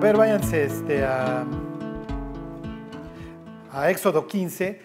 ver, 0.00 0.16
váyanse 0.16 0.64
este, 0.64 1.04
a, 1.04 1.44
a 3.70 3.90
Éxodo 3.90 4.26
15. 4.26 4.80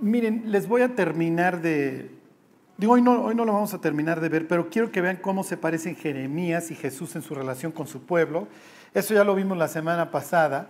Miren, 0.00 0.50
les 0.50 0.66
voy 0.66 0.82
a 0.82 0.94
terminar 0.94 1.60
de... 1.62 2.10
Digo, 2.76 2.94
hoy 2.94 3.02
no, 3.02 3.22
hoy 3.22 3.36
no 3.36 3.44
lo 3.44 3.52
vamos 3.52 3.72
a 3.74 3.80
terminar 3.80 4.20
de 4.20 4.28
ver, 4.28 4.48
pero 4.48 4.68
quiero 4.68 4.90
que 4.90 5.00
vean 5.00 5.16
cómo 5.16 5.44
se 5.44 5.56
parecen 5.56 5.94
Jeremías 5.94 6.72
y 6.72 6.74
Jesús 6.74 7.14
en 7.14 7.22
su 7.22 7.34
relación 7.34 7.70
con 7.70 7.86
su 7.86 8.02
pueblo. 8.06 8.48
Eso 8.92 9.14
ya 9.14 9.22
lo 9.22 9.36
vimos 9.36 9.56
la 9.56 9.68
semana 9.68 10.10
pasada, 10.10 10.68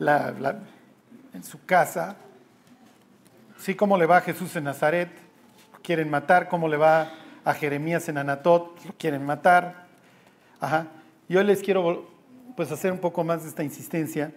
en 0.00 1.44
su 1.44 1.64
casa. 1.64 2.16
Sí, 3.56 3.76
cómo 3.76 3.96
le 3.96 4.06
va 4.06 4.16
a 4.16 4.20
Jesús 4.20 4.56
en 4.56 4.64
Nazaret, 4.64 5.10
lo 5.72 5.78
quieren 5.80 6.10
matar, 6.10 6.48
cómo 6.48 6.66
le 6.66 6.76
va 6.76 7.12
a 7.44 7.54
Jeremías 7.54 8.08
en 8.08 8.18
Anatot, 8.18 8.84
lo 8.84 8.92
quieren 8.98 9.24
matar. 9.24 9.86
Ajá. 10.60 10.88
Yo 11.28 11.42
les 11.42 11.62
quiero 11.62 12.13
pues 12.56 12.70
hacer 12.70 12.92
un 12.92 12.98
poco 12.98 13.24
más 13.24 13.42
de 13.42 13.48
esta 13.48 13.64
insistencia 13.64 14.32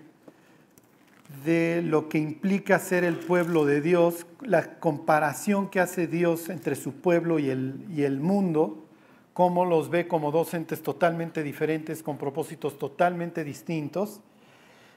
de 1.43 1.81
lo 1.83 2.09
que 2.09 2.17
implica 2.17 2.79
ser 2.79 3.03
el 3.03 3.17
pueblo 3.17 3.65
de 3.65 3.81
Dios, 3.81 4.25
la 4.41 4.79
comparación 4.79 5.69
que 5.69 5.79
hace 5.79 6.07
Dios 6.07 6.49
entre 6.49 6.75
su 6.75 6.93
pueblo 6.93 7.37
y 7.37 7.49
el, 7.49 7.85
y 7.93 8.03
el 8.03 8.19
mundo, 8.19 8.85
cómo 9.33 9.65
los 9.65 9.89
ve 9.89 10.07
como 10.07 10.31
dos 10.31 10.53
entes 10.53 10.81
totalmente 10.81 11.43
diferentes, 11.43 12.01
con 12.01 12.17
propósitos 12.17 12.79
totalmente 12.79 13.43
distintos. 13.43 14.21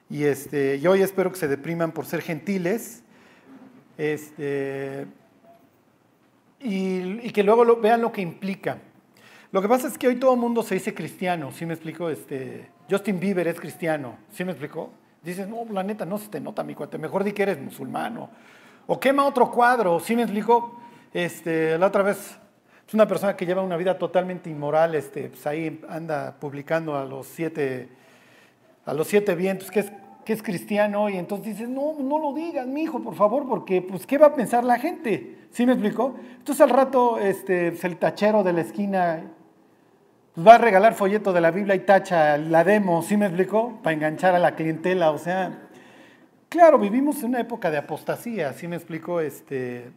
Y 0.08 0.24
este, 0.24 0.80
yo 0.80 0.92
hoy 0.92 1.02
espero 1.02 1.30
que 1.30 1.38
se 1.38 1.48
depriman 1.48 1.92
por 1.92 2.06
ser 2.06 2.22
gentiles. 2.22 3.02
Este, 3.98 5.06
y, 6.60 7.26
y 7.26 7.30
que 7.30 7.42
luego 7.42 7.76
vean 7.76 8.00
lo 8.00 8.12
que 8.12 8.22
implica. 8.22 8.78
Lo 9.52 9.60
que 9.60 9.68
pasa 9.68 9.88
es 9.88 9.98
que 9.98 10.08
hoy 10.08 10.16
todo 10.16 10.34
el 10.34 10.40
mundo 10.40 10.62
se 10.62 10.74
dice 10.74 10.94
cristiano, 10.94 11.52
¿sí 11.52 11.66
me 11.66 11.74
explico? 11.74 12.08
Este, 12.08 12.70
Justin 12.90 13.20
Bieber 13.20 13.46
es 13.46 13.60
cristiano, 13.60 14.16
¿sí 14.32 14.44
me 14.44 14.50
explico? 14.50 14.90
Dices, 15.22 15.46
no, 15.46 15.64
la 15.70 15.82
neta, 15.82 16.04
no 16.04 16.18
se 16.18 16.28
te 16.28 16.40
nota, 16.40 16.64
mi 16.64 16.74
cuate, 16.74 16.98
mejor 16.98 17.22
di 17.22 17.32
que 17.32 17.42
eres 17.44 17.60
musulmano. 17.60 18.30
O 18.86 18.98
quema 18.98 19.24
otro 19.24 19.50
cuadro, 19.50 20.00
¿sí 20.00 20.16
me 20.16 20.22
explico? 20.22 20.80
Este, 21.12 21.78
la 21.78 21.86
otra 21.86 22.02
vez, 22.02 22.38
es 22.88 22.94
una 22.94 23.06
persona 23.06 23.36
que 23.36 23.46
lleva 23.46 23.62
una 23.62 23.76
vida 23.76 23.96
totalmente 23.96 24.50
inmoral, 24.50 24.96
este, 24.96 25.28
pues 25.28 25.46
ahí 25.46 25.80
anda 25.88 26.34
publicando 26.40 26.96
a 26.96 27.04
los 27.04 27.26
siete, 27.28 27.88
a 28.84 28.92
los 28.92 29.06
siete 29.06 29.36
vientos, 29.36 29.70
que 29.70 29.80
es, 29.80 29.92
que 30.24 30.32
es 30.32 30.42
cristiano, 30.42 31.08
y 31.08 31.16
entonces 31.16 31.46
dices, 31.46 31.68
no, 31.68 31.94
no 32.00 32.18
lo 32.18 32.32
digas, 32.32 32.66
mi 32.66 32.82
hijo, 32.82 33.00
por 33.00 33.14
favor, 33.14 33.46
porque, 33.46 33.82
pues, 33.82 34.06
¿qué 34.06 34.18
va 34.18 34.28
a 34.28 34.34
pensar 34.34 34.64
la 34.64 34.78
gente? 34.78 35.38
¿Sí 35.52 35.64
me 35.64 35.72
explico? 35.72 36.16
Entonces 36.38 36.60
al 36.60 36.70
rato, 36.70 37.20
este, 37.20 37.70
pues, 37.70 37.84
el 37.84 37.98
tachero 37.98 38.42
de 38.42 38.52
la 38.52 38.62
esquina 38.62 39.22
va 40.46 40.54
a 40.54 40.58
regalar 40.58 40.94
folleto 40.94 41.32
de 41.32 41.40
la 41.40 41.50
Biblia 41.50 41.74
y 41.74 41.80
tacha 41.80 42.36
la 42.38 42.64
demo, 42.64 43.02
¿sí 43.02 43.16
me 43.16 43.26
explicó? 43.26 43.78
Para 43.82 43.94
enganchar 43.94 44.34
a 44.34 44.38
la 44.38 44.54
clientela, 44.54 45.10
o 45.10 45.18
sea, 45.18 45.68
claro, 46.48 46.78
vivimos 46.78 47.18
en 47.18 47.30
una 47.30 47.40
época 47.40 47.70
de 47.70 47.78
apostasía, 47.78 48.52
¿sí 48.52 48.66
me 48.66 48.76
explicó? 48.76 49.20
Este, 49.20 49.90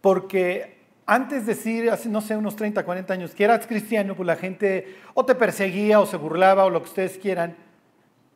porque 0.00 0.78
antes 1.06 1.46
de 1.46 1.54
decir, 1.54 1.90
hace, 1.90 2.08
no 2.08 2.20
sé, 2.20 2.36
unos 2.36 2.56
30, 2.56 2.84
40 2.84 3.12
años, 3.12 3.34
que 3.34 3.44
eras 3.44 3.66
cristiano, 3.66 4.14
pues 4.14 4.26
la 4.26 4.36
gente 4.36 4.96
o 5.14 5.24
te 5.24 5.34
perseguía 5.34 6.00
o 6.00 6.06
se 6.06 6.16
burlaba 6.16 6.64
o 6.64 6.70
lo 6.70 6.82
que 6.82 6.88
ustedes 6.88 7.18
quieran, 7.18 7.56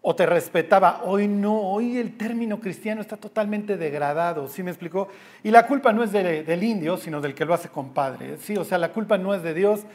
o 0.05 0.17
te 0.17 0.27
respetaba. 0.27 1.03
Hoy 1.05 1.29
no, 1.29 1.61
hoy 1.61 1.99
el 1.99 2.17
término 2.17 2.59
cristiano 2.59 3.01
está 3.01 3.17
totalmente 3.17 3.77
degradado, 3.77 4.49
¿sí 4.49 4.63
me 4.63 4.71
explicó? 4.71 5.09
Y 5.45 5.51
la 5.51 5.67
culpa 5.67 5.93
no 5.93 6.03
es 6.03 6.13
del 6.13 6.63
indio, 6.63 6.97
sino 6.97 7.21
del 7.21 7.35
que 7.35 7.45
lo 7.45 7.55
hace 7.55 7.69
compadre, 7.69 8.37
¿sí? 8.39 8.57
O 8.57 8.65
sea, 8.65 8.79
la 8.79 8.93
culpa 8.93 9.17
no 9.17 9.33
es 9.33 9.43
de 9.43 9.55
Dios, 9.55 9.87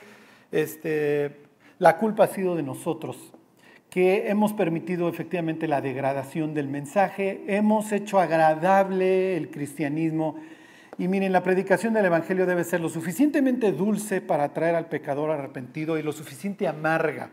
este, 0.52 1.42
la 1.80 1.98
culpa 1.98 2.26
ha 2.26 2.28
sido 2.28 2.56
de 2.56 2.64
nosotros, 2.64 3.34
que 3.90 4.30
hemos 4.30 4.54
permitido 4.54 5.10
efectivamente 5.10 5.68
la 5.68 5.82
degradación 5.82 6.54
del 6.54 6.68
mensaje, 6.68 7.44
hemos 7.48 7.92
hecho 7.92 8.20
agradable 8.20 9.38
el 9.38 9.50
cristianismo. 9.50 10.36
Y 10.98 11.08
miren, 11.08 11.32
la 11.32 11.44
predicación 11.44 11.94
del 11.94 12.06
Evangelio 12.06 12.46
debe 12.46 12.64
ser 12.64 12.82
lo 12.82 12.90
suficientemente 12.90 13.72
dulce 13.72 14.20
para 14.20 14.46
atraer 14.46 14.76
al 14.76 14.88
pecador 14.88 15.32
arrepentido 15.32 15.98
y 15.98 16.04
lo 16.04 16.12
suficiente 16.12 16.68
amarga 16.68 17.30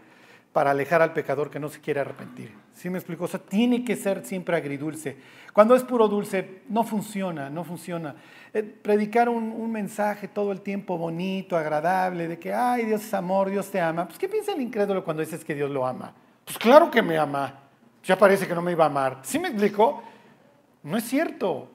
para 0.54 0.70
alejar 0.70 1.02
al 1.02 1.12
pecador 1.12 1.50
que 1.50 1.58
no 1.58 1.68
se 1.68 1.80
quiere 1.80 2.00
arrepentir. 2.00 2.52
¿Sí 2.74 2.88
me 2.88 2.98
explico? 2.98 3.24
O 3.24 3.28
sea, 3.28 3.40
tiene 3.40 3.84
que 3.84 3.96
ser 3.96 4.24
siempre 4.24 4.56
agridulce. 4.56 5.16
Cuando 5.52 5.74
es 5.74 5.82
puro 5.82 6.06
dulce, 6.06 6.62
no 6.68 6.84
funciona, 6.84 7.50
no 7.50 7.64
funciona. 7.64 8.14
Eh, 8.56 8.62
predicar 8.62 9.28
un, 9.28 9.72
mensaje 9.72 10.28
todo 10.28 10.52
el 10.52 10.60
tiempo 10.60 10.96
bonito, 10.96 11.56
agradable, 11.56 12.28
de 12.28 12.38
que, 12.38 12.54
ay, 12.54 12.84
Dios 12.84 13.02
es 13.02 13.12
amor, 13.12 13.50
Dios 13.50 13.68
te 13.68 13.80
ama. 13.80 14.06
Pues, 14.06 14.16
¿qué 14.16 14.28
piensa 14.28 14.52
el 14.52 14.60
incrédulo 14.60 15.02
cuando 15.02 15.22
dices 15.22 15.44
que 15.44 15.56
Dios 15.56 15.68
lo 15.72 15.84
ama? 15.84 16.14
Pues 16.44 16.56
claro 16.56 16.88
que 16.88 17.02
me 17.02 17.18
ama. 17.18 17.58
Ya 18.04 18.16
parece 18.16 18.46
que 18.46 18.54
no 18.54 18.62
me 18.62 18.70
iba 18.70 18.84
a 18.84 18.86
amar. 18.86 19.18
¿Sí 19.22 19.40
me 19.40 19.48
explico? 19.48 20.04
No 20.84 20.96
es 20.96 21.02
cierto. 21.02 21.68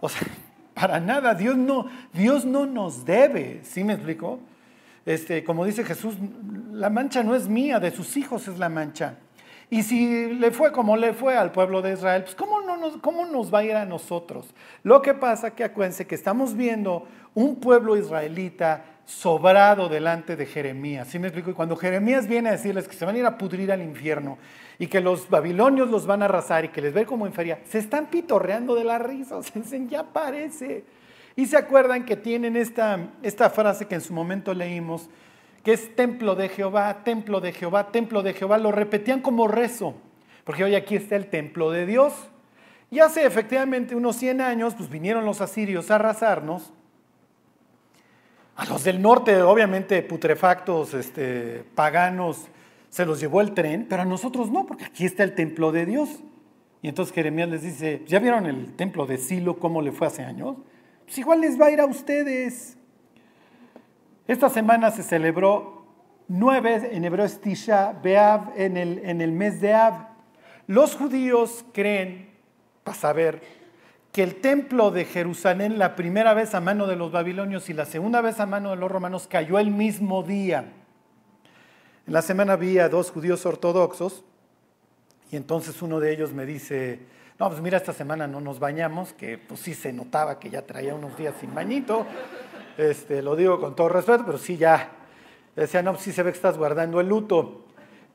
O 0.00 0.08
sea, 0.08 0.26
para 0.74 0.98
nada. 0.98 1.34
Dios 1.34 1.56
no, 1.56 1.86
Dios 2.12 2.44
no 2.44 2.66
nos 2.66 3.04
debe. 3.04 3.60
¿Sí 3.62 3.84
me 3.84 3.92
explico? 3.92 4.40
Este, 5.06 5.44
como 5.44 5.64
dice 5.64 5.84
Jesús, 5.84 6.16
la 6.72 6.90
mancha 6.90 7.22
no 7.22 7.36
es 7.36 7.46
mía, 7.46 7.78
de 7.78 7.92
sus 7.92 8.16
hijos 8.16 8.48
es 8.48 8.58
la 8.58 8.68
mancha. 8.68 9.18
Y 9.70 9.84
si 9.84 10.34
le 10.34 10.50
fue 10.50 10.72
como 10.72 10.96
le 10.96 11.12
fue 11.12 11.36
al 11.36 11.52
pueblo 11.52 11.80
de 11.80 11.92
Israel, 11.92 12.24
pues 12.24 12.34
¿cómo, 12.34 12.60
¿cómo 13.00 13.26
nos 13.26 13.52
va 13.52 13.60
a 13.60 13.64
ir 13.64 13.74
a 13.74 13.84
nosotros? 13.84 14.54
Lo 14.82 15.02
que 15.02 15.14
pasa 15.14 15.54
que 15.54 15.64
acuérdense 15.64 16.06
que 16.06 16.14
estamos 16.14 16.54
viendo 16.56 17.06
un 17.34 17.56
pueblo 17.56 17.96
israelita 17.96 18.84
sobrado 19.06 19.88
delante 19.88 20.36
de 20.36 20.46
Jeremías. 20.46 21.08
¿Sí 21.08 21.18
me 21.18 21.28
explico? 21.28 21.50
Y 21.50 21.54
cuando 21.54 21.76
Jeremías 21.76 22.26
viene 22.26 22.48
a 22.48 22.52
decirles 22.52 22.88
que 22.88 22.96
se 22.96 23.04
van 23.04 23.16
a 23.16 23.18
ir 23.18 23.26
a 23.26 23.36
pudrir 23.36 23.70
al 23.70 23.82
infierno 23.82 24.38
y 24.78 24.86
que 24.86 25.00
los 25.00 25.28
babilonios 25.28 25.90
los 25.90 26.06
van 26.06 26.22
a 26.22 26.24
arrasar 26.26 26.64
y 26.64 26.68
que 26.68 26.80
les 26.80 26.94
ve 26.94 27.04
como 27.04 27.26
inferia, 27.26 27.60
se 27.68 27.78
están 27.78 28.06
pitorreando 28.06 28.74
de 28.74 28.84
la 28.84 28.98
risa. 28.98 29.42
Se 29.42 29.58
dicen, 29.58 29.88
ya 29.88 30.04
parece. 30.04 30.84
Y 31.36 31.46
se 31.46 31.56
acuerdan 31.56 32.04
que 32.04 32.16
tienen 32.16 32.56
esta, 32.56 32.98
esta 33.22 33.50
frase 33.50 33.86
que 33.86 33.96
en 33.96 34.00
su 34.00 34.12
momento 34.12 34.54
leímos, 34.54 35.08
que 35.64 35.72
es 35.72 35.94
templo 35.96 36.36
de 36.36 36.48
Jehová, 36.48 37.02
templo 37.02 37.40
de 37.40 37.52
Jehová, 37.52 37.90
templo 37.90 38.22
de 38.22 38.34
Jehová, 38.34 38.58
lo 38.58 38.70
repetían 38.70 39.20
como 39.20 39.48
rezo, 39.48 39.94
porque 40.44 40.62
hoy 40.62 40.76
aquí 40.76 40.94
está 40.94 41.16
el 41.16 41.26
templo 41.26 41.72
de 41.72 41.86
Dios. 41.86 42.12
Y 42.94 43.00
hace 43.00 43.26
efectivamente 43.26 43.96
unos 43.96 44.14
100 44.14 44.40
años, 44.40 44.76
pues 44.76 44.88
vinieron 44.88 45.24
los 45.24 45.40
asirios 45.40 45.90
a 45.90 45.96
arrasarnos. 45.96 46.72
A 48.54 48.64
los 48.66 48.84
del 48.84 49.02
norte, 49.02 49.42
obviamente, 49.42 50.00
putrefactos, 50.04 50.94
este, 50.94 51.64
paganos, 51.74 52.46
se 52.90 53.04
los 53.04 53.18
llevó 53.18 53.40
el 53.40 53.52
tren, 53.52 53.86
pero 53.90 54.02
a 54.02 54.04
nosotros 54.04 54.48
no, 54.48 54.64
porque 54.64 54.84
aquí 54.84 55.06
está 55.06 55.24
el 55.24 55.34
templo 55.34 55.72
de 55.72 55.86
Dios. 55.86 56.08
Y 56.82 56.88
entonces 56.88 57.12
Jeremías 57.12 57.48
les 57.48 57.62
dice, 57.62 58.04
¿ya 58.06 58.20
vieron 58.20 58.46
el 58.46 58.76
templo 58.76 59.06
de 59.06 59.18
Silo, 59.18 59.58
cómo 59.58 59.82
le 59.82 59.90
fue 59.90 60.06
hace 60.06 60.22
años? 60.22 60.58
Pues 61.04 61.18
igual 61.18 61.40
les 61.40 61.60
va 61.60 61.66
a 61.66 61.70
ir 61.72 61.80
a 61.80 61.86
ustedes. 61.86 62.78
Esta 64.28 64.48
semana 64.50 64.92
se 64.92 65.02
celebró 65.02 65.84
nueve, 66.28 66.90
en 66.92 67.04
hebreo 67.04 67.24
es 67.24 67.40
Tisha 67.40 67.92
Beav, 67.92 68.52
en 68.54 68.76
el, 68.76 69.00
en 69.00 69.20
el 69.20 69.32
mes 69.32 69.60
de 69.60 69.74
Av. 69.74 70.10
Los 70.68 70.94
judíos 70.94 71.64
creen, 71.72 72.33
para 72.84 72.96
saber, 72.96 73.42
que 74.12 74.22
el 74.22 74.36
templo 74.36 74.92
de 74.92 75.06
Jerusalén, 75.06 75.78
la 75.78 75.96
primera 75.96 76.34
vez 76.34 76.54
a 76.54 76.60
mano 76.60 76.86
de 76.86 76.94
los 76.94 77.10
babilonios 77.10 77.68
y 77.68 77.72
la 77.72 77.84
segunda 77.84 78.20
vez 78.20 78.38
a 78.38 78.46
mano 78.46 78.70
de 78.70 78.76
los 78.76 78.88
romanos, 78.88 79.26
cayó 79.26 79.58
el 79.58 79.72
mismo 79.72 80.22
día. 80.22 80.72
En 82.06 82.12
la 82.12 82.22
semana 82.22 82.54
vi 82.54 82.78
a 82.78 82.88
dos 82.88 83.10
judíos 83.10 83.44
ortodoxos 83.44 84.22
y 85.32 85.36
entonces 85.36 85.82
uno 85.82 85.98
de 85.98 86.12
ellos 86.12 86.32
me 86.32 86.46
dice, 86.46 87.00
no, 87.40 87.48
pues 87.48 87.60
mira, 87.60 87.78
esta 87.78 87.92
semana 87.92 88.28
no 88.28 88.40
nos 88.40 88.60
bañamos, 88.60 89.12
que 89.14 89.36
pues 89.36 89.58
sí 89.58 89.74
se 89.74 89.92
notaba 89.92 90.38
que 90.38 90.48
ya 90.48 90.62
traía 90.62 90.94
unos 90.94 91.16
días 91.16 91.34
sin 91.40 91.52
bañito. 91.52 92.06
Este, 92.78 93.22
lo 93.22 93.34
digo 93.34 93.58
con 93.60 93.74
todo 93.74 93.88
respeto, 93.88 94.24
pero 94.24 94.38
sí 94.38 94.56
ya. 94.56 94.90
Decía, 95.56 95.82
no, 95.82 95.96
sí 95.96 96.12
se 96.12 96.22
ve 96.22 96.30
que 96.30 96.36
estás 96.36 96.56
guardando 96.56 97.00
el 97.00 97.08
luto. 97.08 97.64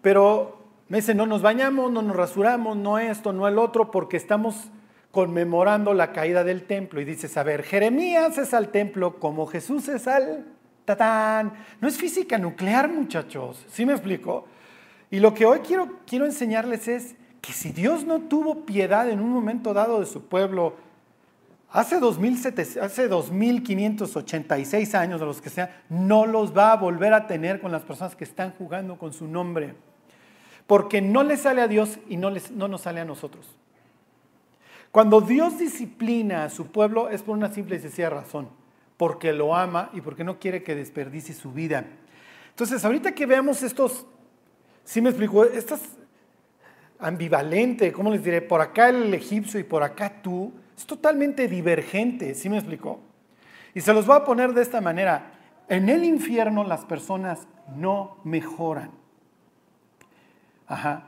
Pero 0.02 0.59
me 0.90 0.98
dice, 0.98 1.16
no 1.16 1.26
nos 1.26 1.42
bañamos, 1.42 1.92
no 1.92 2.02
nos 2.02 2.16
rasuramos, 2.16 2.76
no 2.76 3.00
esto, 3.00 3.32
no 3.32 3.48
el 3.48 3.58
otro, 3.58 3.92
porque 3.92 4.18
estamos 4.18 4.70
conmemorando 5.12 5.94
la 5.94 6.12
caída 6.12 6.44
del 6.44 6.64
templo. 6.64 7.00
Y 7.00 7.06
dices, 7.06 7.38
a 7.38 7.44
ver, 7.44 7.64
Jeremías 7.64 8.38
es 8.38 8.54
al 8.54 8.70
templo 8.70 9.20
como 9.20 9.48
Jesús 9.48 9.88
es 9.88 10.08
al 10.08 10.46
tatán. 10.86 11.54
No 11.80 11.88
es 11.88 11.98
física 11.98 12.38
nuclear, 12.38 12.90
muchachos. 12.90 13.66
¿Sí 13.70 13.86
me 13.86 13.94
explico? 13.94 14.46
Y 15.12 15.20
lo 15.20 15.34
que 15.34 15.46
hoy 15.46 15.60
quiero, 15.60 16.00
quiero 16.06 16.26
enseñarles 16.26 16.88
es 16.88 17.16
que 17.40 17.54
si 17.54 17.72
Dios 17.72 18.06
no 18.06 18.22
tuvo 18.22 18.66
piedad 18.66 19.10
en 19.10 19.20
un 19.20 19.30
momento 19.30 19.74
dado 19.74 20.00
de 20.00 20.06
su 20.06 20.24
pueblo, 20.24 20.76
Hace, 21.72 22.00
2.586 22.00 24.96
años, 24.96 25.20
de 25.20 25.26
los 25.28 25.40
que 25.40 25.52
sean, 25.52 25.70
no 25.88 26.26
los 26.26 26.58
va 26.58 26.72
a 26.72 26.78
volver 26.78 27.14
a 27.14 27.28
tener 27.28 27.62
con 27.62 27.72
las 27.72 27.84
personas 27.84 28.16
que 28.16 28.24
están 28.24 28.54
jugando 28.58 28.98
con 28.98 29.14
su 29.14 29.28
nombre. 29.28 29.76
Porque 30.70 31.02
no 31.02 31.24
le 31.24 31.36
sale 31.36 31.64
a 31.64 31.68
Dios 31.68 31.98
y 32.08 32.18
no, 32.18 32.30
no 32.30 32.68
nos 32.68 32.82
sale 32.82 33.02
a 33.02 33.06
nosotros. 33.06 33.58
Cuando 34.92 35.20
Dios 35.20 35.58
disciplina 35.58 36.44
a 36.44 36.50
su 36.52 36.68
pueblo 36.68 37.10
es 37.10 37.24
por 37.24 37.36
una 37.36 37.52
simple 37.52 37.78
y 37.78 37.80
sencilla 37.80 38.12
razón. 38.12 38.50
Porque 38.96 39.34
lo 39.34 39.56
ama 39.56 39.90
y 39.94 40.02
porque 40.02 40.24
no 40.24 40.38
quiere 40.38 40.62
que 40.62 40.76
desperdicie 40.76 41.34
su 41.34 41.54
vida. 41.54 41.86
Entonces, 42.52 42.86
ahorita 42.86 43.16
que 43.16 43.26
veamos 43.26 43.64
estos 43.64 44.06
¿Sí 44.90 45.02
me 45.02 45.10
explico? 45.10 45.44
Estás 45.46 45.82
ambivalente, 46.98 47.92
¿cómo 47.92 48.10
les 48.10 48.24
diré? 48.24 48.42
Por 48.42 48.60
acá 48.60 48.90
el 48.90 49.14
egipcio 49.14 49.60
y 49.60 49.64
por 49.64 49.84
acá 49.84 50.22
tú. 50.24 50.52
Es 50.76 50.84
totalmente 50.88 51.48
divergente, 51.48 52.34
¿sí 52.34 52.50
me 52.50 52.58
explicó? 52.58 53.00
Y 53.76 53.82
se 53.82 53.94
los 53.94 54.08
voy 54.08 54.18
a 54.18 54.24
poner 54.24 54.54
de 54.56 54.64
esta 54.64 54.82
manera. 54.82 55.34
En 55.68 55.90
el 55.90 56.04
infierno 56.04 56.64
las 56.64 56.86
personas 56.86 57.48
no 57.76 58.18
mejoran. 58.24 58.99
Ajá. 60.70 61.04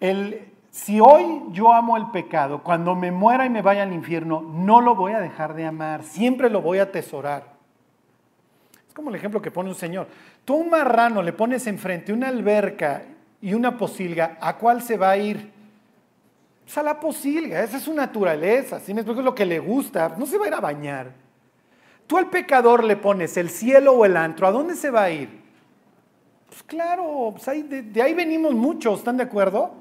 El, 0.00 0.48
si 0.70 1.00
hoy 1.00 1.42
yo 1.52 1.72
amo 1.72 1.96
el 1.96 2.10
pecado, 2.10 2.62
cuando 2.62 2.96
me 2.96 3.12
muera 3.12 3.46
y 3.46 3.50
me 3.50 3.62
vaya 3.62 3.84
al 3.84 3.92
infierno, 3.92 4.42
no 4.42 4.80
lo 4.80 4.96
voy 4.96 5.12
a 5.12 5.20
dejar 5.20 5.54
de 5.54 5.64
amar, 5.64 6.02
siempre 6.02 6.50
lo 6.50 6.60
voy 6.60 6.78
a 6.78 6.84
atesorar. 6.84 7.44
Es 8.88 8.92
como 8.92 9.10
el 9.10 9.16
ejemplo 9.16 9.40
que 9.40 9.52
pone 9.52 9.68
un 9.68 9.76
señor. 9.76 10.08
Tú 10.44 10.54
a 10.54 10.56
un 10.56 10.70
marrano 10.70 11.22
le 11.22 11.32
pones 11.32 11.66
enfrente 11.68 12.12
una 12.12 12.28
alberca 12.28 13.04
y 13.40 13.54
una 13.54 13.78
posilga, 13.78 14.38
¿a 14.40 14.56
cuál 14.58 14.82
se 14.82 14.96
va 14.96 15.10
a 15.10 15.16
ir? 15.16 15.52
Pues 16.64 16.76
a 16.78 16.82
la 16.82 16.98
posilga, 16.98 17.62
esa 17.62 17.76
es 17.76 17.84
su 17.84 17.94
naturaleza, 17.94 18.80
me 18.88 19.00
explico 19.00 19.22
lo 19.22 19.34
que 19.34 19.46
le 19.46 19.60
gusta, 19.60 20.14
no 20.18 20.26
se 20.26 20.36
va 20.36 20.46
a 20.46 20.48
ir 20.48 20.54
a 20.54 20.60
bañar. 20.60 21.12
Tú 22.08 22.18
al 22.18 22.28
pecador 22.28 22.82
le 22.82 22.96
pones 22.96 23.36
el 23.36 23.50
cielo 23.50 23.92
o 23.92 24.04
el 24.04 24.16
antro, 24.16 24.48
¿a 24.48 24.50
dónde 24.50 24.74
se 24.74 24.90
va 24.90 25.04
a 25.04 25.10
ir? 25.10 25.41
Claro, 26.72 27.34
pues 27.36 27.68
de, 27.68 27.82
de 27.82 28.02
ahí 28.02 28.14
venimos 28.14 28.54
muchos, 28.54 29.00
¿están 29.00 29.18
de 29.18 29.24
acuerdo? 29.24 29.74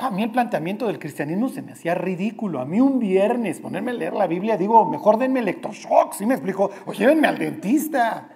A 0.00 0.08
mí 0.08 0.22
el 0.22 0.30
planteamiento 0.30 0.86
del 0.86 1.00
cristianismo 1.00 1.48
se 1.48 1.62
me 1.62 1.72
hacía 1.72 1.96
ridículo. 1.96 2.60
A 2.60 2.64
mí 2.64 2.80
un 2.80 3.00
viernes 3.00 3.58
ponerme 3.58 3.90
a 3.90 3.94
leer 3.94 4.12
la 4.12 4.28
Biblia, 4.28 4.56
digo, 4.56 4.88
mejor 4.88 5.18
denme 5.18 5.40
electroshock, 5.40 6.12
¿sí 6.12 6.26
me 6.26 6.34
explico? 6.34 6.70
O 6.86 6.92
llévenme 6.92 7.26
al 7.26 7.38
dentista. 7.38 8.28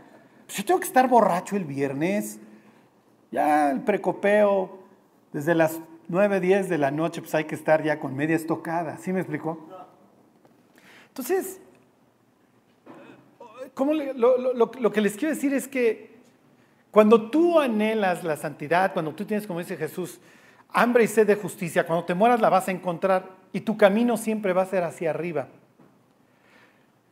Pues 0.47 0.59
yo 0.59 0.65
tengo 0.65 0.81
que 0.81 0.87
estar 0.87 1.09
borracho 1.09 1.55
el 1.55 1.65
viernes. 1.65 2.41
Ya 3.31 3.71
el 3.71 3.83
precopeo, 3.83 4.81
desde 5.33 5.55
las 5.55 5.79
9, 6.09 6.41
10 6.41 6.69
de 6.69 6.79
la 6.79 6.91
noche, 6.91 7.21
pues 7.21 7.37
hay 7.37 7.45
que 7.45 7.55
estar 7.55 7.85
ya 7.85 8.01
con 8.01 8.17
media 8.17 8.35
estocada. 8.35 8.99
¿Sí 8.99 9.13
me 9.13 9.21
explico? 9.21 9.65
Entonces, 11.07 11.61
¿cómo 13.75 13.93
lo, 13.95 14.55
lo 14.57 14.91
que 14.91 15.01
les 15.01 15.17
quiero 15.17 15.33
decir 15.33 15.55
es 15.55 15.69
que 15.69 16.16
cuando 16.97 17.29
tú 17.29 17.61
anhelas 17.61 18.25
la 18.25 18.39
santidad, 18.39 18.95
cuando 18.95 19.13
tú 19.13 19.27
tienes, 19.27 19.47
como 19.47 19.59
dice 19.59 19.77
Jesús, 19.77 20.19
hambre 20.71 21.05
y 21.05 21.07
sed 21.07 21.27
de 21.27 21.35
justicia, 21.35 21.87
cuando 21.87 22.07
te 22.07 22.15
mueras 22.15 22.41
la 22.41 22.49
vas 22.49 22.69
a 22.69 22.71
encontrar 22.71 23.33
y 23.53 23.61
tu 23.61 23.77
camino 23.77 24.17
siempre 24.17 24.55
va 24.55 24.63
a 24.63 24.65
ser 24.67 24.83
hacia 24.83 25.11
arriba. 25.11 25.49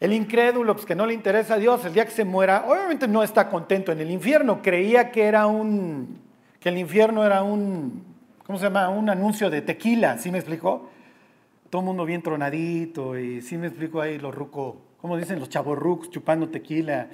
El 0.00 0.14
incrédulo, 0.14 0.72
pues 0.72 0.86
que 0.86 0.94
no 0.94 1.04
le 1.04 1.12
interesa 1.12 1.56
a 1.56 1.58
Dios, 1.58 1.84
el 1.84 1.92
día 1.92 2.06
que 2.06 2.12
se 2.12 2.24
muera, 2.24 2.64
obviamente 2.66 3.06
no 3.06 3.22
está 3.22 3.50
contento 3.50 3.92
en 3.92 4.00
el 4.00 4.10
infierno. 4.10 4.62
Creía 4.62 5.12
que 5.12 5.24
era 5.24 5.46
un, 5.46 6.18
que 6.60 6.70
el 6.70 6.78
infierno 6.78 7.22
era 7.22 7.42
un, 7.42 8.04
¿cómo 8.46 8.58
se 8.58 8.64
llama? 8.64 8.88
Un 8.88 9.10
anuncio 9.10 9.50
de 9.50 9.60
tequila, 9.60 10.16
¿sí 10.16 10.30
me 10.30 10.38
explicó? 10.38 10.88
Todo 11.68 11.82
el 11.82 11.86
mundo 11.88 12.06
bien 12.06 12.22
tronadito 12.22 13.18
y 13.18 13.42
sí 13.42 13.58
me 13.58 13.66
explico 13.66 14.00
ahí 14.00 14.18
los 14.18 14.34
rucos, 14.34 14.76
¿cómo 15.02 15.18
dicen? 15.18 15.38
Los 15.40 15.50
chavorrucos 15.50 16.08
chupando 16.08 16.48
tequila 16.48 17.08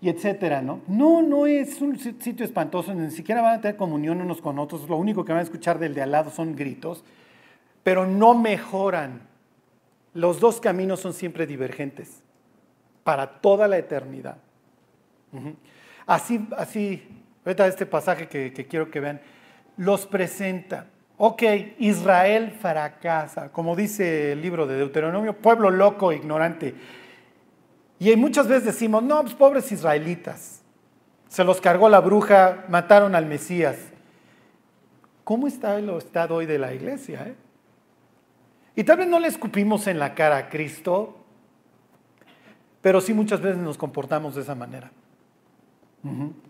y 0.00 0.08
etcétera, 0.08 0.62
¿no? 0.62 0.80
No, 0.86 1.22
no 1.22 1.46
es 1.46 1.80
un 1.80 1.98
sitio 1.98 2.44
espantoso, 2.44 2.94
ni 2.94 3.10
siquiera 3.10 3.42
van 3.42 3.58
a 3.58 3.60
tener 3.60 3.76
comunión 3.76 4.20
unos 4.20 4.40
con 4.40 4.58
otros, 4.58 4.88
lo 4.88 4.96
único 4.96 5.24
que 5.24 5.32
van 5.32 5.40
a 5.40 5.44
escuchar 5.44 5.78
del 5.78 5.94
de 5.94 6.02
al 6.02 6.12
lado 6.12 6.30
son 6.30 6.54
gritos, 6.54 7.04
pero 7.82 8.06
no 8.06 8.34
mejoran. 8.34 9.22
Los 10.14 10.40
dos 10.40 10.60
caminos 10.60 11.00
son 11.00 11.12
siempre 11.12 11.46
divergentes 11.46 12.22
para 13.04 13.40
toda 13.40 13.66
la 13.68 13.78
eternidad. 13.78 14.36
Así, 16.06 16.46
así, 16.56 17.06
ahorita 17.44 17.66
este 17.66 17.86
pasaje 17.86 18.28
que, 18.28 18.66
quiero 18.68 18.90
que 18.90 19.00
vean, 19.00 19.20
los 19.76 20.06
presenta. 20.06 20.86
Ok, 21.16 21.42
Israel 21.78 22.52
fracasa, 22.52 23.50
como 23.50 23.74
dice 23.74 24.32
el 24.32 24.42
libro 24.42 24.66
de 24.66 24.76
Deuteronomio, 24.76 25.36
pueblo 25.36 25.70
loco, 25.70 26.12
ignorante. 26.12 26.74
Y 27.98 28.14
muchas 28.16 28.46
veces 28.46 28.64
decimos, 28.64 29.02
no, 29.02 29.22
pues 29.22 29.34
pobres 29.34 29.72
israelitas, 29.72 30.62
se 31.28 31.44
los 31.44 31.60
cargó 31.60 31.88
la 31.88 32.00
bruja, 32.00 32.64
mataron 32.68 33.14
al 33.14 33.26
Mesías. 33.26 33.76
¿Cómo 35.24 35.46
está 35.46 35.76
el 35.78 35.90
estado 35.90 36.36
hoy 36.36 36.46
de 36.46 36.58
la 36.58 36.72
iglesia? 36.72 37.26
Eh? 37.26 37.34
Y 38.76 38.84
tal 38.84 38.98
vez 38.98 39.08
no 39.08 39.18
le 39.18 39.28
escupimos 39.28 39.86
en 39.88 39.98
la 39.98 40.14
cara 40.14 40.36
a 40.36 40.48
Cristo, 40.48 41.16
pero 42.80 43.00
sí 43.00 43.12
muchas 43.12 43.40
veces 43.40 43.58
nos 43.58 43.76
comportamos 43.76 44.36
de 44.36 44.42
esa 44.42 44.54
manera. 44.54 44.90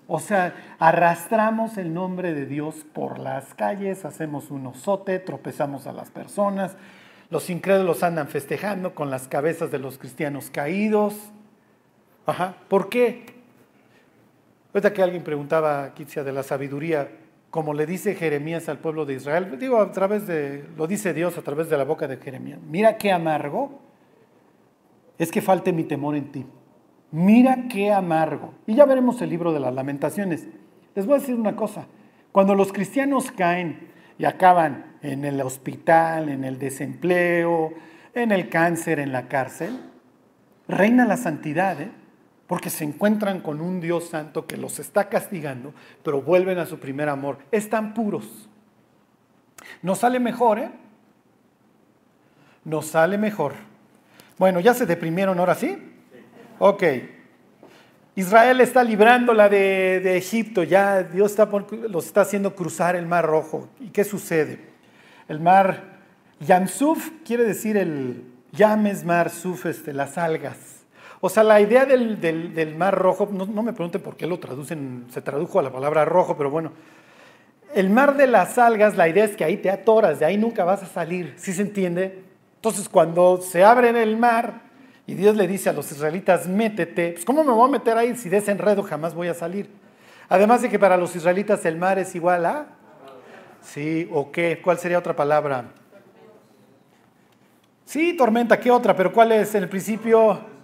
O 0.06 0.20
sea, 0.20 0.76
arrastramos 0.78 1.78
el 1.78 1.94
nombre 1.94 2.34
de 2.34 2.44
Dios 2.44 2.86
por 2.92 3.18
las 3.18 3.54
calles, 3.54 4.04
hacemos 4.04 4.50
un 4.50 4.66
osote, 4.66 5.18
tropezamos 5.18 5.86
a 5.86 5.92
las 5.92 6.10
personas, 6.10 6.76
los 7.30 7.50
incrédulos 7.50 8.02
andan 8.02 8.28
festejando 8.28 8.94
con 8.94 9.10
las 9.10 9.26
cabezas 9.26 9.70
de 9.70 9.78
los 9.78 9.98
cristianos 9.98 10.50
caídos. 10.50 11.32
Ajá. 12.28 12.54
¿Por 12.69 12.90
qué? 12.90 13.25
Ahorita 14.75 14.92
que 14.92 15.02
alguien 15.02 15.25
preguntaba, 15.25 15.94
Kitsia, 15.94 16.22
de 16.25 16.32
la 16.32 16.42
sabiduría, 16.42 17.08
como 17.48 17.72
le 17.72 17.86
dice 17.86 18.14
Jeremías 18.14 18.69
al 18.69 18.80
pueblo 18.80 19.06
de 19.06 19.14
Israel, 19.14 19.58
digo, 19.58 19.80
a 19.80 19.90
través 19.92 20.26
de, 20.26 20.69
lo 20.76 20.86
dice 20.86 21.14
Dios 21.14 21.38
a 21.38 21.42
través 21.42 21.70
de 21.70 21.78
la 21.78 21.84
boca 21.84 22.06
de 22.06 22.19
Jeremías, 22.19 22.58
mira 22.60 22.98
qué 22.98 23.12
amargo 23.12 23.80
es 25.16 25.30
que 25.30 25.40
falte 25.40 25.72
mi 25.72 25.84
temor 25.84 26.16
en 26.16 26.30
ti. 26.30 26.46
Mira 27.12 27.66
qué 27.70 27.92
amargo. 27.92 28.52
Y 28.66 28.75
ya 28.75 28.84
veremos 28.84 29.22
el 29.22 29.30
libro 29.30 29.54
de 29.54 29.60
las 29.60 29.72
lamentaciones. 29.72 30.46
Les 30.94 31.06
voy 31.06 31.16
a 31.16 31.20
decir 31.20 31.34
una 31.34 31.56
cosa, 31.56 31.86
cuando 32.30 32.54
los 32.54 32.75
cristianos 32.75 33.32
caen 33.32 33.88
y 34.19 34.26
acaban 34.26 34.98
en 35.00 35.25
el 35.25 35.40
hospital, 35.40 36.28
en 36.28 36.44
el 36.44 36.58
desempleo, 36.58 37.72
en 38.12 38.32
el 38.32 38.50
cáncer, 38.50 39.00
en 39.00 39.12
la 39.12 39.28
cárcel, 39.28 39.80
reina 40.69 41.06
la 41.06 41.16
santidad, 41.16 41.80
¿eh? 41.80 41.90
Porque 42.48 42.70
se 42.70 42.82
encuentran 42.82 43.40
con 43.40 43.60
un 43.60 43.80
Dios 43.80 44.08
santo 44.08 44.46
que 44.46 44.56
los 44.56 44.80
está 44.80 45.08
castigando, 45.08 45.74
pero 46.02 46.22
vuelven 46.22 46.58
a 46.58 46.66
su 46.66 46.80
primer 46.80 47.08
amor. 47.08 47.38
Están 47.52 47.94
puros. 47.94 48.48
Nos 49.82 49.98
sale 49.98 50.18
mejor, 50.18 50.58
¿eh? 50.58 50.70
Nos 52.64 52.86
sale 52.86 53.18
mejor. 53.18 53.52
Bueno, 54.38 54.60
¿ya 54.60 54.72
se 54.72 54.86
deprimieron 54.86 55.38
ahora 55.38 55.54
sí? 55.54 55.76
Ok. 56.58 56.82
Israel 58.16 58.61
está 58.62 58.82
librándola 58.82 59.49
de, 59.49 60.00
de 60.02 60.16
Egipto, 60.16 60.64
ya 60.64 61.02
Dios 61.02 61.30
está, 61.30 61.49
los 61.88 62.06
está 62.06 62.23
haciendo 62.23 62.56
cruzar 62.56 62.96
el 62.96 63.06
mar 63.06 63.26
rojo. 63.26 63.68
¿Y 63.78 63.90
qué 63.90 64.04
sucede? 64.04 64.70
El 65.28 65.38
mar 65.38 65.99
Yamsuf 66.40 67.11
quiere 67.25 67.44
decir 67.44 67.76
el 67.76 68.25
Yames 68.52 69.04
mar 69.04 69.28
Suf, 69.30 69.66
este, 69.66 69.92
las 69.92 70.16
algas. 70.16 70.77
O 71.20 71.28
sea, 71.28 71.42
la 71.42 71.60
idea 71.60 71.84
del, 71.84 72.75
mar 72.76 72.96
rojo, 72.96 73.28
no, 73.32 73.62
me 73.62 73.72
pregunten 73.72 74.00
por 74.00 74.16
qué 74.16 74.26
lo 74.26 74.38
traducen, 74.38 75.06
se 75.10 75.20
tradujo 75.20 75.58
a 75.58 75.62
la 75.62 75.72
palabra 75.72 76.04
rojo, 76.04 76.37
pero 76.37 76.50
bueno, 76.50 76.72
el 77.75 77.90
mar 77.90 78.16
de 78.16 78.28
las 78.28 78.56
algas, 78.56 78.96
la 78.96 79.08
idea 79.08 79.25
es 79.25 79.37
que 79.37 79.44
ahí 79.44 79.56
te 79.56 79.70
atoras, 79.70 80.20
de 80.20 80.26
ahí 80.26 80.38
nunca 80.38 80.64
vas 80.64 80.82
a 80.82 80.87
salir, 80.87 81.34
¿sí 81.37 81.52
se 81.52 81.62
entiende? 81.62 82.22
Entonces, 82.56 82.88
cuando 82.88 83.40
se 83.40 83.64
abre 83.64 83.90
el 84.00 84.16
mar 84.16 84.62
y 85.06 85.14
Dios 85.14 85.37
le 85.37 85.48
dice 85.48 85.70
a 85.70 85.72
los 85.72 85.90
israelitas, 85.90 86.46
métete, 86.46 87.12
pues 87.12 87.25
¿cómo 87.25 87.42
me 87.42 87.52
voy 87.52 87.68
a 87.68 87.72
meter 87.72 87.96
ahí 87.96 88.14
si 88.14 88.28
de 88.28 88.37
ese 88.37 88.52
enredo 88.52 88.82
jamás 88.84 89.14
voy 89.14 89.28
a 89.28 89.34
salir? 89.34 89.68
Además 90.28 90.62
de 90.62 90.68
que 90.68 90.78
para 90.78 90.96
los 90.96 91.16
israelitas 91.16 91.64
el 91.64 91.76
mar 91.76 91.98
es 91.98 92.14
igual 92.14 92.46
a... 92.46 92.66
Sí, 93.60 94.08
¿o 94.12 94.30
qué? 94.30 94.60
¿Cuál 94.62 94.78
sería 94.78 94.98
otra 94.98 95.16
palabra? 95.16 95.64
Sí, 97.84 98.14
tormenta, 98.16 98.60
¿qué 98.60 98.70
otra? 98.70 98.94
Pero 98.94 99.12
¿cuál 99.12 99.32
es? 99.32 99.54
En 99.54 99.64
el 99.64 99.68
principio 99.68 100.57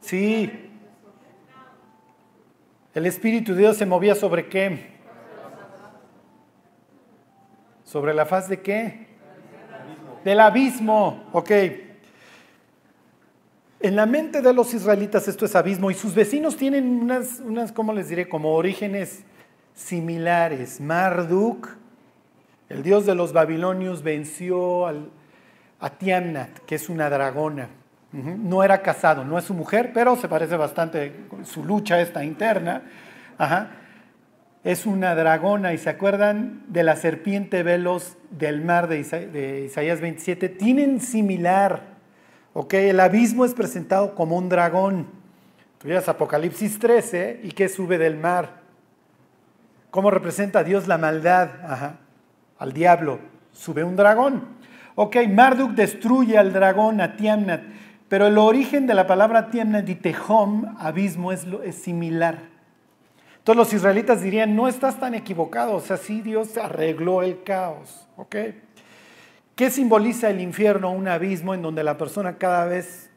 Sí. 0.00 0.50
El 2.94 3.06
Espíritu 3.06 3.52
de 3.54 3.60
Dios 3.60 3.76
se 3.76 3.86
movía 3.86 4.14
sobre 4.14 4.48
qué? 4.48 4.98
¿Sobre 7.84 8.14
la 8.14 8.26
faz 8.26 8.48
de 8.48 8.60
qué? 8.60 9.06
Del 10.24 10.40
abismo. 10.40 11.24
Ok. 11.32 11.50
En 13.82 13.96
la 13.96 14.06
mente 14.06 14.42
de 14.42 14.52
los 14.52 14.74
israelitas 14.74 15.26
esto 15.26 15.46
es 15.46 15.56
abismo 15.56 15.90
y 15.90 15.94
sus 15.94 16.14
vecinos 16.14 16.56
tienen 16.56 17.00
unas, 17.00 17.40
unas 17.40 17.72
¿cómo 17.72 17.92
les 17.92 18.08
diré? 18.08 18.28
Como 18.28 18.54
orígenes 18.54 19.24
similares. 19.74 20.80
Marduk, 20.80 21.68
el 22.68 22.82
dios 22.82 23.06
de 23.06 23.14
los 23.14 23.32
babilonios, 23.32 24.02
venció 24.02 24.86
al, 24.86 25.10
a 25.80 25.90
Tiamnat, 25.90 26.58
que 26.60 26.74
es 26.74 26.88
una 26.88 27.08
dragona. 27.08 27.70
No 28.12 28.64
era 28.64 28.82
casado, 28.82 29.24
no 29.24 29.38
es 29.38 29.44
su 29.44 29.54
mujer, 29.54 29.92
pero 29.94 30.16
se 30.16 30.28
parece 30.28 30.56
bastante 30.56 31.26
su 31.44 31.64
lucha 31.64 32.00
esta 32.00 32.24
interna. 32.24 32.82
Es 34.64 34.84
una 34.84 35.14
dragona 35.14 35.72
y 35.72 35.78
se 35.78 35.90
acuerdan 35.90 36.64
de 36.66 36.82
la 36.82 36.96
serpiente 36.96 37.62
veloz 37.62 38.18
del 38.30 38.62
mar 38.62 38.88
de, 38.88 39.64
Isaías 39.64 40.00
27. 40.00 40.48
Tienen 40.48 41.00
similar. 41.00 41.82
El 42.70 43.00
abismo 43.00 43.44
es 43.44 43.54
presentado 43.54 44.14
como 44.14 44.36
un 44.36 44.48
dragón. 44.48 45.06
Tuvieras 45.78 46.08
Apocalipsis 46.08 46.78
13 46.78 47.40
y 47.44 47.52
que 47.52 47.68
sube 47.68 47.96
del 47.96 48.16
mar. 48.16 48.60
¿Cómo 49.90 50.10
representa 50.10 50.58
a 50.58 50.64
Dios 50.64 50.88
la 50.88 50.98
maldad? 50.98 51.48
Ajá. 51.64 51.94
Al 52.58 52.72
diablo. 52.72 53.20
Sube 53.52 53.82
un 53.82 53.96
dragón. 53.96 54.60
Ok, 54.94 55.16
Marduk 55.28 55.70
destruye 55.72 56.36
al 56.36 56.52
dragón, 56.52 57.00
a 57.00 57.16
Tiamnat. 57.16 57.62
Pero 58.10 58.26
el 58.26 58.36
origen 58.36 58.86
de 58.88 58.94
la 58.94 59.06
palabra 59.06 59.50
Tiamnat 59.50 59.88
y 59.88 59.94
Tehom, 59.94 60.76
abismo, 60.78 61.32
es, 61.32 61.46
es 61.64 61.76
similar. 61.76 62.40
Entonces 63.38 63.56
los 63.56 63.72
israelitas 63.72 64.20
dirían, 64.20 64.54
no 64.54 64.68
estás 64.68 65.00
tan 65.00 65.14
equivocado, 65.14 65.76
o 65.76 65.80
sea, 65.80 65.96
sí 65.96 66.20
Dios 66.20 66.58
arregló 66.58 67.22
el 67.22 67.42
caos. 67.44 68.08
¿ok? 68.16 68.36
¿Qué 69.54 69.70
simboliza 69.70 70.28
el 70.28 70.40
infierno? 70.40 70.90
Un 70.90 71.06
abismo 71.06 71.54
en 71.54 71.62
donde 71.62 71.84
la 71.84 71.96
persona 71.96 72.36
cada 72.36 72.66
vez 72.66 73.10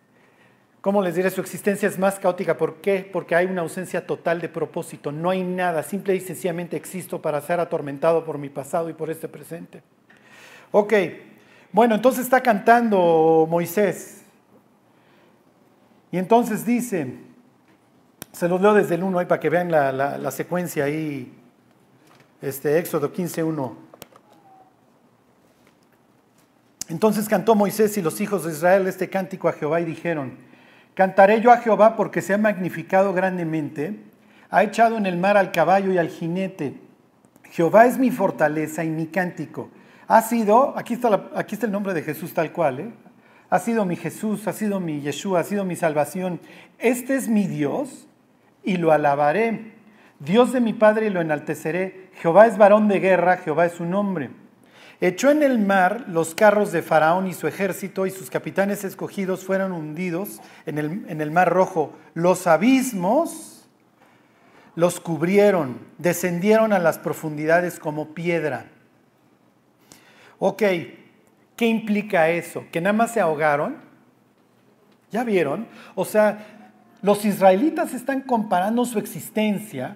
¿Cómo 0.83 1.01
les 1.01 1.15
diré? 1.15 1.29
Su 1.29 1.39
existencia 1.39 1.87
es 1.87 1.97
más 1.97 2.19
caótica. 2.19 2.57
¿Por 2.57 2.81
qué? 2.81 3.09
Porque 3.09 3.35
hay 3.35 3.45
una 3.45 3.61
ausencia 3.61 4.05
total 4.05 4.41
de 4.41 4.49
propósito. 4.49 5.13
No 5.13 5.29
hay 5.29 5.41
nada. 5.41 5.81
Simple 5.81 6.13
y 6.13 6.19
sencillamente 6.19 6.75
existo 6.75 7.21
para 7.21 7.39
ser 7.39 7.61
atormentado 7.61 8.25
por 8.25 8.37
mi 8.37 8.49
pasado 8.49 8.89
y 8.89 8.93
por 8.93 9.09
este 9.09 9.29
presente. 9.29 9.81
Ok. 10.71 10.93
Bueno, 11.71 11.95
entonces 11.95 12.25
está 12.25 12.43
cantando 12.43 13.47
Moisés. 13.49 14.22
Y 16.13 16.19
entonces 16.19 16.63
dice, 16.63 17.11
se 18.31 18.47
los 18.47 18.61
leo 18.61 18.75
desde 18.75 18.93
el 18.93 19.01
1 19.01 19.17
ahí 19.17 19.25
para 19.25 19.39
que 19.39 19.49
vean 19.49 19.71
la, 19.71 20.29
secuencia 20.29 20.83
ahí, 20.83 21.33
este, 22.39 22.77
Éxodo 22.77 23.11
15.1. 23.11 23.73
Entonces 26.89 27.27
cantó 27.27 27.55
Moisés 27.55 27.97
y 27.97 28.03
los 28.03 28.21
hijos 28.21 28.45
de 28.45 28.51
Israel 28.51 28.85
este 28.85 29.09
cántico 29.09 29.49
a 29.49 29.53
Jehová 29.53 29.81
y 29.81 29.85
dijeron, 29.85 30.37
Cantaré 30.93 31.41
yo 31.41 31.51
a 31.51 31.57
Jehová 31.57 31.95
porque 31.95 32.21
se 32.21 32.35
ha 32.35 32.37
magnificado 32.37 33.11
grandemente, 33.13 34.03
ha 34.51 34.61
echado 34.61 34.97
en 34.97 35.07
el 35.07 35.17
mar 35.17 35.35
al 35.35 35.51
caballo 35.51 35.91
y 35.91 35.97
al 35.97 36.09
jinete. 36.09 36.79
Jehová 37.49 37.87
es 37.87 37.97
mi 37.97 38.11
fortaleza 38.11 38.83
y 38.83 38.89
mi 38.89 39.07
cántico. 39.07 39.71
Ha 40.07 40.21
sido, 40.21 40.77
aquí 40.77 40.93
está, 40.93 41.31
aquí 41.33 41.55
está 41.55 41.65
el 41.65 41.71
nombre 41.71 41.95
de 41.95 42.03
Jesús 42.03 42.35
tal 42.35 42.51
cual, 42.51 42.79
¿eh? 42.81 42.93
Ha 43.53 43.59
sido 43.59 43.85
mi 43.85 43.95
Jesús, 43.95 44.47
ha 44.47 44.51
sido 44.51 44.79
mi 44.79 45.01
Yeshua, 45.01 45.41
ha 45.41 45.43
sido 45.43 45.63
mi 45.63 45.75
salvación. 45.75 46.39
Este 46.79 47.15
es 47.15 47.27
mi 47.27 47.45
Dios 47.45 48.07
y 48.63 48.77
lo 48.77 48.91
alabaré. 48.91 49.73
Dios 50.17 50.53
de 50.53 50.59
mi 50.59 50.73
Padre 50.73 51.05
y 51.05 51.09
lo 51.11 51.21
enalteceré. 51.21 52.09
Jehová 52.15 52.47
es 52.47 52.57
varón 52.57 52.87
de 52.87 52.99
guerra, 52.99 53.37
Jehová 53.37 53.67
es 53.67 53.73
su 53.73 53.85
nombre. 53.85 54.31
Echó 55.01 55.29
en 55.29 55.43
el 55.43 55.59
mar 55.59 56.05
los 56.07 56.33
carros 56.33 56.71
de 56.71 56.81
Faraón 56.81 57.27
y 57.27 57.35
su 57.35 57.45
ejército 57.45 58.07
y 58.07 58.09
sus 58.09 58.31
capitanes 58.31 58.83
escogidos 58.83 59.45
fueron 59.45 59.71
hundidos 59.71 60.41
en 60.65 60.79
el, 60.79 61.05
en 61.07 61.21
el 61.21 61.29
mar 61.29 61.53
rojo. 61.53 61.93
Los 62.15 62.47
abismos 62.47 63.69
los 64.75 64.99
cubrieron, 64.99 65.77
descendieron 65.99 66.73
a 66.73 66.79
las 66.79 66.97
profundidades 66.97 67.77
como 67.77 68.15
piedra. 68.15 68.65
Ok, 70.39 70.63
¿qué 71.63 71.69
implica 71.69 72.29
eso? 72.29 72.65
¿Que 72.73 72.81
nada 72.81 72.91
más 72.91 73.13
se 73.13 73.21
ahogaron? 73.21 73.77
¿Ya 75.11 75.23
vieron? 75.23 75.65
O 75.95 76.03
sea, 76.03 76.65
los 77.01 77.23
israelitas 77.23 77.93
están 77.93 78.19
comparando 78.19 78.83
su 78.83 78.99
existencia 78.99 79.95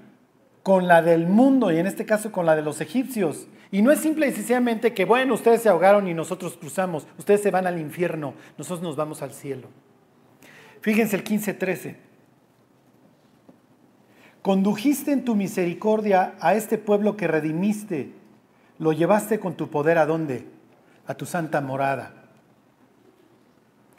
con 0.63 0.87
la 0.87 1.01
del 1.01 1.27
mundo 1.27 1.69
y 1.69 1.77
en 1.77 1.85
este 1.85 2.05
caso 2.05 2.31
con 2.31 2.45
la 2.45 2.55
de 2.55 2.61
los 2.61 2.79
egipcios. 2.79 3.47
Y 3.69 3.81
no 3.81 3.91
es 3.91 3.99
simple 3.99 4.29
y 4.29 4.31
sencillamente 4.31 4.93
que, 4.93 5.03
bueno, 5.03 5.33
ustedes 5.33 5.61
se 5.61 5.67
ahogaron 5.67 6.07
y 6.07 6.13
nosotros 6.13 6.55
cruzamos, 6.55 7.05
ustedes 7.17 7.41
se 7.41 7.51
van 7.51 7.67
al 7.67 7.81
infierno, 7.81 8.33
nosotros 8.57 8.81
nos 8.81 8.95
vamos 8.95 9.21
al 9.21 9.33
cielo. 9.33 9.67
Fíjense 10.79 11.17
el 11.17 11.25
15:13. 11.25 11.97
Condujiste 14.41 15.11
en 15.11 15.25
tu 15.25 15.35
misericordia 15.35 16.35
a 16.39 16.53
este 16.53 16.77
pueblo 16.77 17.17
que 17.17 17.27
redimiste, 17.27 18.13
lo 18.79 18.93
llevaste 18.93 19.41
con 19.41 19.55
tu 19.55 19.69
poder 19.69 19.97
a 19.97 20.05
dónde? 20.05 20.55
A 21.07 21.13
tu 21.13 21.25
santa 21.25 21.61
morada. 21.61 22.11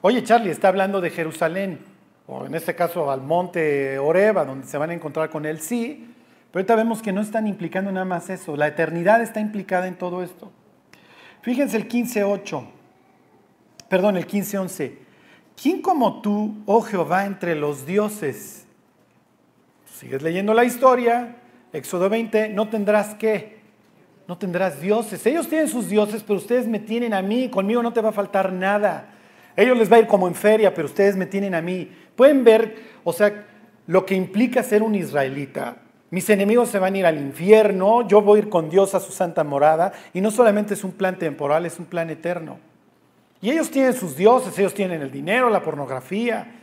Oye, 0.00 0.22
Charlie, 0.22 0.50
está 0.50 0.68
hablando 0.68 1.00
de 1.00 1.10
Jerusalén, 1.10 1.80
o 2.26 2.46
en 2.46 2.54
este 2.54 2.74
caso 2.74 3.10
al 3.10 3.22
monte 3.22 3.98
Oreba, 3.98 4.44
donde 4.44 4.66
se 4.66 4.78
van 4.78 4.90
a 4.90 4.94
encontrar 4.94 5.28
con 5.30 5.44
él, 5.44 5.60
sí, 5.60 6.14
pero 6.50 6.60
ahorita 6.60 6.76
vemos 6.76 7.02
que 7.02 7.12
no 7.12 7.20
están 7.20 7.46
implicando 7.46 7.90
nada 7.90 8.04
más 8.04 8.30
eso, 8.30 8.56
la 8.56 8.68
eternidad 8.68 9.20
está 9.20 9.40
implicada 9.40 9.88
en 9.88 9.96
todo 9.96 10.22
esto. 10.22 10.52
Fíjense 11.42 11.76
el 11.76 11.88
15.8, 11.88 12.64
perdón, 13.88 14.16
el 14.16 14.26
15.11. 14.26 14.98
¿Quién 15.60 15.82
como 15.82 16.20
tú, 16.22 16.62
oh 16.66 16.82
Jehová, 16.82 17.26
entre 17.26 17.56
los 17.56 17.84
dioses? 17.84 18.66
Sigues 19.92 20.22
leyendo 20.22 20.54
la 20.54 20.64
historia, 20.64 21.36
Éxodo 21.72 22.08
20, 22.08 22.50
no 22.50 22.68
tendrás 22.68 23.14
qué, 23.16 23.57
no 24.28 24.37
tendrás 24.37 24.80
dioses. 24.80 25.25
Ellos 25.25 25.49
tienen 25.49 25.68
sus 25.68 25.88
dioses, 25.88 26.23
pero 26.23 26.38
ustedes 26.38 26.68
me 26.68 26.78
tienen 26.78 27.14
a 27.14 27.23
mí, 27.23 27.49
conmigo 27.49 27.82
no 27.82 27.94
te 27.94 28.02
va 28.02 28.11
a 28.11 28.12
faltar 28.12 28.52
nada. 28.52 29.08
Ellos 29.56 29.76
les 29.78 29.90
va 29.90 29.97
a 29.97 30.00
ir 30.00 30.06
como 30.06 30.28
en 30.28 30.35
feria, 30.35 30.75
pero 30.75 30.87
ustedes 30.87 31.16
me 31.16 31.25
tienen 31.25 31.54
a 31.54 31.62
mí. 31.62 31.90
Pueden 32.14 32.44
ver, 32.44 32.76
o 33.04 33.12
sea, 33.14 33.47
lo 33.87 34.04
que 34.04 34.14
implica 34.14 34.62
ser 34.62 34.82
un 34.82 34.94
israelita. 34.94 35.78
Mis 36.11 36.28
enemigos 36.28 36.68
se 36.68 36.78
van 36.78 36.94
a 36.94 36.99
ir 36.99 37.06
al 37.06 37.18
infierno, 37.18 38.06
yo 38.06 38.20
voy 38.20 38.40
a 38.40 38.42
ir 38.42 38.49
con 38.50 38.68
Dios 38.68 38.94
a 38.94 39.00
su 39.00 39.12
santa 39.12 39.44
morada, 39.44 39.92
y 40.12 40.20
no 40.20 40.30
solamente 40.30 40.75
es 40.75 40.85
un 40.85 40.92
plan 40.92 41.18
temporal, 41.18 41.64
es 41.64 41.78
un 41.78 41.87
plan 41.87 42.11
eterno. 42.11 42.58
Y 43.40 43.50
ellos 43.50 43.70
tienen 43.70 43.94
sus 43.94 44.14
dioses, 44.14 44.58
ellos 44.58 44.75
tienen 44.75 45.00
el 45.00 45.11
dinero, 45.11 45.49
la 45.49 45.62
pornografía, 45.62 46.54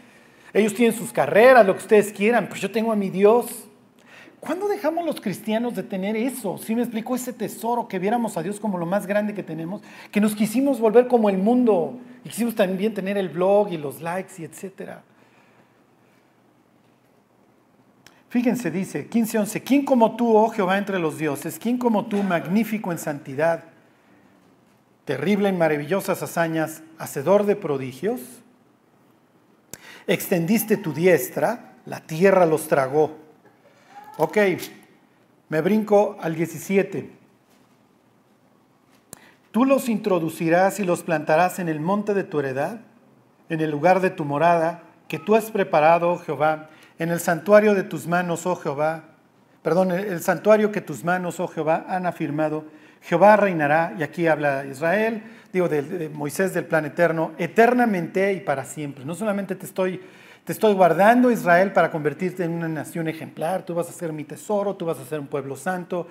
ellos 0.54 0.76
tienen 0.76 0.96
sus 0.96 1.12
carreras, 1.12 1.66
lo 1.66 1.74
que 1.74 1.82
ustedes 1.82 2.14
quieran, 2.14 2.48
pues 2.48 2.62
yo 2.62 2.70
tengo 2.70 2.92
a 2.92 2.96
mi 2.96 3.10
Dios. 3.10 3.68
¿Cuándo 4.46 4.68
dejamos 4.68 5.04
los 5.04 5.20
cristianos 5.20 5.74
de 5.74 5.82
tener 5.82 6.16
eso? 6.16 6.60
Si 6.60 6.76
me 6.76 6.84
explicó 6.84 7.16
ese 7.16 7.34
tesoro, 7.34 7.88
que 7.88 7.98
viéramos 7.98 8.38
a 8.38 8.44
Dios 8.44 8.60
como 8.60 8.78
lo 8.78 8.86
más 8.86 9.08
grande 9.08 9.34
que 9.34 9.42
tenemos, 9.42 9.82
que 10.12 10.22
nos 10.22 10.36
quisimos 10.36 10.80
volver 10.80 11.08
como 11.08 11.32
el 11.32 11.40
mundo, 11.40 11.98
y 12.24 12.30
quisimos 12.30 12.54
también 12.54 12.94
tener 12.94 13.18
el 13.18 13.30
blog 13.30 13.72
y 13.72 13.78
los 13.78 14.02
likes 14.02 14.34
y 14.38 14.44
etcétera. 14.44 15.02
Fíjense, 18.30 18.70
dice 18.70 19.10
15:11, 19.10 19.64
¿quién 19.64 19.84
como 19.84 20.16
tú, 20.16 20.36
oh 20.38 20.50
Jehová, 20.50 20.78
entre 20.78 21.00
los 21.00 21.18
dioses? 21.18 21.58
¿Quién 21.58 21.80
como 21.80 22.06
tú, 22.06 22.22
magnífico 22.22 22.92
en 22.92 23.00
santidad, 23.00 23.64
terrible 25.06 25.50
en 25.50 25.58
maravillosas 25.58 26.22
hazañas, 26.22 26.84
hacedor 27.00 27.48
de 27.48 27.56
prodigios? 27.56 28.22
Extendiste 30.06 30.78
tu 30.78 30.94
diestra, 30.94 31.78
la 31.88 32.02
tierra 32.02 32.46
los 32.46 32.68
tragó. 32.68 33.25
Ok, 34.18 34.38
me 35.50 35.60
brinco 35.60 36.18
al 36.22 36.36
17. 36.36 37.10
Tú 39.52 39.66
los 39.66 39.90
introducirás 39.90 40.80
y 40.80 40.86
los 40.86 41.04
plantarás 41.04 41.60
en 41.60 41.68
el 41.68 41.82
monte 41.82 42.14
de 42.14 42.24
tu 42.24 42.40
heredad, 42.40 42.80
en 43.50 43.60
el 43.60 43.72
lugar 43.72 44.00
de 44.00 44.12
tu 44.12 44.24
morada, 44.24 44.84
que 45.10 45.20
tú 45.20 45.36
has 45.36 45.52
preparado, 45.52 46.12
oh 46.12 46.18
Jehová, 46.18 46.70
en 46.98 47.10
el 47.10 47.20
santuario 47.20 47.76
de 47.76 47.84
tus 47.84 48.08
manos, 48.08 48.46
oh 48.46 48.56
Jehová, 48.56 49.04
perdón, 49.62 49.92
el 49.92 50.22
santuario 50.22 50.72
que 50.72 50.80
tus 50.80 51.04
manos, 51.04 51.42
oh 51.42 51.48
Jehová, 51.50 51.86
han 51.90 52.06
afirmado, 52.06 52.64
Jehová 53.02 53.36
reinará, 53.36 53.96
y 54.00 54.04
aquí 54.04 54.28
habla 54.28 54.66
Israel, 54.66 55.24
digo 55.52 55.68
de, 55.68 56.10
Moisés 56.10 56.54
del 56.54 56.66
plan 56.66 56.86
eterno, 56.86 57.34
eternamente 57.38 58.32
y 58.32 58.40
para 58.40 58.64
siempre. 58.64 59.04
No 59.04 59.14
solamente 59.14 59.56
te 59.56 59.66
estoy, 59.66 60.02
te 60.46 60.52
estoy 60.52 60.74
guardando, 60.76 61.32
Israel, 61.32 61.74
para 61.74 61.90
convertirte 61.90 62.44
en 62.44 62.52
una 62.52 62.68
nación 62.68 63.08
ejemplar, 63.08 63.64
tú 63.64 63.74
vas 63.74 63.90
a 63.90 63.92
ser 63.92 64.14
mi 64.14 64.24
tesoro, 64.24 64.76
tú 64.76 64.86
vas 64.86 65.00
a 65.00 65.06
ser 65.06 65.20
un 65.20 65.26
pueblo 65.26 65.56
santo, 65.56 66.08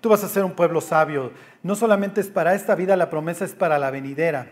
tú 0.00 0.08
vas 0.08 0.24
a 0.24 0.28
ser 0.28 0.44
un 0.44 0.52
pueblo 0.52 0.80
sabio. 0.80 1.30
No 1.62 1.76
solamente 1.76 2.20
es 2.20 2.26
para 2.26 2.56
esta 2.56 2.74
vida, 2.74 2.96
la 2.96 3.08
promesa 3.08 3.44
es 3.44 3.54
para 3.54 3.78
la 3.78 3.92
venidera. 3.92 4.48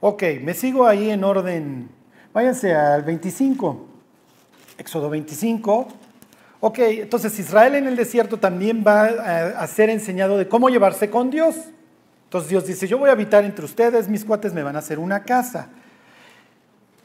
Ok, 0.00 0.24
me 0.42 0.52
sigo 0.52 0.84
ahí 0.84 1.10
en 1.10 1.22
orden. 1.22 1.88
Váyanse 2.34 2.74
al 2.74 3.04
25. 3.04 3.86
Éxodo 4.78 5.08
25. 5.08 5.86
Ok, 6.58 6.78
entonces 6.80 7.38
Israel 7.38 7.76
en 7.76 7.86
el 7.86 7.94
desierto 7.94 8.36
también 8.36 8.82
va 8.84 9.04
a, 9.04 9.66
ser 9.68 9.90
enseñado 9.90 10.38
de 10.38 10.48
cómo 10.48 10.70
llevarse 10.70 11.08
con 11.08 11.30
Dios. 11.30 11.54
Entonces 12.24 12.50
Dios 12.50 12.66
dice, 12.66 12.88
yo 12.88 12.98
voy 12.98 13.10
a 13.10 13.12
habitar 13.12 13.44
entre 13.44 13.64
ustedes, 13.64 14.08
mis 14.08 14.24
cuates 14.24 14.52
me 14.52 14.64
van 14.64 14.74
a 14.74 14.80
hacer 14.80 14.98
una 14.98 15.22
casa. 15.22 15.68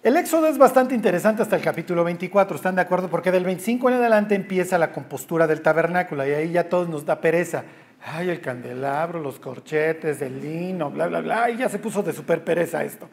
El 0.08 0.16
éxodo 0.16 0.48
es 0.48 0.58
bastante 0.58 0.96
interesante 0.96 1.42
hasta 1.42 1.58
el 1.58 1.62
capítulo 1.62 2.02
24, 2.06 2.56
¿están 2.56 2.76
de 2.76 2.82
acuerdo? 2.82 3.10
Porque 3.10 3.30
del 3.30 3.44
25 3.44 3.90
en 3.90 3.96
adelante 3.96 4.36
empieza 4.36 4.78
la 4.78 4.94
compostura 4.94 5.48
del 5.48 5.60
tabernáculo 5.60 6.26
y 6.26 6.32
ahí 6.32 6.52
ya 6.54 6.70
todos 6.70 6.88
nos 6.88 7.06
da 7.06 7.20
pereza. 7.20 7.66
Ay, 8.06 8.30
el 8.30 8.40
candelabro, 8.40 9.20
los 9.20 9.38
corchetes, 9.38 10.22
el 10.22 10.40
lino, 10.40 10.90
bla, 10.90 11.08
bla, 11.08 11.20
bla. 11.20 11.50
Y 11.50 11.58
ya 11.58 11.68
se 11.68 11.78
puso 11.78 12.04
de 12.04 12.14
super 12.14 12.42
pereza 12.42 12.86
esto. 12.86 13.10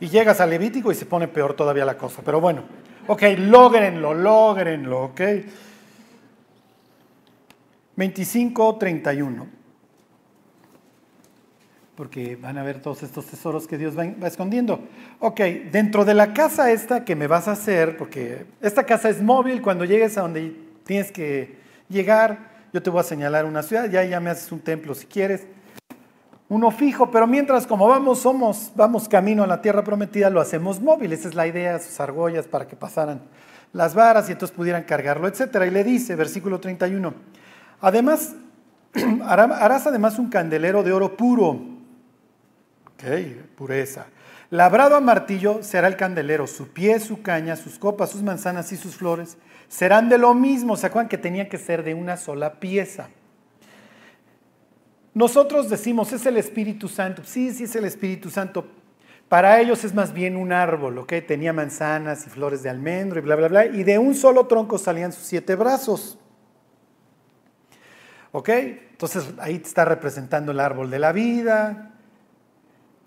Y 0.00 0.08
llegas 0.08 0.38
al 0.42 0.50
Levítico 0.50 0.92
y 0.92 0.94
se 0.94 1.06
pone 1.06 1.28
peor 1.28 1.54
todavía 1.54 1.86
la 1.86 1.96
cosa. 1.96 2.20
Pero 2.22 2.42
bueno, 2.42 2.64
Ok, 3.06 3.22
logrenlo, 3.38 4.12
logrenlo, 4.12 5.04
ok. 5.04 5.20
25, 7.96 8.76
31. 8.76 9.46
Porque 11.98 12.36
van 12.36 12.56
a 12.58 12.62
ver 12.62 12.80
todos 12.80 13.02
estos 13.02 13.26
tesoros 13.26 13.66
que 13.66 13.76
Dios 13.76 13.98
va, 13.98 14.04
escondiendo. 14.28 14.78
Ok, 15.18 15.40
dentro 15.72 16.04
de 16.04 16.14
la 16.14 16.32
casa 16.32 16.70
esta 16.70 17.04
que 17.04 17.16
me 17.16 17.26
vas 17.26 17.48
a 17.48 17.52
hacer, 17.52 17.96
porque 17.96 18.46
esta 18.60 18.84
casa 18.84 19.08
es 19.08 19.20
móvil, 19.20 19.60
cuando 19.60 19.84
llegues 19.84 20.16
a 20.16 20.20
donde 20.20 20.56
tienes 20.86 21.10
que 21.10 21.58
llegar, 21.88 22.38
yo 22.72 22.80
te 22.80 22.88
voy 22.88 23.00
a 23.00 23.02
señalar 23.02 23.46
una 23.46 23.64
ciudad, 23.64 23.90
ya, 23.90 24.20
me 24.20 24.30
haces 24.30 24.52
un 24.52 24.60
templo 24.60 24.94
si 24.94 25.06
quieres. 25.06 25.48
Uno 26.48 26.70
fijo, 26.70 27.10
pero 27.10 27.26
mientras 27.26 27.66
como 27.66 27.88
vamos, 27.88 28.20
somos, 28.20 28.70
vamos 28.76 29.08
camino 29.08 29.42
a 29.42 29.48
la 29.48 29.60
tierra 29.60 29.82
prometida, 29.82 30.30
lo 30.30 30.40
hacemos 30.40 30.80
móvil. 30.80 31.12
Esa 31.12 31.26
es 31.26 31.34
la 31.34 31.48
idea, 31.48 31.80
sus 31.80 31.98
argollas 31.98 32.46
para 32.46 32.68
que 32.68 32.76
pasaran 32.76 33.22
las 33.72 33.96
varas 33.96 34.28
y 34.28 34.32
entonces 34.32 34.56
pudieran 34.56 34.84
cargarlo, 34.84 35.26
etc. 35.26 35.64
Y 35.66 35.70
le 35.72 35.82
dice, 35.82 36.14
versículo 36.14 36.60
31, 36.60 37.12
además, 37.80 38.36
harás 39.24 39.88
además 39.88 40.16
un 40.20 40.28
candelero 40.28 40.84
de 40.84 40.92
oro 40.92 41.16
puro. 41.16 41.76
Ok, 42.98 43.04
pureza. 43.56 44.06
Labrado 44.50 44.96
a 44.96 45.00
martillo 45.00 45.62
será 45.62 45.86
el 45.86 45.96
candelero, 45.96 46.46
su 46.46 46.68
pie, 46.68 46.98
su 46.98 47.22
caña, 47.22 47.54
sus 47.54 47.78
copas, 47.78 48.10
sus 48.10 48.22
manzanas 48.22 48.72
y 48.72 48.76
sus 48.76 48.96
flores 48.96 49.36
serán 49.68 50.08
de 50.08 50.18
lo 50.18 50.34
mismo. 50.34 50.76
¿Se 50.76 50.86
acuerdan 50.86 51.08
que 51.08 51.18
tenía 51.18 51.48
que 51.48 51.58
ser 51.58 51.84
de 51.84 51.94
una 51.94 52.16
sola 52.16 52.58
pieza? 52.58 53.10
Nosotros 55.14 55.68
decimos, 55.68 56.12
es 56.12 56.26
el 56.26 56.38
Espíritu 56.38 56.88
Santo. 56.88 57.22
Sí, 57.24 57.52
sí 57.52 57.64
es 57.64 57.76
el 57.76 57.84
Espíritu 57.84 58.30
Santo. 58.30 58.66
Para 59.28 59.60
ellos 59.60 59.84
es 59.84 59.94
más 59.94 60.12
bien 60.12 60.36
un 60.36 60.52
árbol, 60.52 60.98
¿ok? 60.98 61.12
Tenía 61.26 61.52
manzanas 61.52 62.26
y 62.26 62.30
flores 62.30 62.62
de 62.62 62.70
almendro 62.70 63.18
y 63.18 63.22
bla, 63.22 63.36
bla, 63.36 63.48
bla. 63.48 63.66
Y 63.66 63.84
de 63.84 63.98
un 63.98 64.14
solo 64.14 64.46
tronco 64.46 64.78
salían 64.78 65.12
sus 65.12 65.24
siete 65.24 65.54
brazos. 65.54 66.18
¿Ok? 68.32 68.48
Entonces 68.48 69.34
ahí 69.38 69.60
está 69.62 69.84
representando 69.84 70.52
el 70.52 70.60
árbol 70.60 70.90
de 70.90 70.98
la 70.98 71.12
vida, 71.12 71.97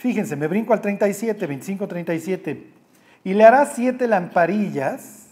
Fíjense, 0.02 0.36
me 0.36 0.48
brinco 0.48 0.74
al 0.74 0.82
37, 0.82 1.46
25, 1.46 1.88
37. 1.88 2.68
Y 3.24 3.36
le 3.36 3.44
harás 3.44 3.74
siete 3.76 4.08
lamparillas. 4.08 5.28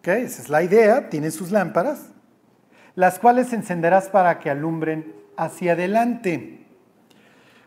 ¿Ok? 0.00 0.08
Esa 0.08 0.42
es 0.42 0.50
la 0.50 0.62
idea. 0.62 1.08
Tiene 1.08 1.30
sus 1.30 1.50
lámparas. 1.50 2.10
Las 2.94 3.18
cuales 3.18 3.54
encenderás 3.54 4.10
para 4.10 4.38
que 4.38 4.50
alumbren 4.50 5.14
hacia 5.38 5.72
adelante. 5.72 6.66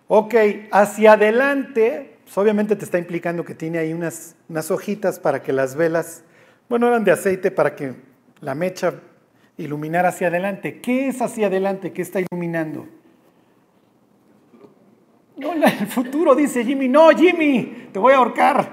Ok, 0.08 0.36
hacia 0.72 1.14
adelante. 1.14 2.20
Pues 2.24 2.38
obviamente 2.38 2.76
te 2.76 2.86
está 2.86 3.00
implicando 3.00 3.44
que 3.44 3.56
tiene 3.56 3.80
ahí 3.80 3.94
unas, 3.94 4.36
unas 4.48 4.70
hojitas 4.70 5.20
para 5.20 5.42
que 5.42 5.52
las 5.52 5.76
velas, 5.76 6.26
bueno, 6.70 6.90
eran 6.90 7.04
de 7.04 7.14
aceite 7.14 7.50
para 7.50 7.76
que 7.76 7.96
la 8.40 8.54
mecha 8.54 8.94
iluminara 9.58 10.10
hacia 10.10 10.28
adelante. 10.28 10.80
¿Qué 10.80 11.08
es 11.08 11.24
hacia 11.24 11.48
adelante? 11.48 11.92
¿Qué 11.92 12.04
está 12.04 12.20
iluminando? 12.20 12.88
No, 15.38 15.54
el 15.54 15.88
futuro, 15.88 16.36
dice 16.36 16.64
Jimmy. 16.64 16.88
No, 16.88 17.10
Jimmy, 17.10 17.90
te 17.92 18.00
voy 18.00 18.14
a 18.14 18.18
ahorcar. 18.18 18.70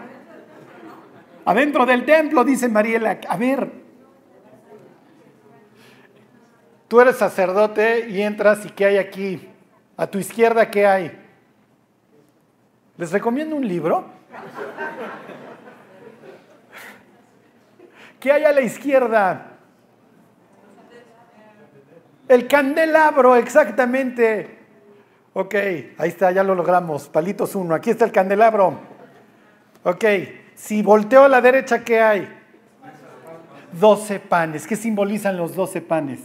Adentro 1.44 1.84
del 1.84 2.04
templo, 2.04 2.42
dice 2.42 2.68
Mariela. 2.68 3.20
A 3.28 3.36
ver, 3.36 3.70
tú 6.88 7.00
eres 7.00 7.16
sacerdote 7.16 8.08
y 8.08 8.22
entras 8.22 8.64
y 8.64 8.70
¿qué 8.70 8.86
hay 8.86 8.96
aquí? 8.96 9.46
A 9.96 10.06
tu 10.06 10.18
izquierda, 10.18 10.70
¿qué 10.70 10.86
hay? 10.86 11.20
¿Les 12.96 13.12
recomiendo 13.12 13.56
un 13.56 13.68
libro? 13.68 14.06
¿Qué 18.18 18.32
hay 18.32 18.44
a 18.44 18.52
la 18.52 18.62
izquierda? 18.62 19.50
El 22.26 22.48
candelabro, 22.48 23.36
exactamente. 23.36 24.63
Ok, 25.36 25.54
ahí 25.98 26.08
está, 26.08 26.30
ya 26.30 26.44
lo 26.44 26.54
logramos. 26.54 27.08
Palitos 27.08 27.56
uno. 27.56 27.74
Aquí 27.74 27.90
está 27.90 28.04
el 28.04 28.12
candelabro. 28.12 28.78
Ok, 29.82 30.04
si 30.54 30.80
volteo 30.80 31.24
a 31.24 31.28
la 31.28 31.40
derecha, 31.40 31.82
¿qué 31.84 32.00
hay? 32.00 32.28
Doce 33.72 34.20
panes. 34.20 34.66
¿Qué 34.66 34.76
simbolizan 34.76 35.36
los 35.36 35.56
doce 35.56 35.80
panes? 35.80 36.20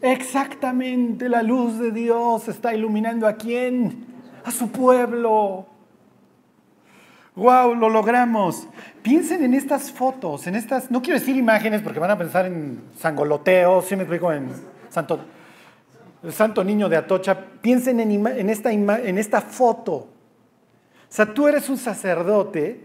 Exactamente, 0.00 1.28
la 1.28 1.42
luz 1.42 1.78
de 1.78 1.92
Dios 1.92 2.48
está 2.48 2.74
iluminando 2.74 3.26
a 3.26 3.34
quién? 3.34 4.06
A 4.44 4.50
su 4.50 4.70
pueblo. 4.70 5.66
Wow, 7.36 7.74
lo 7.74 7.90
logramos. 7.90 8.66
Piensen 9.02 9.44
en 9.44 9.52
estas 9.52 9.92
fotos, 9.92 10.46
en 10.46 10.54
estas, 10.54 10.90
no 10.90 11.02
quiero 11.02 11.18
decir 11.18 11.36
imágenes 11.36 11.82
porque 11.82 11.98
van 11.98 12.10
a 12.10 12.16
pensar 12.16 12.46
en 12.46 12.80
sangoloteo, 12.98 13.82
si 13.82 13.94
me 13.94 14.02
explico, 14.04 14.32
en 14.32 14.48
Santo, 14.88 15.20
el 16.22 16.32
santo 16.32 16.62
niño 16.62 16.88
de 16.88 16.96
Atocha, 16.96 17.36
piensen 17.60 18.00
en, 18.00 18.50
esta, 18.50 18.72
en 18.72 19.18
esta 19.18 19.40
foto. 19.40 19.94
O 19.94 20.08
sea, 21.08 21.32
tú 21.32 21.48
eres 21.48 21.68
un 21.68 21.78
sacerdote, 21.78 22.84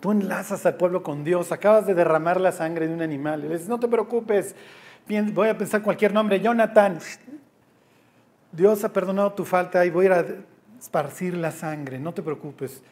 tú 0.00 0.12
enlazas 0.12 0.64
al 0.64 0.76
pueblo 0.76 1.02
con 1.02 1.24
Dios, 1.24 1.52
acabas 1.52 1.86
de 1.86 1.94
derramar 1.94 2.40
la 2.40 2.52
sangre 2.52 2.86
de 2.88 2.94
un 2.94 3.02
animal. 3.02 3.42
Le 3.42 3.48
dices, 3.48 3.68
no 3.68 3.78
te 3.78 3.88
preocupes, 3.88 4.54
voy 5.32 5.48
a 5.48 5.58
pensar 5.58 5.82
cualquier 5.82 6.12
nombre, 6.12 6.40
Jonathan. 6.40 6.98
Dios 8.52 8.84
ha 8.84 8.92
perdonado 8.92 9.32
tu 9.32 9.44
falta 9.44 9.84
y 9.84 9.90
voy 9.90 10.06
a 10.06 10.08
ir 10.08 10.12
a 10.12 10.24
esparcir 10.78 11.34
la 11.34 11.50
sangre, 11.50 11.98
no 11.98 12.14
te 12.14 12.22
preocupes 12.22 12.82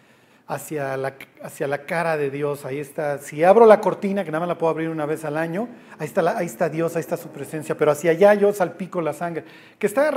hacia 0.52 0.96
la, 0.96 1.14
hacia 1.42 1.66
la 1.66 1.84
cara 1.86 2.16
de 2.16 2.30
Dios. 2.30 2.64
Ahí 2.64 2.78
está. 2.78 3.18
Si 3.18 3.42
abro 3.42 3.66
la 3.66 3.80
cortina, 3.80 4.24
que 4.24 4.30
nada 4.30 4.40
más 4.40 4.48
la 4.48 4.58
puedo 4.58 4.70
abrir 4.70 4.88
una 4.88 5.06
vez 5.06 5.24
al 5.24 5.36
año, 5.36 5.68
ahí 5.98 6.06
está, 6.06 6.36
ahí 6.36 6.46
está 6.46 6.68
Dios, 6.68 6.94
ahí 6.96 7.00
está 7.00 7.16
su 7.16 7.28
presencia. 7.28 7.76
Pero 7.76 7.90
hacia 7.90 8.10
allá 8.10 8.34
yo 8.34 8.52
salpico 8.52 9.00
la 9.00 9.12
sangre, 9.12 9.44
que 9.78 9.86
está, 9.86 10.10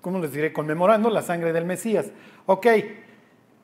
¿cómo 0.00 0.18
les 0.20 0.32
diré? 0.32 0.52
Conmemorando 0.52 1.10
la 1.10 1.22
sangre 1.22 1.52
del 1.52 1.64
Mesías. 1.64 2.06
Ok. 2.46 2.66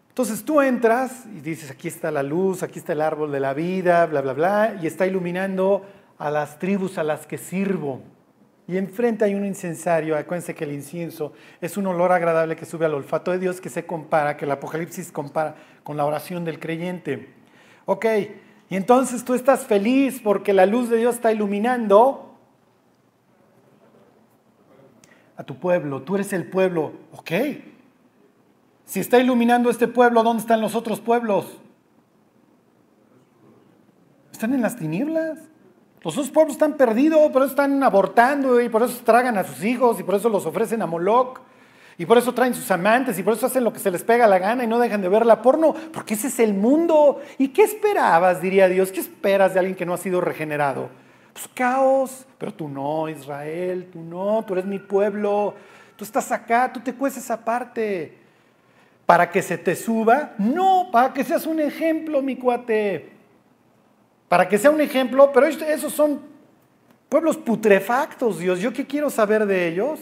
Entonces 0.09 0.44
tú 0.44 0.61
entras 0.61 1.25
y 1.27 1.40
dices, 1.40 1.70
aquí 1.70 1.88
está 1.88 2.11
la 2.11 2.23
luz, 2.23 2.62
aquí 2.62 2.81
está 2.81 2.92
el 2.92 3.01
árbol 3.01 3.31
de 3.31 3.40
la 3.40 3.55
vida, 3.55 4.07
bla, 4.07 4.20
bla, 4.20 4.33
bla, 4.33 4.79
y 4.83 4.87
está 4.87 5.07
iluminando 5.07 5.87
a 6.18 6.31
las 6.31 6.59
tribus 6.59 6.99
a 6.99 7.05
las 7.05 7.27
que 7.27 7.38
sirvo. 7.38 8.03
Y 8.70 8.78
enfrente 8.78 9.24
hay 9.24 9.35
un 9.35 9.44
incensario, 9.44 10.16
acuérdense 10.16 10.54
que 10.54 10.62
el 10.62 10.70
incienso 10.70 11.33
es 11.61 11.76
un 11.76 11.88
olor 11.88 12.12
agradable 12.12 12.54
que 12.54 12.64
sube 12.64 12.87
al 12.87 12.94
olfato 12.94 13.33
de 13.33 13.40
Dios 13.40 13.61
que 13.61 13.68
se 13.68 13.85
compara, 13.85 14.37
que 14.37 14.44
el 14.44 14.50
Apocalipsis 14.52 15.11
compara 15.11 15.56
con 15.83 15.96
la 15.96 16.04
oración 16.04 16.44
del 16.44 16.61
creyente. 16.61 17.35
Ok, 17.85 18.06
y 18.68 18.76
entonces 18.76 19.24
tú 19.24 19.35
estás 19.35 19.66
feliz 19.66 20.20
porque 20.22 20.52
la 20.52 20.66
luz 20.66 20.88
de 20.88 20.98
Dios 20.98 21.16
está 21.16 21.33
iluminando 21.33 22.38
a 25.37 25.42
tu 25.42 25.59
pueblo, 25.59 26.02
tú 26.02 26.14
eres 26.14 26.33
el 26.33 26.48
pueblo, 26.48 26.92
ok. 27.11 27.33
Si 28.85 29.00
está 29.00 29.18
iluminando 29.18 29.68
este 29.70 29.88
pueblo, 29.88 30.22
¿dónde 30.22 30.42
están 30.42 30.61
los 30.61 30.76
otros 30.76 31.00
pueblos? 31.00 31.59
Están 34.30 34.54
en 34.54 34.62
las 34.62 34.76
tinieblas. 34.76 35.49
Los 36.02 36.14
otros 36.14 36.30
pueblos 36.30 36.54
están 36.54 36.74
perdidos, 36.74 37.30
por 37.30 37.42
eso 37.42 37.50
están 37.50 37.82
abortando 37.82 38.60
y 38.60 38.70
por 38.70 38.82
eso 38.82 38.98
tragan 39.04 39.36
a 39.36 39.44
sus 39.44 39.62
hijos 39.62 40.00
y 40.00 40.02
por 40.02 40.14
eso 40.14 40.30
los 40.30 40.46
ofrecen 40.46 40.80
a 40.80 40.86
Moloch 40.86 41.40
y 41.98 42.06
por 42.06 42.16
eso 42.16 42.32
traen 42.32 42.54
sus 42.54 42.70
amantes 42.70 43.18
y 43.18 43.22
por 43.22 43.34
eso 43.34 43.44
hacen 43.44 43.64
lo 43.64 43.72
que 43.74 43.80
se 43.80 43.90
les 43.90 44.02
pega 44.02 44.26
la 44.26 44.38
gana 44.38 44.64
y 44.64 44.66
no 44.66 44.78
dejan 44.78 45.02
de 45.02 45.10
ver 45.10 45.26
la 45.26 45.42
porno, 45.42 45.74
porque 45.92 46.14
ese 46.14 46.28
es 46.28 46.40
el 46.40 46.54
mundo. 46.54 47.20
¿Y 47.36 47.48
qué 47.48 47.64
esperabas, 47.64 48.40
diría 48.40 48.66
Dios? 48.68 48.90
¿Qué 48.90 49.00
esperas 49.00 49.52
de 49.52 49.60
alguien 49.60 49.76
que 49.76 49.84
no 49.84 49.92
ha 49.92 49.98
sido 49.98 50.22
regenerado? 50.22 50.88
Pues 51.34 51.46
caos, 51.52 52.24
pero 52.38 52.54
tú 52.54 52.66
no, 52.66 53.06
Israel, 53.10 53.90
tú 53.92 54.00
no, 54.00 54.42
tú 54.46 54.54
eres 54.54 54.64
mi 54.64 54.78
pueblo, 54.78 55.54
tú 55.96 56.04
estás 56.04 56.32
acá, 56.32 56.72
tú 56.72 56.80
te 56.80 56.94
cueces 56.94 57.30
aparte. 57.30 58.16
¿Para 59.04 59.30
que 59.30 59.42
se 59.42 59.58
te 59.58 59.76
suba? 59.76 60.32
No, 60.38 60.88
para 60.90 61.12
que 61.12 61.24
seas 61.24 61.44
un 61.44 61.60
ejemplo, 61.60 62.22
mi 62.22 62.36
cuate 62.36 63.19
para 64.31 64.49
que 64.49 64.59
sea 64.59 64.71
un 64.71 64.81
ejemplo, 64.81 65.33
pero 65.33 65.47
esos 65.47 65.93
son 65.93 66.21
pueblos 67.09 67.37
putrefactos, 67.37 68.38
Dios. 68.38 68.61
¿Yo 68.61 68.73
qué 68.73 68.87
quiero 68.87 69.11
saber 69.11 69.45
de 69.45 69.66
ellos? 69.66 69.99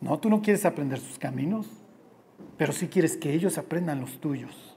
No, 0.00 0.18
tú 0.18 0.28
no 0.28 0.42
quieres 0.42 0.64
aprender 0.64 0.98
sus 0.98 1.16
caminos, 1.16 1.68
pero 2.58 2.72
sí 2.72 2.88
quieres 2.88 3.16
que 3.16 3.32
ellos 3.32 3.58
aprendan 3.58 4.00
los 4.00 4.20
tuyos. 4.20 4.76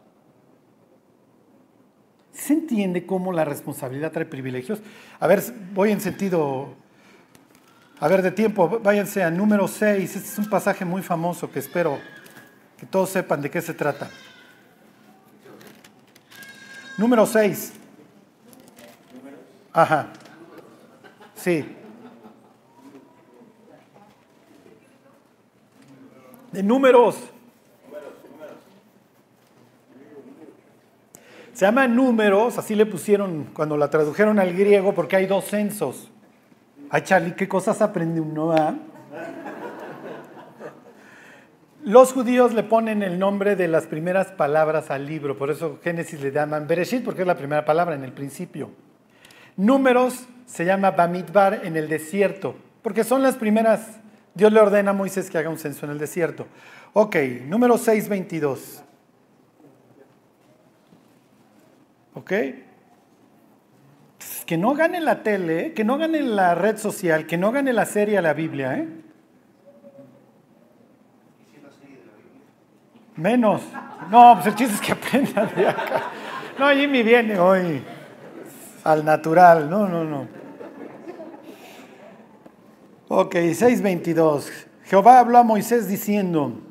¿Se 2.33 2.53
entiende 2.53 3.07
cómo 3.07 3.33
la 3.33 3.45
responsabilidad 3.45 4.11
trae 4.11 4.27
privilegios? 4.27 4.79
A 5.19 5.25
ver, 5.25 5.41
voy 5.73 5.91
en 5.91 5.99
sentido, 5.99 6.75
a 7.99 8.07
ver, 8.07 8.21
de 8.21 8.29
tiempo, 8.29 8.79
váyanse 8.79 9.23
a 9.23 9.31
número 9.31 9.67
6. 9.67 10.15
Este 10.15 10.29
es 10.29 10.37
un 10.37 10.51
pasaje 10.51 10.85
muy 10.85 11.01
famoso 11.01 11.49
que 11.49 11.57
espero 11.57 11.97
que 12.77 12.85
todos 12.85 13.09
sepan 13.09 13.41
de 13.41 13.49
qué 13.49 13.59
se 13.59 13.73
trata. 13.73 14.11
Número 16.99 17.25
6. 17.25 17.73
Ajá. 19.77 20.07
Sí. 21.35 21.63
De 26.51 26.63
números. 26.63 27.15
Se 31.53 31.65
llama 31.65 31.87
números, 31.87 32.57
así 32.57 32.73
le 32.73 32.87
pusieron 32.87 33.49
cuando 33.53 33.77
la 33.77 33.91
tradujeron 33.91 34.39
al 34.39 34.53
griego, 34.53 34.95
porque 34.95 35.15
hay 35.15 35.27
dos 35.27 35.45
censos. 35.45 36.09
Ay, 36.89 37.03
Charlie, 37.03 37.35
¿qué 37.35 37.47
cosas 37.47 37.79
aprende 37.79 38.19
uno? 38.19 38.53
Ah? 38.53 38.73
Los 41.83 42.13
judíos 42.13 42.51
le 42.55 42.63
ponen 42.63 43.03
el 43.03 43.19
nombre 43.19 43.55
de 43.55 43.67
las 43.67 43.85
primeras 43.85 44.31
palabras 44.31 44.89
al 44.89 45.05
libro, 45.05 45.37
por 45.37 45.51
eso 45.51 45.77
Génesis 45.83 46.19
le 46.19 46.31
llaman 46.31 46.65
Bereshit, 46.65 47.05
porque 47.05 47.21
es 47.21 47.27
la 47.27 47.37
primera 47.37 47.63
palabra 47.63 47.93
en 47.93 48.03
el 48.03 48.11
principio. 48.11 48.71
Números 49.57 50.27
se 50.45 50.65
llama 50.65 50.91
Bamidbar 50.91 51.61
en 51.65 51.75
el 51.75 51.89
desierto, 51.89 52.55
porque 52.83 53.03
son 53.03 53.23
las 53.23 53.35
primeras, 53.35 53.99
Dios 54.35 54.53
le 54.53 54.59
ordena 54.59 54.91
a 54.91 54.93
Moisés 54.93 55.31
que 55.31 55.39
haga 55.39 55.49
un 55.49 55.57
censo 55.57 55.85
en 55.87 55.91
el 55.91 55.97
desierto. 55.97 56.45
Ok, 56.93 57.15
número 57.47 57.77
622. 57.77 58.83
¿Ok? 62.13 62.31
Que 64.45 64.57
no 64.57 64.75
gane 64.75 65.01
la 65.01 65.23
tele, 65.23 65.73
que 65.73 65.83
no 65.83 65.97
gane 65.97 66.21
la 66.21 66.53
red 66.53 66.77
social, 66.77 67.25
que 67.25 67.37
no 67.37 67.51
gane 67.51 67.73
la 67.73 67.85
serie 67.85 68.19
a 68.19 68.21
la 68.21 68.33
Biblia, 68.33 68.77
¿eh? 68.77 68.87
Menos. 73.15 73.63
No, 74.11 74.35
pues 74.35 74.47
el 74.47 74.55
chiste 74.55 74.75
es 74.75 74.81
que 74.81 74.91
aprendan 74.93 75.49
de 75.55 75.67
acá. 75.67 76.03
No, 76.59 76.69
Jimmy 76.69 77.01
viene 77.01 77.39
hoy 77.39 77.83
al 78.91 79.05
natural. 79.05 79.69
No, 79.69 79.87
no, 79.87 80.03
no. 80.03 80.27
Ok, 83.09 83.35
6.22. 83.35 84.49
Jehová 84.83 85.19
habló 85.19 85.37
a 85.37 85.43
Moisés 85.43 85.87
diciendo, 85.87 86.61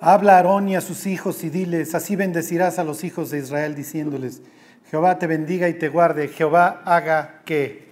habla 0.00 0.34
a 0.34 0.36
Aarón 0.36 0.68
y 0.68 0.76
a 0.76 0.80
sus 0.80 1.06
hijos 1.06 1.42
y 1.44 1.50
diles, 1.50 1.94
así 1.94 2.16
bendecirás 2.16 2.78
a 2.78 2.84
los 2.84 3.04
hijos 3.04 3.30
de 3.30 3.38
Israel 3.38 3.74
diciéndoles, 3.74 4.42
Jehová 4.90 5.18
te 5.18 5.26
bendiga 5.26 5.68
y 5.68 5.74
te 5.74 5.88
guarde, 5.88 6.28
Jehová 6.28 6.82
haga 6.84 7.40
que 7.44 7.86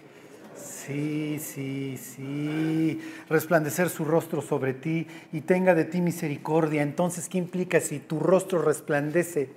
Sí, 0.87 1.39
sí, 1.41 1.97
sí. 1.97 3.01
Resplandecer 3.31 3.89
su 3.89 4.05
rostro 4.05 4.43
sobre 4.43 4.75
ti 4.75 5.07
y 5.33 5.41
tenga 5.41 5.75
de 5.75 5.85
ti 5.85 6.03
misericordia. 6.03 6.83
Entonces, 6.83 7.29
¿qué 7.31 7.39
implica 7.39 7.81
si 7.81 8.01
tu 8.01 8.21
rostro 8.21 8.61
resplandece? 8.61 9.49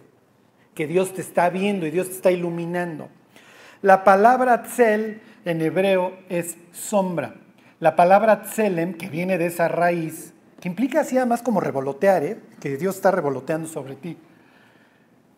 Que 0.73 0.87
Dios 0.87 1.13
te 1.13 1.21
está 1.21 1.49
viendo 1.49 1.85
y 1.85 1.91
Dios 1.91 2.07
te 2.07 2.15
está 2.15 2.31
iluminando. 2.31 3.09
La 3.81 4.03
palabra 4.03 4.63
tzel 4.63 5.21
en 5.45 5.61
hebreo 5.61 6.17
es 6.29 6.57
sombra. 6.71 7.35
La 7.79 7.95
palabra 7.95 8.41
tzelem, 8.41 8.93
que 8.93 9.09
viene 9.09 9.37
de 9.37 9.47
esa 9.47 9.67
raíz, 9.67 10.33
que 10.59 10.67
implica 10.67 11.01
así 11.01 11.17
además 11.17 11.41
como 11.41 11.59
revolotear, 11.59 12.23
¿eh? 12.23 12.39
que 12.59 12.77
Dios 12.77 12.95
está 12.95 13.11
revoloteando 13.11 13.67
sobre 13.67 13.95
ti. 13.95 14.17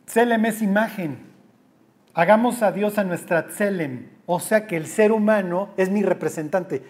Tzelem 0.05 0.45
es 0.45 0.61
imagen. 0.61 1.17
Hagamos 2.13 2.61
a 2.61 2.71
Dios 2.71 2.97
a 2.97 3.03
nuestra 3.03 3.47
tzelem 3.47 4.19
o 4.31 4.39
sea 4.39 4.67
que 4.67 4.77
el 4.77 4.85
ser 4.85 5.11
humano 5.11 5.69
es 5.75 5.89
mi 5.89 6.03
representante. 6.03 6.83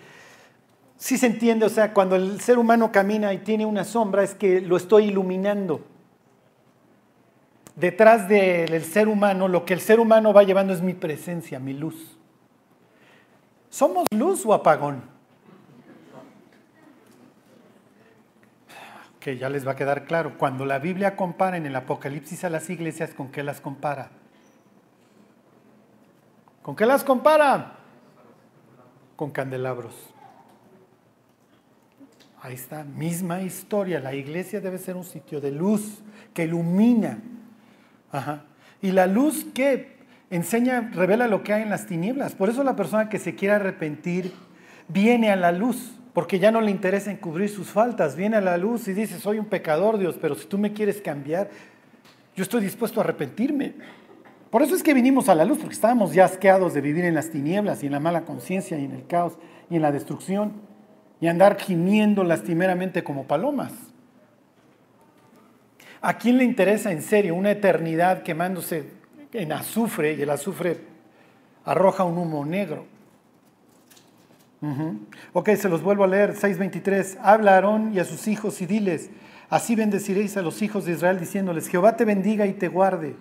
Si 0.98 1.18
se 1.18 1.28
entiende, 1.28 1.66
o 1.66 1.70
sea, 1.70 1.94
cuando 1.94 2.18
el 2.18 2.42
ser 2.42 2.60
humano 2.60 2.92
camina 2.92 3.32
y 3.32 3.38
tiene 3.38 3.66
una 3.66 3.86
sombra 3.86 4.24
es 4.24 4.36
que 4.36 4.60
lo 4.60 4.76
estoy 4.76 5.06
iluminando. 5.06 5.86
Detrás 7.76 8.28
del 8.28 8.84
ser 8.84 9.08
humano, 9.08 9.48
lo 9.48 9.66
que 9.66 9.74
el 9.74 9.80
ser 9.80 10.00
humano 10.00 10.34
va 10.34 10.44
llevando 10.44 10.74
es 10.74 10.82
mi 10.82 10.94
presencia, 10.94 11.60
mi 11.60 11.74
luz. 11.74 12.18
¿Somos 13.70 14.06
luz 14.14 14.46
o 14.46 14.54
apagón? 14.54 15.04
Que 19.20 19.38
ya 19.38 19.50
les 19.50 19.68
va 19.68 19.74
a 19.74 19.76
quedar 19.76 20.06
claro. 20.06 20.38
Cuando 20.38 20.66
la 20.66 20.80
Biblia 20.80 21.16
compara 21.16 21.58
en 21.58 21.66
el 21.66 21.76
Apocalipsis 21.76 22.44
a 22.44 22.50
las 22.50 22.70
iglesias, 22.70 23.14
¿con 23.14 23.32
qué 23.32 23.44
las 23.44 23.62
compara? 23.62 24.10
¿Con 26.62 26.76
qué 26.76 26.86
las 26.86 27.04
compara? 27.04 27.76
Con 29.16 29.32
candelabros. 29.32 29.96
Ahí 32.42 32.56
está, 32.56 32.84
misma 32.84 33.42
historia. 33.42 34.00
La 34.00 34.14
iglesia 34.14 34.62
debe 34.62 34.78
ser 34.78 34.96
un 34.96 35.04
sitio 35.04 35.42
de 35.42 35.52
luz 35.52 36.02
que 36.34 36.46
ilumina. 36.46 37.20
Y 38.82 38.92
la 38.92 39.08
luz 39.08 39.46
que 39.54 40.00
enseña, 40.30 40.92
revela 40.94 41.28
lo 41.28 41.44
que 41.44 41.54
hay 41.54 41.64
en 41.64 41.70
las 41.70 41.86
tinieblas. 41.86 42.36
Por 42.36 42.50
eso 42.50 42.64
la 42.64 42.76
persona 42.76 43.10
que 43.10 43.20
se 43.20 43.36
quiere 43.36 43.56
arrepentir 43.56 44.34
viene 44.88 45.32
a 45.32 45.36
la 45.36 45.52
luz, 45.52 45.96
porque 46.14 46.40
ya 46.40 46.52
no 46.52 46.62
le 46.62 46.72
interesa 46.72 47.12
encubrir 47.12 47.50
sus 47.50 47.68
faltas. 47.68 48.16
Viene 48.16 48.38
a 48.38 48.42
la 48.42 48.58
luz 48.58 48.88
y 48.88 48.94
dice, 48.94 49.20
soy 49.20 49.40
un 49.40 49.46
pecador, 49.46 49.98
Dios, 49.98 50.18
pero 50.22 50.36
si 50.36 50.48
tú 50.48 50.58
me 50.58 50.74
quieres 50.74 51.02
cambiar, 51.02 51.50
yo 52.36 52.44
estoy 52.44 52.62
dispuesto 52.62 53.00
a 53.00 53.04
arrepentirme. 53.04 53.74
Por 54.50 54.62
eso 54.64 54.76
es 54.76 54.82
que 54.82 54.94
vinimos 54.94 55.30
a 55.30 55.36
la 55.36 55.46
luz, 55.46 55.60
porque 55.60 55.76
estábamos 55.76 56.14
ya 56.14 56.26
asqueados 56.26 56.74
de 56.74 56.82
vivir 56.82 57.06
en 57.06 57.14
las 57.14 57.30
tinieblas 57.30 57.84
y 57.84 57.86
en 57.86 57.92
la 57.92 58.00
mala 58.00 58.22
conciencia 58.22 58.80
y 58.80 58.86
en 58.86 58.94
el 58.94 59.06
caos 59.06 59.38
y 59.70 59.76
en 59.76 59.82
la 59.82 59.92
destrucción 59.92 60.54
y 61.22 61.28
andar 61.28 61.60
gimiendo 61.60 62.24
lastimeramente 62.24 63.04
como 63.04 63.26
palomas. 63.26 63.74
¿A 66.02 66.18
quién 66.18 66.38
le 66.38 66.44
interesa 66.44 66.92
en 66.92 67.02
serio 67.02 67.36
una 67.36 67.52
eternidad 67.52 68.24
quemándose 68.24 68.92
en 69.34 69.52
azufre 69.52 70.14
y 70.14 70.22
el 70.22 70.30
azufre 70.30 70.78
arroja 71.66 72.04
un 72.04 72.18
humo 72.18 72.46
negro? 72.46 72.86
Ok, 75.34 75.50
se 75.56 75.70
los 75.70 75.82
vuelvo 75.82 76.04
a 76.04 76.08
leer, 76.08 76.36
6.23. 76.36 77.18
Habla 77.22 77.52
a 77.52 77.56
Aarón 77.56 77.94
y 77.94 78.00
a 78.00 78.06
sus 78.06 78.28
hijos 78.28 78.62
y 78.62 78.66
diles, 78.66 79.10
así 79.50 79.76
bendeciréis 79.76 80.38
a 80.38 80.42
los 80.42 80.62
hijos 80.62 80.86
de 80.86 80.94
Israel 80.94 81.20
diciéndoles, 81.20 81.68
Jehová 81.68 81.96
te 81.96 82.06
bendiga 82.06 82.46
y 82.46 82.54
te 82.54 82.68
guarde. 82.68 83.16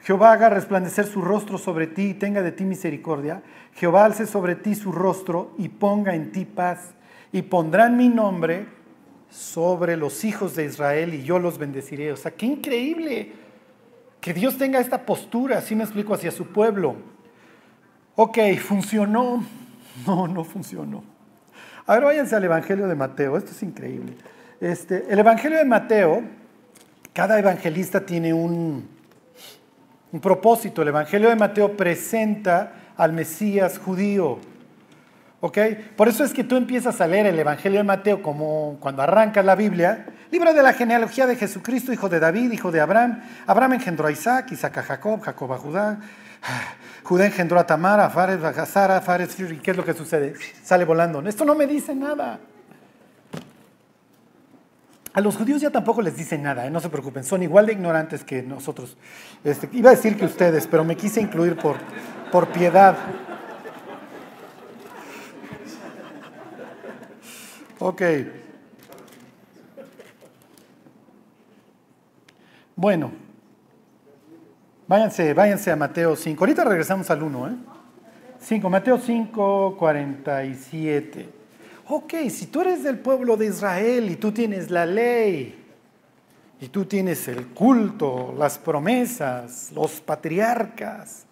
Jehová 0.00 0.32
haga 0.32 0.50
resplandecer 0.50 1.06
su 1.06 1.20
rostro 1.20 1.58
sobre 1.58 1.86
ti 1.86 2.10
y 2.10 2.14
tenga 2.14 2.42
de 2.42 2.52
ti 2.52 2.64
misericordia. 2.64 3.42
Jehová 3.74 4.04
alce 4.04 4.26
sobre 4.26 4.54
ti 4.54 4.74
su 4.74 4.92
rostro 4.92 5.54
y 5.58 5.68
ponga 5.68 6.14
en 6.14 6.30
ti 6.30 6.44
paz. 6.44 6.94
Y 7.32 7.42
pondrán 7.42 7.96
mi 7.96 8.08
nombre 8.08 8.66
sobre 9.36 9.98
los 9.98 10.24
hijos 10.24 10.56
de 10.56 10.64
Israel 10.64 11.12
y 11.12 11.22
yo 11.22 11.38
los 11.38 11.58
bendeciré. 11.58 12.10
O 12.10 12.16
sea, 12.16 12.30
qué 12.30 12.46
increíble 12.46 13.32
que 14.20 14.32
Dios 14.32 14.56
tenga 14.56 14.80
esta 14.80 15.04
postura, 15.04 15.58
así 15.58 15.76
me 15.76 15.84
explico, 15.84 16.14
hacia 16.14 16.30
su 16.30 16.46
pueblo. 16.46 16.96
Ok, 18.16 18.38
¿funcionó? 18.58 19.44
No, 20.06 20.28
no 20.28 20.44
funcionó. 20.44 21.02
Ahora 21.86 22.06
váyanse 22.06 22.36
al 22.36 22.44
Evangelio 22.44 22.86
de 22.86 22.94
Mateo, 22.94 23.36
esto 23.38 23.52
es 23.52 23.62
increíble. 23.62 24.12
Este, 24.60 25.06
el 25.08 25.18
Evangelio 25.18 25.56
de 25.56 25.64
Mateo, 25.64 26.22
cada 27.14 27.38
evangelista 27.38 28.04
tiene 28.04 28.34
un 28.34 28.86
propósito. 30.20 30.82
El 30.82 30.88
Evangelio 30.88 31.30
de 31.30 31.36
Mateo 31.36 31.74
presenta 31.76 32.92
al 32.96 33.14
Mesías 33.14 33.78
judío. 33.78 34.38
¿Ok? 35.46 35.58
Por 35.94 36.08
eso 36.08 36.24
es 36.24 36.32
que 36.32 36.42
tú 36.42 36.56
empiezas 36.56 37.00
a 37.00 37.06
leer 37.06 37.26
el 37.26 37.38
Evangelio 37.38 37.78
de 37.78 37.84
Mateo 37.84 38.20
como 38.20 38.78
cuando 38.80 39.02
arrancas 39.02 39.44
la 39.44 39.54
Biblia, 39.54 40.06
libro 40.32 40.52
de 40.52 40.60
la 40.60 40.72
genealogía 40.72 41.24
de 41.24 41.36
Jesucristo, 41.36 41.92
hijo 41.92 42.08
de 42.08 42.18
David, 42.18 42.50
hijo 42.50 42.72
de 42.72 42.80
Abraham. 42.80 43.22
Abraham 43.46 43.74
engendró 43.74 44.08
a 44.08 44.10
Isaac, 44.10 44.50
Isaac 44.50 44.78
a 44.78 44.82
Jacob, 44.82 45.20
Jacob 45.20 45.52
a 45.52 45.58
Judá. 45.58 46.00
Judá 47.04 47.26
engendró 47.26 47.60
a 47.60 47.64
Tamar, 47.64 48.00
a 48.00 48.10
Fares, 48.10 48.42
a 48.42 48.66
Sara, 48.66 49.00
Fares, 49.00 49.38
¿y 49.38 49.58
qué 49.58 49.70
es 49.70 49.76
lo 49.76 49.84
que 49.84 49.94
sucede? 49.94 50.34
Sale 50.64 50.84
volando. 50.84 51.20
Esto 51.28 51.44
no 51.44 51.54
me 51.54 51.68
dice 51.68 51.94
nada. 51.94 52.40
A 55.12 55.20
los 55.20 55.36
judíos 55.36 55.62
ya 55.62 55.70
tampoco 55.70 56.02
les 56.02 56.16
dice 56.16 56.36
nada, 56.38 56.66
¿eh? 56.66 56.70
no 56.70 56.80
se 56.80 56.88
preocupen, 56.88 57.22
son 57.22 57.44
igual 57.44 57.66
de 57.66 57.72
ignorantes 57.72 58.24
que 58.24 58.42
nosotros. 58.42 58.96
Este, 59.44 59.68
iba 59.72 59.90
a 59.90 59.94
decir 59.94 60.16
que 60.16 60.24
ustedes, 60.24 60.66
pero 60.66 60.82
me 60.82 60.96
quise 60.96 61.20
incluir 61.20 61.56
por, 61.56 61.76
por 62.32 62.48
piedad. 62.48 62.96
Ok. 67.78 68.02
Bueno, 72.74 73.12
váyanse, 74.86 75.32
váyanse 75.34 75.70
a 75.70 75.76
Mateo 75.76 76.14
5. 76.14 76.44
Ahorita 76.44 76.64
regresamos 76.64 77.10
al 77.10 77.22
1, 77.22 77.48
¿eh? 77.48 77.52
5, 78.38 78.70
Mateo 78.70 78.98
5, 78.98 79.76
47 79.78 81.36
ok, 81.88 82.14
si 82.30 82.46
tú 82.46 82.62
eres 82.62 82.82
del 82.82 82.98
pueblo 82.98 83.36
de 83.36 83.46
Israel 83.46 84.10
y 84.10 84.16
tú 84.16 84.32
tienes 84.32 84.70
la 84.70 84.86
ley, 84.86 85.62
y 86.58 86.68
tú 86.68 86.86
tienes 86.86 87.28
el 87.28 87.48
culto, 87.48 88.34
las 88.38 88.58
promesas, 88.58 89.70
los 89.72 90.00
patriarcas. 90.00 91.26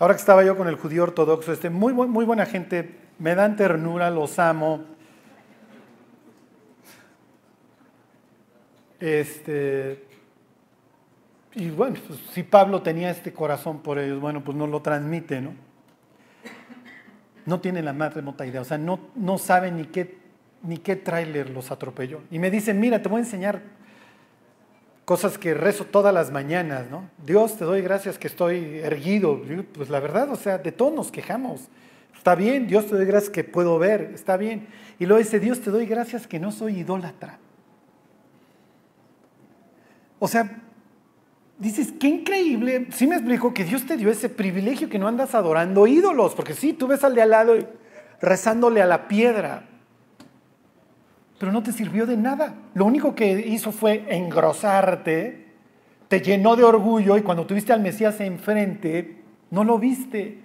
Ahora 0.00 0.14
que 0.14 0.20
estaba 0.20 0.44
yo 0.44 0.56
con 0.56 0.66
el 0.66 0.74
judío 0.74 1.04
ortodoxo, 1.04 1.52
este, 1.52 1.70
muy, 1.70 1.92
muy 1.92 2.24
buena 2.24 2.44
gente, 2.44 2.98
me 3.20 3.36
dan 3.36 3.54
ternura, 3.54 4.10
los 4.10 4.40
amo. 4.40 4.80
Este, 9.04 10.02
y 11.54 11.68
bueno, 11.68 11.96
pues, 12.08 12.18
si 12.32 12.42
Pablo 12.42 12.80
tenía 12.80 13.10
este 13.10 13.34
corazón 13.34 13.80
por 13.82 13.98
ellos, 13.98 14.18
bueno, 14.18 14.42
pues 14.42 14.56
no 14.56 14.66
lo 14.66 14.80
transmite, 14.80 15.42
¿no? 15.42 15.52
no 17.44 17.60
tienen 17.60 17.84
la 17.84 17.92
más 17.92 18.14
remota 18.14 18.46
idea, 18.46 18.62
o 18.62 18.64
sea, 18.64 18.78
no, 18.78 18.98
no 19.14 19.36
saben 19.36 19.76
ni 19.76 19.84
qué, 19.84 20.16
ni 20.62 20.78
qué 20.78 20.96
tráiler 20.96 21.50
los 21.50 21.70
atropelló. 21.70 22.22
Y 22.30 22.38
me 22.38 22.50
dicen, 22.50 22.80
mira, 22.80 23.02
te 23.02 23.10
voy 23.10 23.18
a 23.18 23.24
enseñar 23.24 23.60
cosas 25.04 25.36
que 25.36 25.52
rezo 25.52 25.84
todas 25.84 26.14
las 26.14 26.30
mañanas, 26.30 26.86
¿no? 26.90 27.10
Dios, 27.26 27.58
te 27.58 27.66
doy 27.66 27.82
gracias 27.82 28.16
que 28.16 28.28
estoy 28.28 28.78
erguido. 28.78 29.38
Pues 29.74 29.90
la 29.90 30.00
verdad, 30.00 30.30
o 30.30 30.36
sea, 30.36 30.56
de 30.56 30.72
todos 30.72 30.94
nos 30.94 31.12
quejamos. 31.12 31.68
Está 32.16 32.34
bien, 32.34 32.66
Dios 32.66 32.86
te 32.86 32.94
doy 32.94 33.04
gracias 33.04 33.28
que 33.28 33.44
puedo 33.44 33.78
ver, 33.78 34.12
está 34.14 34.38
bien. 34.38 34.66
Y 34.98 35.04
luego 35.04 35.22
dice, 35.22 35.40
Dios 35.40 35.60
te 35.60 35.70
doy 35.70 35.84
gracias 35.84 36.26
que 36.26 36.40
no 36.40 36.50
soy 36.50 36.78
idólatra. 36.78 37.38
O 40.24 40.26
sea, 40.26 40.50
dices, 41.58 41.92
qué 42.00 42.08
increíble. 42.08 42.86
Sí 42.92 43.06
me 43.06 43.16
explico 43.16 43.52
que 43.52 43.62
Dios 43.62 43.84
te 43.84 43.98
dio 43.98 44.10
ese 44.10 44.30
privilegio 44.30 44.88
que 44.88 44.98
no 44.98 45.06
andas 45.06 45.34
adorando 45.34 45.86
ídolos, 45.86 46.34
porque 46.34 46.54
sí, 46.54 46.72
tú 46.72 46.86
ves 46.86 47.04
al 47.04 47.14
de 47.14 47.20
al 47.20 47.28
lado 47.28 47.54
rezándole 48.22 48.80
a 48.80 48.86
la 48.86 49.06
piedra, 49.06 49.66
pero 51.38 51.52
no 51.52 51.62
te 51.62 51.72
sirvió 51.72 52.06
de 52.06 52.16
nada. 52.16 52.54
Lo 52.72 52.86
único 52.86 53.14
que 53.14 53.32
hizo 53.32 53.70
fue 53.70 54.06
engrosarte, 54.16 55.48
te 56.08 56.22
llenó 56.22 56.56
de 56.56 56.64
orgullo 56.64 57.18
y 57.18 57.22
cuando 57.22 57.44
tuviste 57.44 57.74
al 57.74 57.82
Mesías 57.82 58.18
enfrente, 58.20 59.18
no 59.50 59.62
lo 59.62 59.78
viste. 59.78 60.38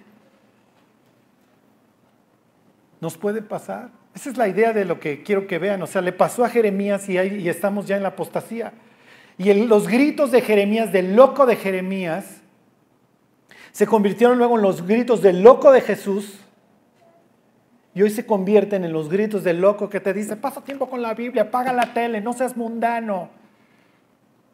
Nos 3.00 3.16
puede 3.16 3.40
pasar. 3.40 3.88
Esa 4.14 4.28
es 4.28 4.36
la 4.36 4.46
idea 4.46 4.74
de 4.74 4.84
lo 4.84 5.00
que 5.00 5.22
quiero 5.22 5.46
que 5.46 5.58
vean. 5.58 5.80
O 5.80 5.86
sea, 5.86 6.02
le 6.02 6.12
pasó 6.12 6.44
a 6.44 6.50
Jeremías 6.50 7.08
y, 7.08 7.16
y 7.18 7.48
estamos 7.48 7.86
ya 7.86 7.96
en 7.96 8.02
la 8.02 8.10
apostasía. 8.10 8.74
Y 9.40 9.54
los 9.54 9.88
gritos 9.88 10.30
de 10.32 10.42
Jeremías, 10.42 10.92
del 10.92 11.16
loco 11.16 11.46
de 11.46 11.56
Jeremías, 11.56 12.42
se 13.72 13.86
convirtieron 13.86 14.36
luego 14.36 14.56
en 14.56 14.62
los 14.62 14.86
gritos 14.86 15.22
del 15.22 15.42
loco 15.42 15.72
de 15.72 15.80
Jesús. 15.80 16.38
Y 17.94 18.02
hoy 18.02 18.10
se 18.10 18.26
convierten 18.26 18.84
en 18.84 18.92
los 18.92 19.08
gritos 19.08 19.42
del 19.42 19.62
loco 19.62 19.88
que 19.88 19.98
te 19.98 20.12
dice, 20.12 20.36
pasa 20.36 20.60
tiempo 20.60 20.90
con 20.90 21.00
la 21.00 21.14
Biblia, 21.14 21.44
apaga 21.44 21.72
la 21.72 21.94
tele, 21.94 22.20
no 22.20 22.34
seas 22.34 22.54
mundano. 22.54 23.30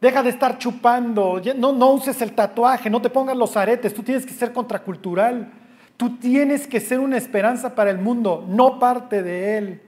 Deja 0.00 0.22
de 0.22 0.30
estar 0.30 0.56
chupando, 0.56 1.42
no, 1.56 1.72
no 1.72 1.90
uses 1.90 2.22
el 2.22 2.30
tatuaje, 2.36 2.88
no 2.88 3.02
te 3.02 3.10
pongas 3.10 3.36
los 3.36 3.56
aretes, 3.56 3.92
tú 3.92 4.04
tienes 4.04 4.24
que 4.24 4.34
ser 4.34 4.52
contracultural. 4.52 5.50
Tú 5.96 6.16
tienes 6.18 6.68
que 6.68 6.78
ser 6.78 7.00
una 7.00 7.16
esperanza 7.16 7.74
para 7.74 7.90
el 7.90 7.98
mundo, 7.98 8.44
no 8.46 8.78
parte 8.78 9.24
de 9.24 9.58
él. 9.58 9.82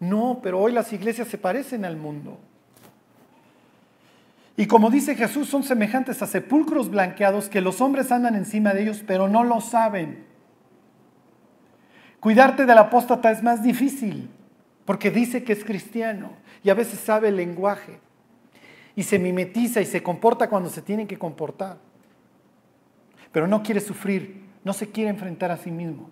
No, 0.00 0.40
pero 0.42 0.58
hoy 0.58 0.72
las 0.72 0.92
iglesias 0.92 1.28
se 1.28 1.38
parecen 1.38 1.84
al 1.84 1.96
mundo. 1.96 2.40
Y 4.56 4.66
como 4.66 4.90
dice 4.90 5.14
Jesús, 5.14 5.48
son 5.48 5.62
semejantes 5.62 6.22
a 6.22 6.26
sepulcros 6.26 6.90
blanqueados 6.90 7.48
que 7.48 7.60
los 7.60 7.80
hombres 7.80 8.12
andan 8.12 8.34
encima 8.34 8.74
de 8.74 8.82
ellos, 8.82 9.02
pero 9.06 9.28
no 9.28 9.44
lo 9.44 9.60
saben. 9.60 10.24
Cuidarte 12.20 12.66
del 12.66 12.76
apóstata 12.76 13.30
es 13.30 13.42
más 13.42 13.62
difícil, 13.62 14.28
porque 14.84 15.10
dice 15.10 15.42
que 15.42 15.54
es 15.54 15.64
cristiano 15.64 16.32
y 16.62 16.70
a 16.70 16.74
veces 16.74 17.00
sabe 17.00 17.28
el 17.28 17.36
lenguaje 17.36 17.98
y 18.94 19.02
se 19.02 19.18
mimetiza 19.18 19.80
y 19.80 19.86
se 19.86 20.02
comporta 20.02 20.48
cuando 20.48 20.68
se 20.68 20.82
tiene 20.82 21.06
que 21.06 21.18
comportar, 21.18 21.78
pero 23.32 23.46
no 23.46 23.62
quiere 23.62 23.80
sufrir, 23.80 24.44
no 24.62 24.74
se 24.74 24.90
quiere 24.90 25.08
enfrentar 25.08 25.50
a 25.50 25.56
sí 25.56 25.70
mismo, 25.70 26.10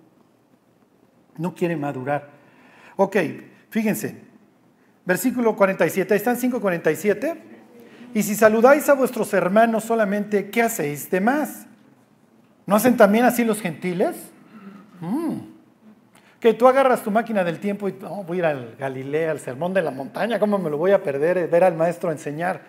no 1.37 1.55
quiere 1.55 1.77
madurar. 1.77 2.31
Ok, 2.97 3.17
fíjense, 3.69 4.23
versículo 5.05 5.55
47, 5.55 6.15
¿están 6.15 6.39
547? 6.39 7.58
Y 8.15 8.23
si 8.23 8.35
saludáis 8.35 8.89
a 8.89 8.95
vuestros 8.95 9.33
hermanos 9.35 9.85
solamente, 9.85 10.51
¿qué 10.51 10.63
hacéis 10.63 11.11
de 11.11 11.21
más? 11.21 11.67
¿No 12.67 12.77
hacen 12.77 12.97
también 12.97 13.25
así 13.25 13.45
los 13.45 13.61
gentiles? 13.61 14.17
Mm. 15.01 15.39
Que 16.41 16.55
tú 16.55 16.69
agarras 16.69 17.03
tu 17.03 17.11
máquina 17.11 17.45
del 17.45 17.59
tiempo 17.59 17.89
y 17.89 17.93
voy 18.27 18.37
a 18.37 18.39
ir 18.39 18.45
al 18.45 18.77
Galilea, 18.79 19.33
al 19.33 19.41
sermón 19.41 19.75
de 19.75 19.83
la 19.83 19.91
montaña, 19.91 20.39
¿cómo 20.39 20.59
me 20.59 20.71
lo 20.71 20.79
voy 20.79 20.93
a 20.93 21.03
perder? 21.03 21.39
Eh, 21.39 21.47
ver 21.47 21.65
al 21.65 21.75
maestro 21.75 22.13
enseñar. 22.13 22.63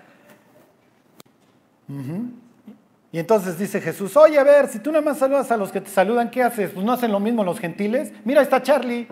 Y 3.11 3.17
entonces 3.17 3.57
dice 3.57 3.81
Jesús, 3.81 4.15
oye, 4.15 4.37
a 4.37 4.43
ver, 4.43 4.67
si 4.67 4.79
tú 4.79 4.91
nada 4.91 5.03
más 5.03 5.17
saludas 5.17 5.51
a 5.51 5.57
los 5.57 5.71
que 5.71 5.81
te 5.81 5.89
saludan, 5.89 6.29
¿qué 6.29 6.43
haces? 6.43 6.71
Pues 6.71 6.85
no 6.85 6.93
hacen 6.93 7.11
lo 7.11 7.19
mismo 7.19 7.43
los 7.43 7.59
gentiles. 7.59 8.11
Mira, 8.23 8.41
está 8.41 8.61
Charlie. 8.61 9.07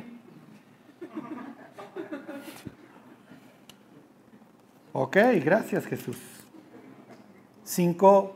Ok, 5.00 5.16
gracias 5.46 5.86
Jesús. 5.86 6.18
5, 7.66 8.34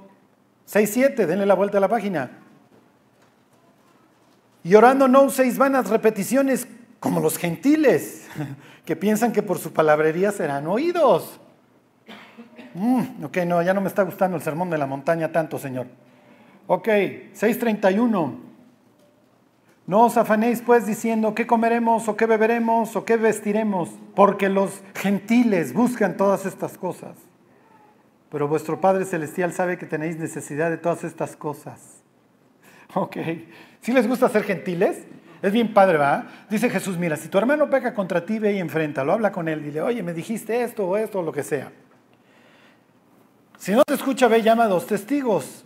6, 0.66 0.90
7, 0.94 1.26
denle 1.26 1.48
la 1.48 1.56
vuelta 1.56 1.80
a 1.80 1.82
la 1.82 1.88
página. 1.88 2.30
Y 4.64 4.76
orando 4.76 5.08
no 5.08 5.24
uséis 5.24 5.58
vanas 5.58 5.90
repeticiones 5.90 6.68
como 7.00 7.20
los 7.20 7.40
gentiles, 7.40 8.28
que 8.86 8.96
piensan 8.96 9.32
que 9.32 9.42
por 9.42 9.58
su 9.58 9.74
palabrería 9.74 10.32
serán 10.32 10.68
oídos. 10.68 11.40
Mm, 12.76 13.26
ok, 13.26 13.38
no, 13.38 13.64
ya 13.64 13.74
no 13.74 13.82
me 13.82 13.88
está 13.88 14.04
gustando 14.04 14.38
el 14.38 14.44
sermón 14.44 14.70
de 14.70 14.78
la 14.78 14.86
montaña 14.86 15.32
tanto, 15.32 15.58
Señor. 15.58 15.88
Ok, 16.68 16.86
631. 17.34 18.51
No 19.92 20.06
os 20.06 20.16
afanéis 20.16 20.62
pues 20.62 20.86
diciendo 20.86 21.36
qué 21.36 21.46
comeremos 21.46 22.08
o 22.08 22.16
qué 22.16 22.26
beberemos 22.26 22.96
o 22.96 23.04
qué 23.04 23.18
vestiremos, 23.18 23.90
porque 24.16 24.48
los 24.48 24.82
gentiles 24.96 25.74
buscan 25.74 26.16
todas 26.16 26.46
estas 26.46 26.78
cosas. 26.78 27.18
Pero 28.30 28.48
vuestro 28.48 28.80
Padre 28.80 29.04
Celestial 29.04 29.52
sabe 29.52 29.78
que 29.78 29.86
tenéis 29.86 30.16
necesidad 30.16 30.70
de 30.70 30.78
todas 30.78 31.04
estas 31.04 31.36
cosas. 31.36 31.82
Ok, 32.94 33.18
si 33.82 33.92
les 33.92 34.08
gusta 34.08 34.30
ser 34.30 34.44
gentiles, 34.44 35.04
es 35.42 35.52
bien 35.52 35.74
padre, 35.74 35.98
¿va? 35.98 36.26
Dice 36.50 36.70
Jesús, 36.70 36.98
mira, 36.98 37.18
si 37.18 37.28
tu 37.28 37.38
hermano 37.38 37.70
peca 37.70 37.94
contra 37.94 38.26
ti, 38.26 38.40
ve 38.40 38.54
y 38.54 38.60
enfréntalo, 38.60 39.12
habla 39.12 39.34
con 39.34 39.50
él, 39.50 39.62
dile, 39.62 39.82
oye, 39.82 40.02
me 40.04 40.14
dijiste 40.14 40.64
esto 40.64 40.88
o 40.88 40.96
esto 40.96 41.20
o 41.20 41.22
lo 41.22 41.34
que 41.34 41.44
sea. 41.44 41.70
Si 43.58 43.74
no 43.74 43.84
te 43.84 43.96
escucha, 43.96 44.30
ve, 44.30 44.42
llama 44.42 44.64
a 44.64 44.68
dos 44.70 44.88
testigos. 44.88 45.66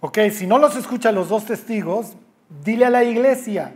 Ok, 0.00 0.18
si 0.32 0.48
no 0.48 0.58
los 0.58 0.74
escucha 0.74 1.12
los 1.12 1.28
dos 1.28 1.44
testigos, 1.44 2.16
Dile 2.64 2.86
a 2.86 2.90
la 2.90 3.04
iglesia. 3.04 3.74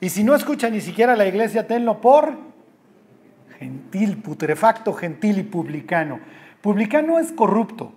Y 0.00 0.08
si 0.08 0.24
no 0.24 0.34
escucha 0.34 0.70
ni 0.70 0.80
siquiera 0.80 1.16
la 1.16 1.26
iglesia, 1.26 1.66
tenlo 1.66 2.00
por 2.00 2.34
gentil, 3.58 4.16
putrefacto, 4.18 4.92
gentil 4.92 5.38
y 5.38 5.42
publicano. 5.42 6.20
Publicano 6.60 7.18
es 7.18 7.32
corrupto. 7.32 7.92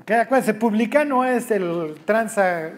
¿Okay? 0.00 0.16
Acuérdense, 0.16 0.54
publicano 0.54 1.24
es 1.24 1.50
el 1.50 1.96
tranza 2.04 2.72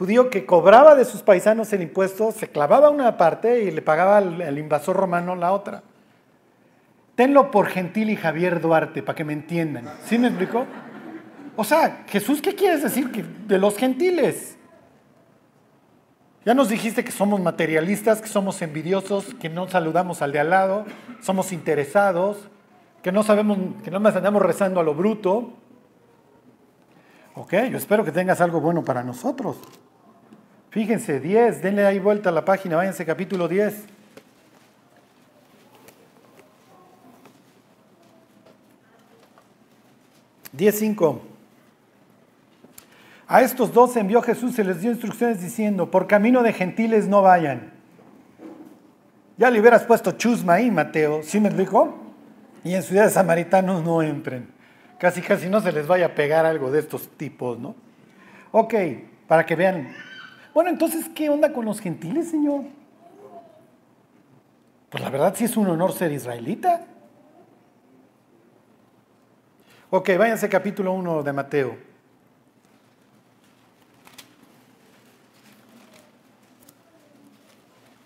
judío 0.00 0.30
que 0.30 0.46
cobraba 0.46 0.94
de 0.94 1.04
sus 1.04 1.22
paisanos 1.22 1.70
el 1.74 1.82
impuesto, 1.82 2.32
se 2.32 2.48
clavaba 2.48 2.88
una 2.88 3.18
parte 3.18 3.64
y 3.64 3.70
le 3.70 3.82
pagaba 3.82 4.16
al, 4.16 4.58
invasor 4.58 4.96
romano 4.96 5.36
la 5.36 5.52
otra. 5.52 5.82
Tenlo 7.16 7.50
por 7.50 7.66
gentil 7.66 8.08
y 8.08 8.16
Javier 8.16 8.62
Duarte, 8.62 9.02
para 9.02 9.14
que 9.14 9.24
me 9.24 9.34
entiendan. 9.34 9.84
¿Sí 10.06 10.16
me 10.16 10.28
explicó? 10.28 10.64
O 11.56 11.64
sea, 11.64 12.04
Jesús, 12.08 12.40
¿qué 12.40 12.54
quieres 12.54 12.82
decir 12.82 13.10
de 13.10 13.58
los 13.58 13.76
gentiles? 13.76 14.56
Ya 16.44 16.54
nos 16.54 16.70
dijiste 16.70 17.04
que 17.04 17.12
somos 17.12 17.38
materialistas, 17.40 18.22
que 18.22 18.28
somos 18.28 18.62
envidiosos, 18.62 19.34
que 19.34 19.50
no 19.50 19.68
saludamos 19.68 20.22
al 20.22 20.32
de 20.32 20.40
al 20.40 20.50
lado, 20.50 20.86
somos 21.20 21.52
interesados, 21.52 22.48
que 23.02 23.12
no 23.12 23.22
sabemos, 23.22 23.58
que 23.84 23.90
no 23.90 24.00
más 24.00 24.16
andamos 24.16 24.40
rezando 24.40 24.80
a 24.80 24.82
lo 24.82 24.94
bruto. 24.94 25.52
Ok, 27.34 27.52
yo 27.70 27.76
espero 27.76 28.04
que 28.04 28.12
tengas 28.12 28.40
algo 28.40 28.60
bueno 28.60 28.82
para 28.84 29.04
nosotros. 29.04 29.58
Fíjense, 30.70 31.20
10, 31.20 31.62
denle 31.62 31.84
ahí 31.84 31.98
vuelta 31.98 32.30
a 32.30 32.32
la 32.32 32.44
página, 32.44 32.76
váyanse 32.76 33.04
capítulo 33.04 33.48
10. 33.48 33.86
10.5. 40.56 41.29
A 43.32 43.42
estos 43.42 43.72
dos 43.72 43.96
envió 43.96 44.22
Jesús 44.22 44.58
y 44.58 44.64
les 44.64 44.80
dio 44.80 44.90
instrucciones 44.90 45.40
diciendo, 45.40 45.88
por 45.88 46.08
camino 46.08 46.42
de 46.42 46.52
gentiles 46.52 47.06
no 47.06 47.22
vayan. 47.22 47.70
Ya 49.36 49.50
le 49.50 49.60
hubieras 49.60 49.84
puesto 49.84 50.10
chusma 50.10 50.54
ahí, 50.54 50.68
Mateo, 50.68 51.22
¿sí 51.22 51.38
me 51.38 51.46
explico? 51.46 51.94
Y 52.64 52.74
en 52.74 52.82
ciudades 52.82 53.12
samaritanos 53.12 53.84
no 53.84 54.02
entren. 54.02 54.50
Casi, 54.98 55.22
casi 55.22 55.48
no 55.48 55.60
se 55.60 55.70
les 55.70 55.86
vaya 55.86 56.06
a 56.06 56.14
pegar 56.16 56.44
algo 56.44 56.72
de 56.72 56.80
estos 56.80 57.08
tipos, 57.10 57.56
¿no? 57.56 57.76
Ok, 58.50 58.74
para 59.28 59.46
que 59.46 59.54
vean. 59.54 59.94
Bueno, 60.52 60.68
entonces, 60.70 61.08
¿qué 61.14 61.30
onda 61.30 61.52
con 61.52 61.64
los 61.64 61.78
gentiles, 61.78 62.32
Señor? 62.32 62.64
Pues 64.88 65.04
la 65.04 65.08
verdad 65.08 65.34
sí 65.36 65.44
es 65.44 65.56
un 65.56 65.68
honor 65.68 65.92
ser 65.92 66.10
israelita. 66.10 66.84
Ok, 69.90 70.10
váyanse 70.18 70.48
capítulo 70.48 70.92
1 70.94 71.22
de 71.22 71.32
Mateo. 71.32 71.89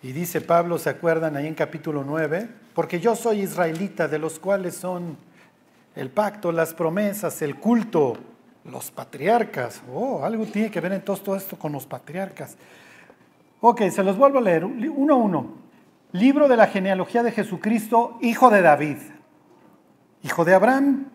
Y 0.05 0.12
dice 0.12 0.43
Pablo, 0.43 0.77
¿se 0.77 0.90
acuerdan 0.90 1.35
ahí 1.35 1.47
en 1.47 1.55
capítulo 1.55 2.05
9? 2.05 2.47
Porque 2.75 3.01
yo 3.01 3.17
soy 3.17 3.40
israelita, 3.40 4.07
de 4.07 4.19
los 4.19 4.38
cuales 4.38 4.75
son 4.75 5.17
el 5.97 6.11
pacto, 6.11 6.53
las 6.53 6.75
promesas, 6.75 7.40
el 7.40 7.57
culto, 7.57 8.19
los 8.64 8.90
patriarcas. 8.90 9.81
Oh, 9.90 10.23
algo 10.23 10.45
tiene 10.45 10.71
que 10.71 10.83
ver 10.83 10.93
entonces 10.93 11.25
todo 11.25 11.37
esto 11.37 11.59
con 11.59 11.73
los 11.73 11.87
patriarcas. 11.87 12.59
Ok, 13.62 13.88
se 13.88 14.05
los 14.05 14.19
vuelvo 14.19 14.40
a 14.40 14.43
leer, 14.43 14.67
uno 14.67 15.14
a 15.14 15.17
uno. 15.17 15.55
Libro 16.12 16.49
de 16.49 16.59
la 16.59 16.67
genealogía 16.67 17.23
de 17.23 17.33
Jesucristo, 17.33 18.19
hijo 18.21 18.51
de 18.51 18.61
David, 18.61 18.99
hijo 20.23 20.45
de 20.45 20.53
Abraham. 20.53 21.07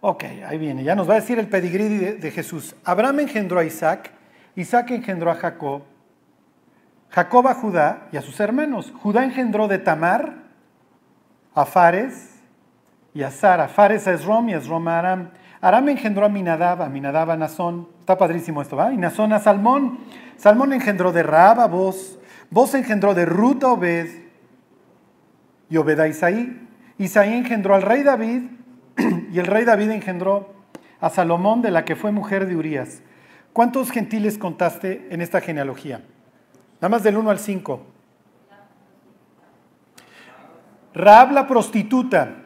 Ok, 0.00 0.24
ahí 0.46 0.56
viene, 0.56 0.82
ya 0.82 0.94
nos 0.94 1.06
va 1.06 1.12
a 1.12 1.20
decir 1.20 1.38
el 1.38 1.48
pedigrí 1.48 1.88
de, 1.88 2.14
de 2.14 2.30
Jesús. 2.30 2.74
Abraham 2.84 3.20
engendró 3.20 3.58
a 3.58 3.64
Isaac, 3.64 4.12
Isaac 4.54 4.92
engendró 4.92 5.30
a 5.30 5.34
Jacob, 5.34 5.82
Jacob 7.10 7.46
a 7.48 7.54
Judá 7.54 8.08
y 8.12 8.16
a 8.16 8.22
sus 8.22 8.38
hermanos. 8.40 8.92
Judá 9.02 9.24
engendró 9.24 9.68
de 9.68 9.78
Tamar 9.78 10.34
a 11.54 11.64
Fares 11.64 12.40
y 13.14 13.22
a 13.22 13.30
Sara. 13.30 13.68
Fares 13.68 14.06
a 14.06 14.12
Esrom 14.12 14.48
y 14.48 14.54
Esrom 14.54 14.86
a 14.88 14.98
Aram. 14.98 15.30
Aram 15.60 15.88
engendró 15.88 16.26
a 16.26 16.28
Minadab, 16.28 16.82
a 16.82 16.88
Minadab 16.88 17.30
a 17.30 17.36
Nazón. 17.36 17.88
Está 18.00 18.18
padrísimo 18.18 18.60
esto, 18.60 18.76
¿va? 18.76 18.92
Y 18.92 18.96
Nazón 18.96 19.32
a 19.32 19.38
Salmón. 19.38 19.98
Salmón 20.36 20.72
engendró 20.72 21.12
de 21.12 21.22
Raab 21.22 21.60
a 21.60 21.66
Boz. 21.66 22.18
Boz 22.50 22.74
engendró 22.74 23.14
de 23.14 23.24
Ruth 23.24 23.64
a 23.64 23.72
Obed. 23.72 24.08
Y 25.70 25.76
Obed 25.78 25.98
a 25.98 26.08
Isaí. 26.08 26.68
Isaí 26.98 27.32
engendró 27.32 27.74
al 27.74 27.82
rey 27.82 28.02
David. 28.02 28.42
Y 29.32 29.38
el 29.38 29.46
rey 29.46 29.64
David 29.64 29.90
engendró 29.90 30.54
a 31.00 31.10
Salomón, 31.10 31.60
de 31.60 31.70
la 31.70 31.84
que 31.84 31.96
fue 31.96 32.12
mujer 32.12 32.46
de 32.46 32.56
Urías. 32.56 33.02
¿Cuántos 33.52 33.90
gentiles 33.90 34.38
contaste 34.38 35.08
en 35.10 35.20
esta 35.20 35.40
genealogía? 35.40 36.02
Nada 36.80 36.88
más 36.88 37.02
del 37.02 37.16
1 37.16 37.30
al 37.30 37.38
5. 37.38 37.80
Raab 40.94 41.32
la 41.32 41.46
prostituta, 41.46 42.42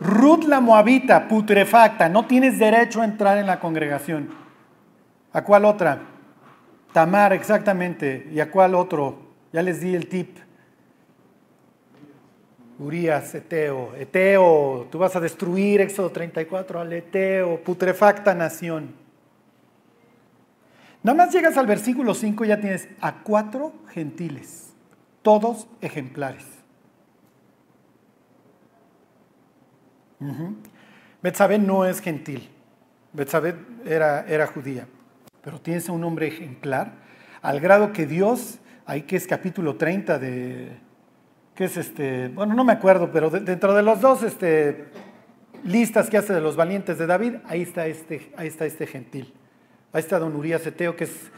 Ruth 0.00 0.44
la 0.44 0.60
moabita, 0.60 1.28
putrefacta, 1.28 2.08
no 2.08 2.26
tienes 2.26 2.58
derecho 2.58 3.02
a 3.02 3.04
entrar 3.04 3.38
en 3.38 3.46
la 3.46 3.60
congregación. 3.60 4.28
¿A 5.32 5.42
cuál 5.42 5.64
otra? 5.64 6.00
Tamar, 6.92 7.32
exactamente. 7.32 8.28
¿Y 8.32 8.40
a 8.40 8.50
cuál 8.50 8.74
otro? 8.74 9.18
Ya 9.52 9.62
les 9.62 9.80
di 9.80 9.94
el 9.94 10.08
tip. 10.08 10.38
Urias, 12.80 13.34
Eteo, 13.34 13.94
Eteo, 13.96 14.86
tú 14.90 14.98
vas 14.98 15.16
a 15.16 15.20
destruir 15.20 15.80
Éxodo 15.80 16.10
34 16.10 16.80
al 16.80 16.92
Eteo, 16.92 17.62
putrefacta 17.62 18.34
nación. 18.34 18.94
Nada 21.02 21.16
más 21.16 21.32
llegas 21.32 21.56
al 21.56 21.66
versículo 21.66 22.14
5 22.14 22.44
y 22.44 22.48
ya 22.48 22.60
tienes 22.60 22.88
a 23.00 23.22
cuatro 23.22 23.72
gentiles, 23.88 24.72
todos 25.22 25.68
ejemplares. 25.80 26.44
Uh 30.20 30.56
no 31.60 31.84
es 31.84 32.00
gentil, 32.00 32.48
Betsabé 33.12 33.54
era, 33.84 34.26
era 34.26 34.46
judía, 34.46 34.86
pero 35.42 35.60
tienes 35.60 35.88
un 35.88 36.02
hombre 36.04 36.28
ejemplar, 36.28 36.92
al 37.42 37.60
grado 37.60 37.92
que 37.92 38.06
Dios, 38.06 38.58
ahí 38.86 39.02
que 39.02 39.16
es 39.16 39.26
capítulo 39.26 39.76
30 39.76 40.18
de, 40.18 40.78
que 41.54 41.64
es 41.64 41.76
este, 41.76 42.28
bueno, 42.28 42.54
no 42.54 42.64
me 42.64 42.72
acuerdo, 42.72 43.10
pero 43.12 43.30
dentro 43.30 43.74
de 43.74 43.82
los 43.82 44.00
dos 44.00 44.22
este, 44.22 44.86
listas 45.64 46.08
que 46.10 46.18
hace 46.18 46.32
de 46.32 46.40
los 46.40 46.56
valientes 46.56 46.98
de 46.98 47.06
David, 47.06 47.34
ahí 47.46 47.62
está 47.62 47.86
este, 47.86 48.32
ahí 48.36 48.48
está 48.48 48.64
este 48.64 48.86
gentil. 48.86 49.34
Ahí 49.92 50.00
está 50.00 50.18
don 50.18 50.36
Urias 50.36 50.66
Eteo, 50.66 50.96
que 50.96 51.04
es 51.04 51.30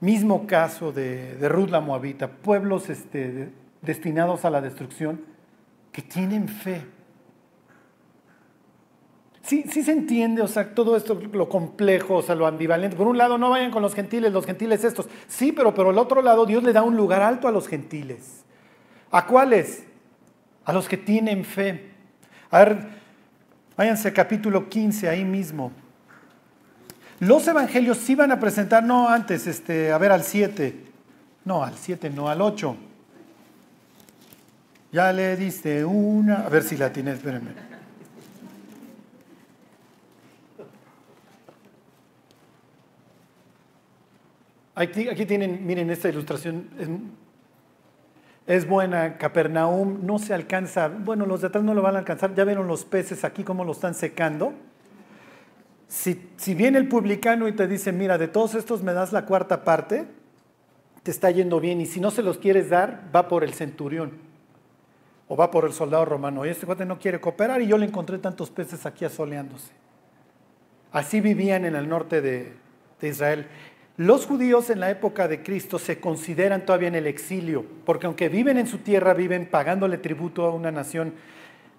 mismo 0.00 0.46
caso 0.46 0.92
de, 0.92 1.36
de 1.36 1.48
Ruth 1.48 1.70
la 1.70 1.80
Moabita, 1.80 2.28
pueblos 2.28 2.90
este, 2.90 3.50
destinados 3.82 4.44
a 4.44 4.50
la 4.50 4.60
destrucción, 4.60 5.20
que 5.92 6.02
tienen 6.02 6.48
fe. 6.48 6.84
Sí, 9.42 9.64
sí 9.70 9.82
se 9.82 9.92
entiende, 9.92 10.40
o 10.40 10.48
sea, 10.48 10.74
todo 10.74 10.96
esto, 10.96 11.20
lo 11.32 11.48
complejo, 11.50 12.16
o 12.16 12.22
sea, 12.22 12.34
lo 12.34 12.46
ambivalente. 12.46 12.96
Por 12.96 13.06
un 13.06 13.18
lado, 13.18 13.36
no 13.36 13.50
vayan 13.50 13.70
con 13.70 13.82
los 13.82 13.94
gentiles, 13.94 14.32
los 14.32 14.46
gentiles 14.46 14.84
estos. 14.84 15.06
Sí, 15.28 15.52
pero 15.52 15.74
por 15.74 15.86
el 15.86 15.98
otro 15.98 16.22
lado, 16.22 16.46
Dios 16.46 16.62
le 16.62 16.72
da 16.72 16.82
un 16.82 16.96
lugar 16.96 17.20
alto 17.20 17.46
a 17.46 17.52
los 17.52 17.68
gentiles. 17.68 18.44
¿A 19.10 19.26
cuáles? 19.26 19.84
A 20.64 20.72
los 20.72 20.88
que 20.88 20.96
tienen 20.96 21.44
fe. 21.44 21.90
A 22.50 22.60
ver, 22.60 22.88
váyanse 23.76 24.14
capítulo 24.14 24.68
15, 24.70 25.10
ahí 25.10 25.24
mismo. 25.24 25.72
Los 27.20 27.46
evangelios 27.46 27.98
sí 27.98 28.14
van 28.14 28.32
a 28.32 28.40
presentar, 28.40 28.82
no 28.82 29.08
antes, 29.08 29.46
este, 29.46 29.92
a 29.92 29.98
ver, 29.98 30.12
al 30.12 30.22
7. 30.22 30.84
No, 31.44 31.62
al 31.62 31.74
7, 31.74 32.10
no, 32.10 32.28
al 32.28 32.40
8. 32.40 32.76
Ya 34.92 35.12
le 35.12 35.36
diste 35.36 35.84
una. 35.84 36.46
A 36.46 36.48
ver 36.48 36.62
si 36.62 36.76
la 36.76 36.92
tienes, 36.92 37.16
espérenme. 37.16 37.50
Aquí, 44.76 45.26
tienen, 45.26 45.64
miren, 45.64 45.90
esta 45.90 46.08
ilustración 46.08 46.68
es, 46.78 46.88
es, 48.46 48.68
buena. 48.68 49.18
Capernaum 49.18 50.04
no 50.04 50.18
se 50.18 50.34
alcanza. 50.34 50.88
Bueno, 50.88 51.26
los 51.26 51.42
de 51.42 51.46
atrás 51.48 51.62
no 51.62 51.74
lo 51.74 51.82
van 51.82 51.94
a 51.94 52.00
alcanzar. 52.00 52.34
Ya 52.34 52.44
vieron 52.44 52.66
los 52.66 52.84
peces 52.84 53.24
aquí, 53.24 53.44
cómo 53.44 53.64
lo 53.64 53.72
están 53.72 53.94
secando. 53.94 54.52
Si, 55.88 56.54
viene 56.54 56.78
el 56.78 56.88
publicano 56.88 57.46
y 57.48 57.52
te 57.52 57.68
dice, 57.68 57.92
mira, 57.92 58.18
de 58.18 58.28
todos 58.28 58.54
estos 58.54 58.82
me 58.82 58.92
das 58.92 59.12
la 59.12 59.26
cuarta 59.26 59.64
parte, 59.64 60.06
te 61.02 61.10
está 61.10 61.30
yendo 61.30 61.60
bien. 61.60 61.80
Y 61.80 61.86
si 61.86 62.00
no 62.00 62.10
se 62.10 62.22
los 62.22 62.38
quieres 62.38 62.70
dar, 62.70 63.10
va 63.14 63.28
por 63.28 63.44
el 63.44 63.54
centurión 63.54 64.12
o 65.28 65.36
va 65.36 65.50
por 65.50 65.64
el 65.64 65.72
soldado 65.72 66.04
romano. 66.04 66.44
Y 66.44 66.48
este 66.48 66.66
cuate 66.66 66.84
no 66.84 66.98
quiere 66.98 67.20
cooperar 67.20 67.62
y 67.62 67.66
yo 67.66 67.78
le 67.78 67.86
encontré 67.86 68.18
tantos 68.18 68.50
peces 68.50 68.86
aquí 68.86 69.04
asoleándose. 69.04 69.72
Así 70.92 71.20
vivían 71.20 71.64
en 71.64 71.74
el 71.76 71.88
norte 71.88 72.20
de, 72.20 72.52
de 73.00 73.08
Israel. 73.08 73.46
Los 73.96 74.26
judíos 74.26 74.70
en 74.70 74.80
la 74.80 74.90
época 74.90 75.28
de 75.28 75.42
Cristo 75.42 75.78
se 75.78 76.00
consideran 76.00 76.66
todavía 76.66 76.88
en 76.88 76.96
el 76.96 77.06
exilio, 77.06 77.64
porque 77.84 78.06
aunque 78.06 78.28
viven 78.28 78.58
en 78.58 78.66
su 78.66 78.78
tierra, 78.78 79.14
viven 79.14 79.46
pagándole 79.46 79.98
tributo 79.98 80.44
a 80.44 80.52
una 80.52 80.72
nación 80.72 81.14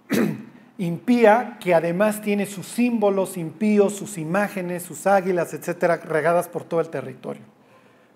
impía 0.77 1.57
que 1.59 1.73
además 1.73 2.21
tiene 2.21 2.45
sus 2.45 2.67
símbolos 2.67 3.37
impíos, 3.37 3.95
sus 3.95 4.17
imágenes, 4.17 4.83
sus 4.83 5.07
águilas, 5.07 5.53
etcétera, 5.53 5.97
regadas 5.97 6.47
por 6.47 6.63
todo 6.63 6.81
el 6.81 6.89
territorio. 6.89 7.43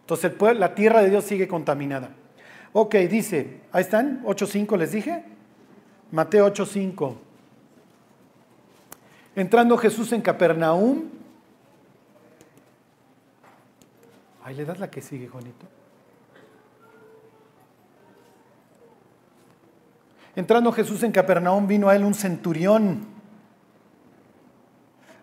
Entonces 0.02 0.34
la 0.58 0.76
tierra 0.76 1.02
de 1.02 1.10
Dios 1.10 1.24
sigue 1.24 1.48
contaminada. 1.48 2.10
Ok, 2.74 2.95
dice, 2.95 3.62
ahí 3.72 3.82
están, 3.82 4.24
8.5 4.24 4.78
les 4.78 4.91
dije. 4.91 5.24
Mateo 6.12 6.48
8.5. 6.48 7.15
Entrando 9.36 9.78
Jesús 9.78 10.12
en 10.12 10.22
Capernaum. 10.22 11.04
Ahí 14.43 14.56
le 14.56 14.65
das 14.65 14.80
la 14.80 14.89
que 14.89 15.02
sigue, 15.02 15.28
Juanito. 15.28 15.78
Entrando 20.39 20.71
Jesús 20.71 21.04
en 21.04 21.12
Capernaum, 21.12 21.67
vino 21.67 21.89
a 21.89 21.97
él 21.97 22.06
un 22.06 22.13
centurión, 22.13 23.06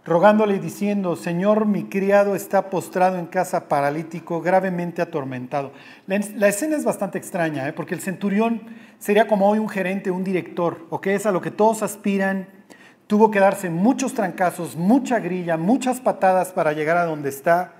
rogándole 0.04 0.56
y 0.56 0.58
diciendo, 0.58 1.16
Señor, 1.16 1.64
mi 1.64 1.84
criado 1.84 2.36
está 2.36 2.68
postrado 2.68 3.16
en 3.16 3.24
casa 3.24 3.66
paralítico, 3.66 4.42
gravemente 4.42 5.00
atormentado. 5.00 5.72
La, 6.06 6.48
escena 6.48 6.76
es 6.76 6.84
bastante 6.84 7.16
extraña, 7.16 7.66
¿eh? 7.66 7.72
porque 7.72 7.94
el 7.94 8.02
centurión 8.02 8.60
sería 8.98 9.26
como 9.26 9.48
hoy 9.48 9.58
un 9.58 9.70
gerente, 9.70 10.10
un 10.10 10.22
director, 10.22 10.84
o 10.90 11.00
que 11.00 11.14
es 11.14 11.24
a 11.24 11.32
lo 11.32 11.40
que 11.40 11.50
todos 11.50 11.82
aspiran. 11.82 12.48
Tuvo 13.06 13.30
que 13.30 13.40
darse 13.40 13.70
muchos 13.70 14.12
trancazos, 14.12 14.76
mucha 14.76 15.18
grilla, 15.18 15.56
muchas 15.56 15.98
patadas 15.98 16.52
para 16.52 16.74
llegar 16.74 16.98
a 16.98 17.06
donde 17.06 17.30
está. 17.30 17.72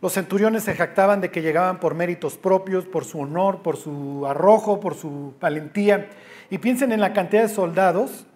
Los 0.00 0.14
centuriones 0.14 0.64
se 0.64 0.74
jactaban 0.74 1.20
de 1.20 1.30
que 1.30 1.42
llegaban 1.42 1.80
por 1.80 1.94
méritos 1.94 2.38
propios, 2.38 2.86
por 2.86 3.04
su 3.04 3.20
honor, 3.20 3.60
por 3.60 3.76
su 3.76 4.26
arrojo, 4.26 4.80
por 4.80 4.94
su 4.94 5.34
valentía. 5.38 6.08
Y 6.52 6.58
piensen 6.58 6.92
en 6.92 7.00
la 7.00 7.14
cantidad 7.14 7.40
de 7.40 7.48
soldados 7.48 8.26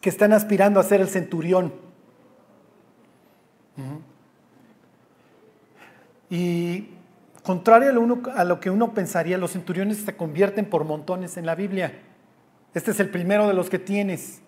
que 0.00 0.10
están 0.10 0.32
aspirando 0.32 0.80
a 0.80 0.82
ser 0.82 1.00
el 1.00 1.06
centurión. 1.06 1.72
Y 6.28 6.88
contrario 7.44 7.90
a 8.34 8.44
lo, 8.44 8.58
que 8.58 8.68
uno 8.68 8.94
pensaría, 8.94 9.38
los 9.38 9.52
centuriones 9.52 9.98
se 9.98 10.16
convierten 10.16 10.68
por 10.68 10.82
montones 10.82 11.36
en 11.36 11.46
la 11.46 11.54
Biblia. 11.54 12.00
Este 12.74 12.90
es 12.90 12.98
el 12.98 13.10
primero 13.10 13.46
de 13.46 13.54
los 13.54 13.70
que 13.70 13.78
tienes. 13.78 14.40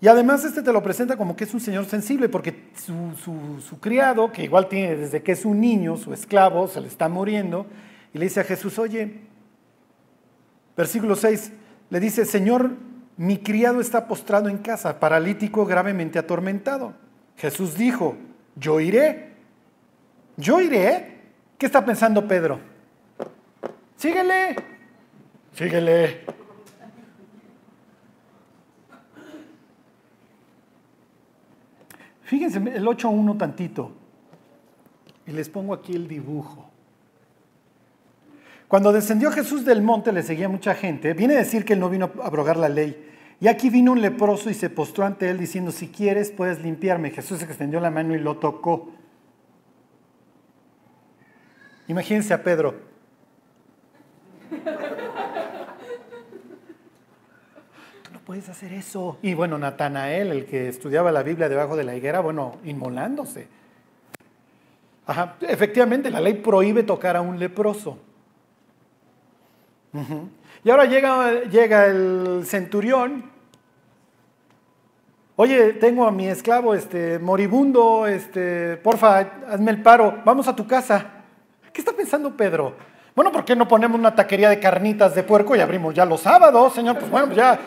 Y 0.00 0.08
además 0.08 0.46
este 0.46 0.62
te 0.62 0.72
lo 0.72 0.82
presenta 0.82 1.18
como 1.18 1.36
que 1.36 1.44
es 1.44 1.52
un 1.52 1.60
señor 1.60 1.84
sensible, 1.84 2.30
porque 2.30 2.70
su, 2.74 3.60
su, 3.60 3.80
criado, 3.80 4.32
que 4.32 4.44
igual 4.44 4.66
tiene 4.70 4.96
desde 4.96 5.22
que 5.22 5.32
es 5.32 5.44
un 5.44 5.60
niño, 5.60 5.98
su 5.98 6.14
esclavo, 6.14 6.68
se 6.68 6.80
le 6.80 6.88
está 6.88 7.06
muriendo, 7.10 7.66
y 8.14 8.18
le 8.18 8.24
dice 8.24 8.40
a 8.40 8.44
Jesús, 8.44 8.78
oye, 8.78 9.27
Versículo 10.78 11.16
6 11.16 11.52
le 11.90 11.98
dice, 11.98 12.24
Señor, 12.24 12.70
mi 13.16 13.38
criado 13.38 13.80
está 13.80 14.06
postrado 14.06 14.48
en 14.48 14.58
casa, 14.58 15.00
paralítico, 15.00 15.66
gravemente 15.66 16.20
atormentado. 16.20 16.94
Jesús 17.36 17.74
dijo, 17.76 18.16
yo 18.54 18.78
iré. 18.78 19.32
Yo 20.36 20.60
iré. 20.60 21.18
¿Qué 21.58 21.66
está 21.66 21.84
pensando 21.84 22.28
Pedro? 22.28 22.60
Síguele. 23.96 24.54
Síguele. 25.52 26.24
Fíjense 32.22 32.58
el 32.58 32.86
8.1 32.86 33.36
tantito. 33.36 33.90
Y 35.26 35.32
les 35.32 35.48
pongo 35.48 35.74
aquí 35.74 35.96
el 35.96 36.06
dibujo. 36.06 36.67
Cuando 38.68 38.92
descendió 38.92 39.32
Jesús 39.32 39.64
del 39.64 39.80
monte 39.80 40.12
le 40.12 40.22
seguía 40.22 40.48
mucha 40.48 40.74
gente. 40.74 41.14
Viene 41.14 41.34
a 41.34 41.38
decir 41.38 41.64
que 41.64 41.72
él 41.72 41.80
no 41.80 41.88
vino 41.88 42.12
a 42.22 42.26
abrogar 42.26 42.58
la 42.58 42.68
ley. 42.68 43.06
Y 43.40 43.48
aquí 43.48 43.70
vino 43.70 43.92
un 43.92 44.02
leproso 44.02 44.50
y 44.50 44.54
se 44.54 44.68
postró 44.68 45.06
ante 45.06 45.30
él 45.30 45.38
diciendo, 45.38 45.70
si 45.70 45.88
quieres 45.88 46.30
puedes 46.30 46.60
limpiarme. 46.60 47.10
Jesús 47.10 47.42
extendió 47.42 47.80
la 47.80 47.90
mano 47.90 48.14
y 48.14 48.18
lo 48.18 48.36
tocó. 48.36 48.90
Imagínense 51.86 52.34
a 52.34 52.42
Pedro. 52.42 52.74
Tú 58.02 58.12
no 58.12 58.20
puedes 58.20 58.50
hacer 58.50 58.74
eso? 58.74 59.16
Y 59.22 59.32
bueno, 59.32 59.56
Natanael, 59.56 60.30
el 60.30 60.44
que 60.44 60.68
estudiaba 60.68 61.10
la 61.10 61.22
Biblia 61.22 61.48
debajo 61.48 61.74
de 61.74 61.84
la 61.84 61.96
higuera, 61.96 62.20
bueno, 62.20 62.58
inmolándose. 62.64 63.48
Ajá, 65.06 65.36
efectivamente, 65.40 66.10
la 66.10 66.20
ley 66.20 66.34
prohíbe 66.34 66.82
tocar 66.82 67.16
a 67.16 67.22
un 67.22 67.38
leproso. 67.38 68.00
Y 70.64 70.70
ahora 70.70 70.84
llega, 70.84 71.44
llega 71.44 71.86
el 71.86 72.42
centurión. 72.44 73.30
Oye, 75.36 75.74
tengo 75.74 76.04
a 76.04 76.10
mi 76.10 76.26
esclavo 76.26 76.74
este, 76.74 77.18
moribundo, 77.20 78.06
este, 78.06 78.76
porfa, 78.78 79.18
hazme 79.48 79.70
el 79.70 79.82
paro, 79.82 80.20
vamos 80.24 80.48
a 80.48 80.56
tu 80.56 80.66
casa. 80.66 81.06
¿Qué 81.72 81.80
está 81.80 81.92
pensando 81.92 82.36
Pedro? 82.36 82.74
Bueno, 83.14 83.30
¿por 83.30 83.44
qué 83.44 83.54
no 83.54 83.68
ponemos 83.68 83.98
una 83.98 84.14
taquería 84.14 84.48
de 84.48 84.58
carnitas 84.58 85.14
de 85.14 85.22
puerco 85.22 85.54
y 85.54 85.60
abrimos 85.60 85.94
ya 85.94 86.04
los 86.04 86.22
sábados, 86.22 86.74
señor? 86.74 86.98
Pues 86.98 87.10
bueno, 87.10 87.26
pues 87.26 87.36
ya. 87.36 87.58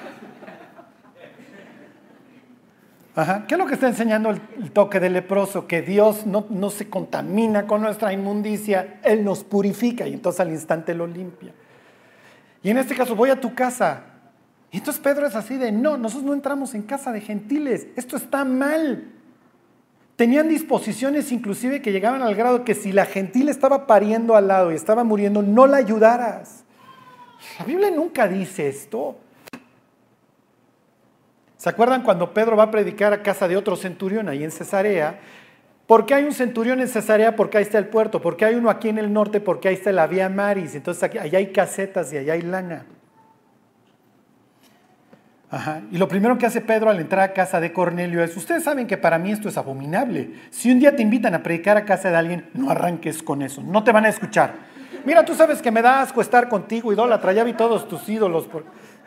Ajá. 3.15 3.45
¿Qué 3.47 3.55
es 3.55 3.59
lo 3.59 3.65
que 3.65 3.74
está 3.76 3.88
enseñando 3.88 4.30
el, 4.30 4.72
toque 4.72 4.99
del 4.99 5.13
leproso? 5.13 5.67
Que 5.67 5.82
Dios 5.82 6.26
no, 6.26 6.45
no 6.49 6.69
se 6.69 6.89
contamina 6.89 7.67
con 7.67 7.82
nuestra 7.82 8.11
inmundicia, 8.13 8.99
Él 9.03 9.24
nos 9.24 9.43
purifica 9.43 10.07
y 10.07 10.13
entonces 10.13 10.41
al 10.41 10.51
instante 10.51 10.93
lo 10.93 11.07
limpia. 11.07 11.53
Y 12.64 12.70
en 12.70 12.78
este 12.78 12.95
caso, 12.95 13.16
voy 13.16 13.30
a 13.30 13.39
tu 13.39 13.53
casa. 13.53 14.03
Y 14.72 14.78
entonces 14.78 15.01
Pedro 15.01 15.28
es 15.28 15.36
así 15.36 15.57
de, 15.57 15.72
no, 15.72 15.97
nosotros 15.97 16.26
no 16.26 16.34
entramos 16.34 16.74
en 16.74 16.84
casa 16.84 17.12
de 17.12 17.22
gentiles, 17.22 17.88
esto 17.95 18.16
está 18.16 18.45
mal. 18.45 19.12
Tenían 20.16 20.47
disposiciones 20.47 21.32
inclusive 21.32 21.82
que 21.82 21.91
llegaban 21.91 22.22
al 22.22 22.36
grado 22.36 22.64
que 22.64 22.76
si 22.76 22.91
la 22.91 23.05
gentil 23.05 23.49
estaba 23.49 23.88
pariendo 23.88 24.36
al 24.36 24.47
lado 24.47 24.72
y 24.72 24.76
estaba 24.76 25.03
muriendo, 25.03 25.41
no 25.41 25.68
la 25.68 25.78
ayudaras. 25.78 26.64
La 27.59 27.66
Biblia 27.66 27.91
nunca 27.91 28.28
dice 28.28 28.70
esto. 28.70 29.18
¿Se 31.57 31.70
acuerdan 31.70 32.03
cuando 32.03 32.34
Pedro 32.34 32.55
va 32.55 32.64
a 32.64 32.72
predicar 32.72 33.14
a 33.14 33.22
casa 33.22 33.47
de 33.47 33.57
otro 33.57 33.76
centurión 33.76 34.30
ahí 34.30 34.43
en 34.43 34.51
Cesarea? 34.51 35.20
¿Por 35.91 36.05
qué 36.05 36.13
hay 36.13 36.23
un 36.23 36.31
centurión 36.31 36.79
en 36.79 36.87
Cesarea? 36.87 37.35
Porque 37.35 37.57
ahí 37.57 37.63
está 37.63 37.77
el 37.77 37.87
puerto. 37.87 38.21
¿Por 38.21 38.37
qué 38.37 38.45
hay 38.45 38.55
uno 38.55 38.69
aquí 38.69 38.87
en 38.87 38.97
el 38.97 39.11
norte? 39.11 39.41
Porque 39.41 39.67
ahí 39.67 39.73
está 39.73 39.91
la 39.91 40.07
vía 40.07 40.29
Maris. 40.29 40.73
Entonces 40.73 41.03
aquí, 41.03 41.17
allá 41.17 41.37
hay 41.37 41.47
casetas 41.47 42.13
y 42.13 42.17
allá 42.17 42.31
hay 42.31 42.43
lana. 42.43 42.85
Ajá. 45.49 45.81
Y 45.91 45.97
lo 45.97 46.07
primero 46.07 46.37
que 46.37 46.45
hace 46.45 46.61
Pedro 46.61 46.89
al 46.89 47.01
entrar 47.01 47.29
a 47.29 47.33
casa 47.33 47.59
de 47.59 47.73
Cornelio 47.73 48.23
es, 48.23 48.37
ustedes 48.37 48.63
saben 48.63 48.87
que 48.87 48.95
para 48.95 49.19
mí 49.19 49.33
esto 49.33 49.49
es 49.49 49.57
abominable. 49.57 50.31
Si 50.49 50.71
un 50.71 50.79
día 50.79 50.95
te 50.95 51.01
invitan 51.01 51.33
a 51.33 51.43
predicar 51.43 51.75
a 51.75 51.83
casa 51.83 52.09
de 52.09 52.15
alguien, 52.15 52.49
no 52.53 52.71
arranques 52.71 53.21
con 53.21 53.41
eso, 53.41 53.61
no 53.61 53.83
te 53.83 53.91
van 53.91 54.05
a 54.05 54.07
escuchar. 54.07 54.53
Mira, 55.03 55.25
tú 55.25 55.35
sabes 55.35 55.61
que 55.61 55.71
me 55.71 55.81
da 55.81 55.99
asco 56.01 56.21
estar 56.21 56.47
contigo, 56.47 56.93
idólatra, 56.93 57.33
ya 57.33 57.43
vi 57.43 57.51
todos 57.51 57.89
tus 57.89 58.07
ídolos. 58.07 58.47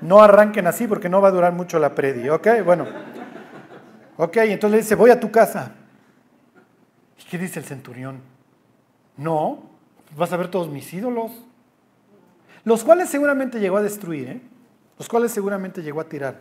No 0.03 0.21
arranquen 0.21 0.67
así 0.67 0.87
porque 0.87 1.09
no 1.09 1.23
va 1.23 1.29
a 1.29 1.31
durar 1.33 1.55
mucho 1.55 1.79
la 1.79 1.95
predi, 1.95 2.29
¿ok? 2.29 2.47
Bueno. 2.63 2.87
Ok, 4.19 4.37
entonces 4.37 4.71
le 4.71 4.77
dice, 4.83 4.95
voy 4.97 5.11
a 5.11 5.19
tu 5.19 5.31
casa. 5.31 5.77
¿Qué 7.31 7.39
dice 7.39 7.59
el 7.59 7.65
centurión? 7.65 8.21
No, 9.17 9.63
vas 10.17 10.33
a 10.33 10.37
ver 10.37 10.49
todos 10.49 10.69
mis 10.69 10.93
ídolos, 10.93 11.33
los 12.65 12.85
cuales 12.85 13.09
seguramente 13.09 13.61
llegó 13.61 13.77
a 13.77 13.83
destruir, 13.83 14.29
¿eh? 14.29 14.41
los 14.99 15.09
cuales 15.09 15.33
seguramente 15.33 15.83
llegó 15.83 16.01
a 16.01 16.09
tirar. 16.09 16.41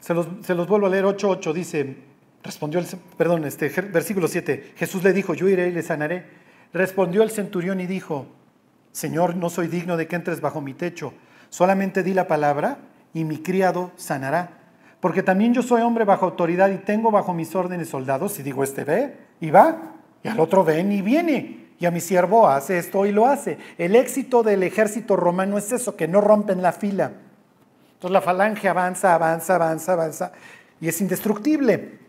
Se 0.00 0.14
los, 0.14 0.68
vuelvo 0.68 0.86
a 0.86 0.90
leer, 0.90 1.04
8.8 1.04 1.52
dice, 1.52 1.96
respondió 2.44 2.78
el, 2.78 2.86
perdón, 3.18 3.44
este, 3.44 3.68
versículo 3.68 4.28
7, 4.28 4.74
Jesús 4.76 5.02
le 5.02 5.12
dijo, 5.12 5.34
yo 5.34 5.48
iré 5.48 5.68
y 5.68 5.72
le 5.72 5.82
sanaré. 5.82 6.24
Respondió 6.72 7.24
el 7.24 7.30
centurión 7.30 7.80
y 7.80 7.86
dijo, 7.86 8.26
Señor, 8.92 9.34
no 9.34 9.50
soy 9.50 9.66
digno 9.66 9.96
de 9.96 10.06
que 10.06 10.14
entres 10.14 10.40
bajo 10.40 10.60
mi 10.60 10.74
techo, 10.74 11.12
solamente 11.48 12.04
di 12.04 12.14
la 12.14 12.28
palabra 12.28 12.78
y 13.14 13.24
mi 13.24 13.38
criado 13.38 13.90
sanará 13.96 14.55
porque 15.06 15.22
también 15.22 15.54
yo 15.54 15.62
soy 15.62 15.82
hombre 15.82 16.04
bajo 16.04 16.24
autoridad 16.24 16.68
y 16.68 16.78
tengo 16.78 17.12
bajo 17.12 17.32
mis 17.32 17.54
órdenes 17.54 17.90
soldados, 17.90 18.40
y 18.40 18.42
digo, 18.42 18.64
este 18.64 18.82
ve 18.82 19.16
y 19.40 19.52
va, 19.52 19.92
y 20.20 20.26
al 20.26 20.40
otro 20.40 20.64
ven 20.64 20.90
y 20.90 21.00
viene, 21.00 21.68
y 21.78 21.86
a 21.86 21.92
mi 21.92 22.00
siervo 22.00 22.48
hace 22.48 22.76
esto 22.78 23.06
y 23.06 23.12
lo 23.12 23.24
hace. 23.24 23.56
El 23.78 23.94
éxito 23.94 24.42
del 24.42 24.64
ejército 24.64 25.14
romano 25.14 25.58
es 25.58 25.70
eso, 25.70 25.94
que 25.94 26.08
no 26.08 26.20
rompen 26.20 26.60
la 26.60 26.72
fila. 26.72 27.12
Entonces 27.92 28.10
la 28.10 28.20
falange 28.20 28.68
avanza, 28.68 29.14
avanza, 29.14 29.54
avanza, 29.54 29.92
avanza, 29.92 30.32
y 30.80 30.88
es 30.88 31.00
indestructible. 31.00 32.00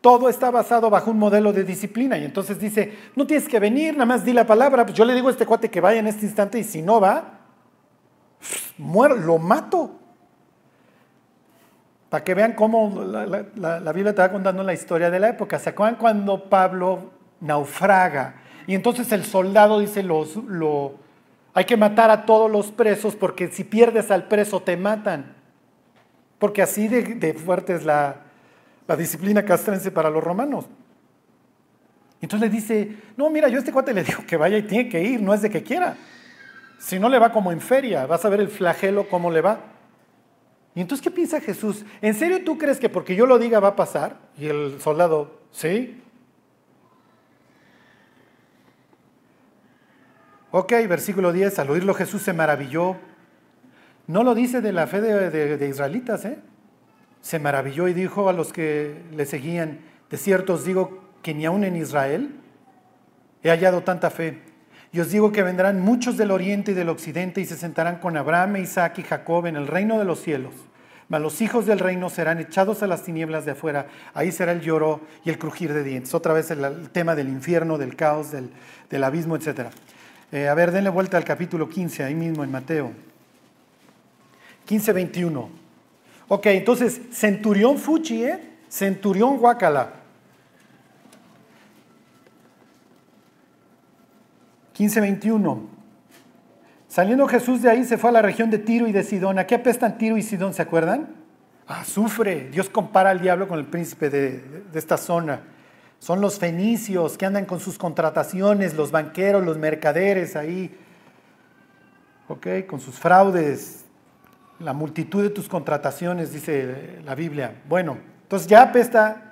Todo 0.00 0.30
está 0.30 0.50
basado 0.50 0.88
bajo 0.88 1.10
un 1.10 1.18
modelo 1.18 1.52
de 1.52 1.64
disciplina. 1.64 2.16
Y 2.16 2.24
entonces 2.24 2.58
dice, 2.58 2.94
no 3.14 3.26
tienes 3.26 3.46
que 3.46 3.60
venir, 3.60 3.92
nada 3.92 4.06
más 4.06 4.24
di 4.24 4.32
la 4.32 4.46
palabra. 4.46 4.86
Pues 4.86 4.96
yo 4.96 5.04
le 5.04 5.14
digo 5.14 5.28
a 5.28 5.32
este 5.32 5.44
cuate 5.44 5.68
que 5.68 5.82
vaya 5.82 6.00
en 6.00 6.06
este 6.06 6.24
instante 6.24 6.58
y 6.58 6.64
si 6.64 6.80
no 6.80 6.98
va, 6.98 7.40
muero, 8.78 9.16
lo 9.16 9.36
mato. 9.36 10.00
Para 12.08 12.22
que 12.22 12.34
vean 12.34 12.52
cómo 12.52 13.04
la, 13.04 13.92
Biblia 13.92 14.14
te 14.14 14.22
va 14.22 14.30
contando 14.30 14.62
la 14.62 14.72
historia 14.72 15.10
de 15.10 15.18
la 15.18 15.30
época. 15.30 15.58
¿Se 15.58 15.70
acuerdan 15.70 15.96
cuando 15.96 16.44
Pablo 16.48 17.10
naufraga? 17.40 18.36
Y 18.66 18.74
entonces 18.74 19.10
el 19.12 19.24
soldado 19.24 19.80
dice, 19.80 20.02
los, 20.02 20.36
lo, 20.36 20.94
hay 21.54 21.64
que 21.64 21.76
matar 21.76 22.10
a 22.10 22.24
todos 22.24 22.50
los 22.50 22.70
presos 22.70 23.16
porque 23.16 23.48
si 23.48 23.64
pierdes 23.64 24.10
al 24.10 24.28
preso 24.28 24.60
te 24.60 24.76
matan. 24.76 25.34
Porque 26.38 26.62
así 26.62 26.86
de, 26.86 27.34
fuerte 27.34 27.74
es 27.74 27.84
la 27.84 28.16
disciplina 28.96 29.44
castrense 29.44 29.90
para 29.90 30.10
los 30.10 30.22
romanos. 30.22 30.66
Entonces 32.20 32.48
le 32.48 32.54
dice, 32.54 32.96
no, 33.16 33.30
mira, 33.30 33.48
yo 33.48 33.56
a 33.56 33.58
este 33.58 33.72
cuate 33.72 33.92
le 33.92 34.02
digo 34.02 34.24
que 34.26 34.36
vaya 34.36 34.56
y 34.56 34.62
tiene 34.62 34.88
que 34.88 35.02
ir, 35.02 35.20
no 35.20 35.34
es 35.34 35.42
de 35.42 35.50
que 35.50 35.62
quiera. 35.62 35.96
Si 36.78 36.98
no 36.98 37.08
le 37.08 37.18
va 37.18 37.32
como 37.32 37.52
en 37.52 37.60
feria, 37.60 38.06
vas 38.06 38.24
a 38.24 38.28
ver 38.28 38.40
el 38.40 38.48
flagelo 38.48 39.08
cómo 39.08 39.30
le 39.30 39.40
va. 39.40 39.60
Y 40.76 40.82
entonces, 40.82 41.02
¿qué 41.02 41.10
piensa 41.10 41.40
Jesús? 41.40 41.86
¿En 42.02 42.12
serio 42.12 42.44
tú 42.44 42.58
crees 42.58 42.78
que 42.78 42.90
porque 42.90 43.16
yo 43.16 43.24
lo 43.24 43.38
diga 43.38 43.60
va 43.60 43.68
a 43.68 43.76
pasar? 43.76 44.18
Y 44.36 44.46
el 44.46 44.78
soldado, 44.78 45.40
¿sí? 45.50 46.02
Ok, 50.50 50.72
versículo 50.86 51.32
10, 51.32 51.58
al 51.60 51.70
oírlo 51.70 51.94
Jesús 51.94 52.20
se 52.20 52.34
maravilló. 52.34 52.96
No 54.06 54.22
lo 54.22 54.34
dice 54.34 54.60
de 54.60 54.72
la 54.72 54.86
fe 54.86 55.00
de, 55.00 55.66
israelitas, 55.66 56.26
¿eh? 56.26 56.38
Se 57.22 57.38
maravilló 57.38 57.88
y 57.88 57.94
dijo 57.94 58.28
a 58.28 58.34
los 58.34 58.52
que 58.52 59.02
le 59.16 59.24
seguían, 59.24 59.80
de 60.10 60.18
cierto 60.18 60.52
os 60.52 60.66
digo 60.66 61.04
que 61.22 61.32
ni 61.32 61.46
aun 61.46 61.64
en 61.64 61.76
Israel 61.76 62.36
he 63.42 63.48
hallado 63.48 63.82
tanta 63.82 64.10
fe. 64.10 64.42
Y 64.92 65.00
os 65.00 65.10
digo 65.10 65.32
que 65.32 65.42
vendrán 65.42 65.80
muchos 65.80 66.16
del 66.16 66.30
oriente 66.30 66.72
y 66.72 66.74
del 66.74 66.88
occidente 66.88 67.40
y 67.40 67.46
se 67.46 67.56
sentarán 67.56 67.98
con 67.98 68.16
Abraham, 68.16 68.56
Isaac 68.56 68.98
y 68.98 69.02
Jacob 69.02 69.46
en 69.46 69.56
el 69.56 69.66
reino 69.66 69.98
de 69.98 70.04
los 70.04 70.20
cielos. 70.20 70.54
Mas 71.08 71.20
los 71.20 71.40
hijos 71.40 71.66
del 71.66 71.78
reino 71.78 72.10
serán 72.10 72.40
echados 72.40 72.82
a 72.82 72.86
las 72.86 73.04
tinieblas 73.04 73.44
de 73.44 73.52
afuera. 73.52 73.86
Ahí 74.14 74.32
será 74.32 74.52
el 74.52 74.60
lloro 74.60 75.00
y 75.24 75.30
el 75.30 75.38
crujir 75.38 75.72
de 75.72 75.84
dientes. 75.84 76.14
Otra 76.14 76.32
vez 76.32 76.50
el, 76.50 76.88
tema 76.90 77.14
del 77.14 77.28
infierno, 77.28 77.78
del 77.78 77.94
caos, 77.94 78.32
del, 78.32 79.04
abismo, 79.04 79.36
etc. 79.36 79.68
Eh, 80.32 80.48
a 80.48 80.54
ver, 80.54 80.72
denle 80.72 80.90
vuelta 80.90 81.16
al 81.16 81.24
capítulo 81.24 81.68
15, 81.68 82.02
ahí 82.02 82.14
mismo 82.14 82.42
en 82.42 82.50
Mateo. 82.50 82.92
15, 84.64 84.92
21. 84.92 85.48
Ok, 86.28 86.46
entonces, 86.46 87.00
centurión 87.12 87.78
Fuchi, 87.78 88.24
¿eh? 88.24 88.40
Centurión 88.68 89.38
Guacala. 89.38 90.05
15:21. 94.76 95.68
Saliendo 96.88 97.26
Jesús 97.26 97.62
de 97.62 97.70
ahí 97.70 97.84
se 97.84 97.98
fue 97.98 98.10
a 98.10 98.12
la 98.12 98.22
región 98.22 98.50
de 98.50 98.58
Tiro 98.58 98.86
y 98.86 98.92
de 98.92 99.02
Sidón. 99.02 99.38
¿A 99.38 99.46
qué 99.46 99.54
apestan 99.54 99.98
Tiro 99.98 100.16
y 100.16 100.22
Sidón? 100.22 100.54
¿Se 100.54 100.62
acuerdan? 100.62 101.08
Azufre. 101.66 102.48
Dios 102.50 102.68
compara 102.68 103.10
al 103.10 103.20
diablo 103.20 103.48
con 103.48 103.58
el 103.58 103.66
príncipe 103.66 104.10
de, 104.10 104.38
de 104.72 104.78
esta 104.78 104.96
zona. 104.96 105.40
Son 105.98 106.20
los 106.20 106.38
fenicios 106.38 107.16
que 107.16 107.26
andan 107.26 107.46
con 107.46 107.58
sus 107.58 107.78
contrataciones, 107.78 108.74
los 108.74 108.90
banqueros, 108.90 109.44
los 109.44 109.58
mercaderes 109.58 110.36
ahí, 110.36 110.76
¿ok? 112.28 112.46
Con 112.68 112.80
sus 112.80 112.96
fraudes, 112.96 113.86
la 114.58 114.72
multitud 114.72 115.22
de 115.22 115.30
tus 115.30 115.48
contrataciones, 115.48 116.32
dice 116.32 117.00
la 117.04 117.14
Biblia. 117.14 117.62
Bueno, 117.68 117.98
entonces 118.22 118.46
ya 118.46 118.62
apesta, 118.62 119.26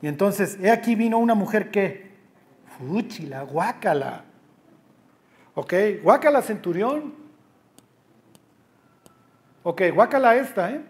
y 0.00 0.06
entonces, 0.06 0.58
he 0.60 0.70
aquí 0.70 0.94
vino 0.94 1.18
una 1.18 1.34
mujer 1.34 1.70
que, 1.70 2.12
fuchi, 2.78 3.26
la 3.26 3.42
guácala, 3.42 4.24
Ok, 5.60 5.74
guácala 6.04 6.40
centurión. 6.40 7.14
Ok, 9.64 9.82
guácala 9.92 10.36
esta, 10.36 10.70
¿eh? 10.70 10.80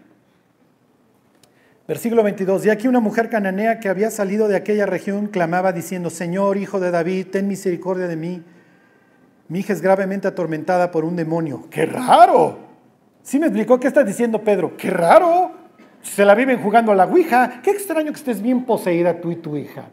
Versículo 1.86 2.22
22. 2.22 2.66
Y 2.66 2.70
aquí 2.70 2.86
una 2.86 3.00
mujer 3.00 3.30
cananea 3.30 3.80
que 3.80 3.88
había 3.88 4.10
salido 4.10 4.46
de 4.46 4.56
aquella 4.56 4.84
región 4.84 5.28
clamaba 5.28 5.72
diciendo, 5.72 6.10
Señor, 6.10 6.58
hijo 6.58 6.80
de 6.80 6.90
David, 6.90 7.28
ten 7.28 7.48
misericordia 7.48 8.08
de 8.08 8.16
mí. 8.16 8.42
Mi 9.48 9.60
hija 9.60 9.72
es 9.72 9.80
gravemente 9.80 10.28
atormentada 10.28 10.90
por 10.90 11.06
un 11.06 11.16
demonio. 11.16 11.64
¡Qué 11.70 11.86
raro! 11.86 12.58
¿Sí 13.22 13.38
me 13.38 13.46
explicó 13.46 13.80
qué 13.80 13.88
está 13.88 14.04
diciendo 14.04 14.44
Pedro? 14.44 14.76
¡Qué 14.76 14.90
raro! 14.90 15.50
Se 16.02 16.26
la 16.26 16.34
viven 16.34 16.62
jugando 16.62 16.92
a 16.92 16.94
la 16.94 17.06
Ouija. 17.06 17.62
Qué 17.62 17.70
extraño 17.70 18.12
que 18.12 18.18
estés 18.18 18.42
bien 18.42 18.66
poseída 18.66 19.18
tú 19.18 19.30
y 19.30 19.36
tu 19.36 19.56
hija. 19.56 19.84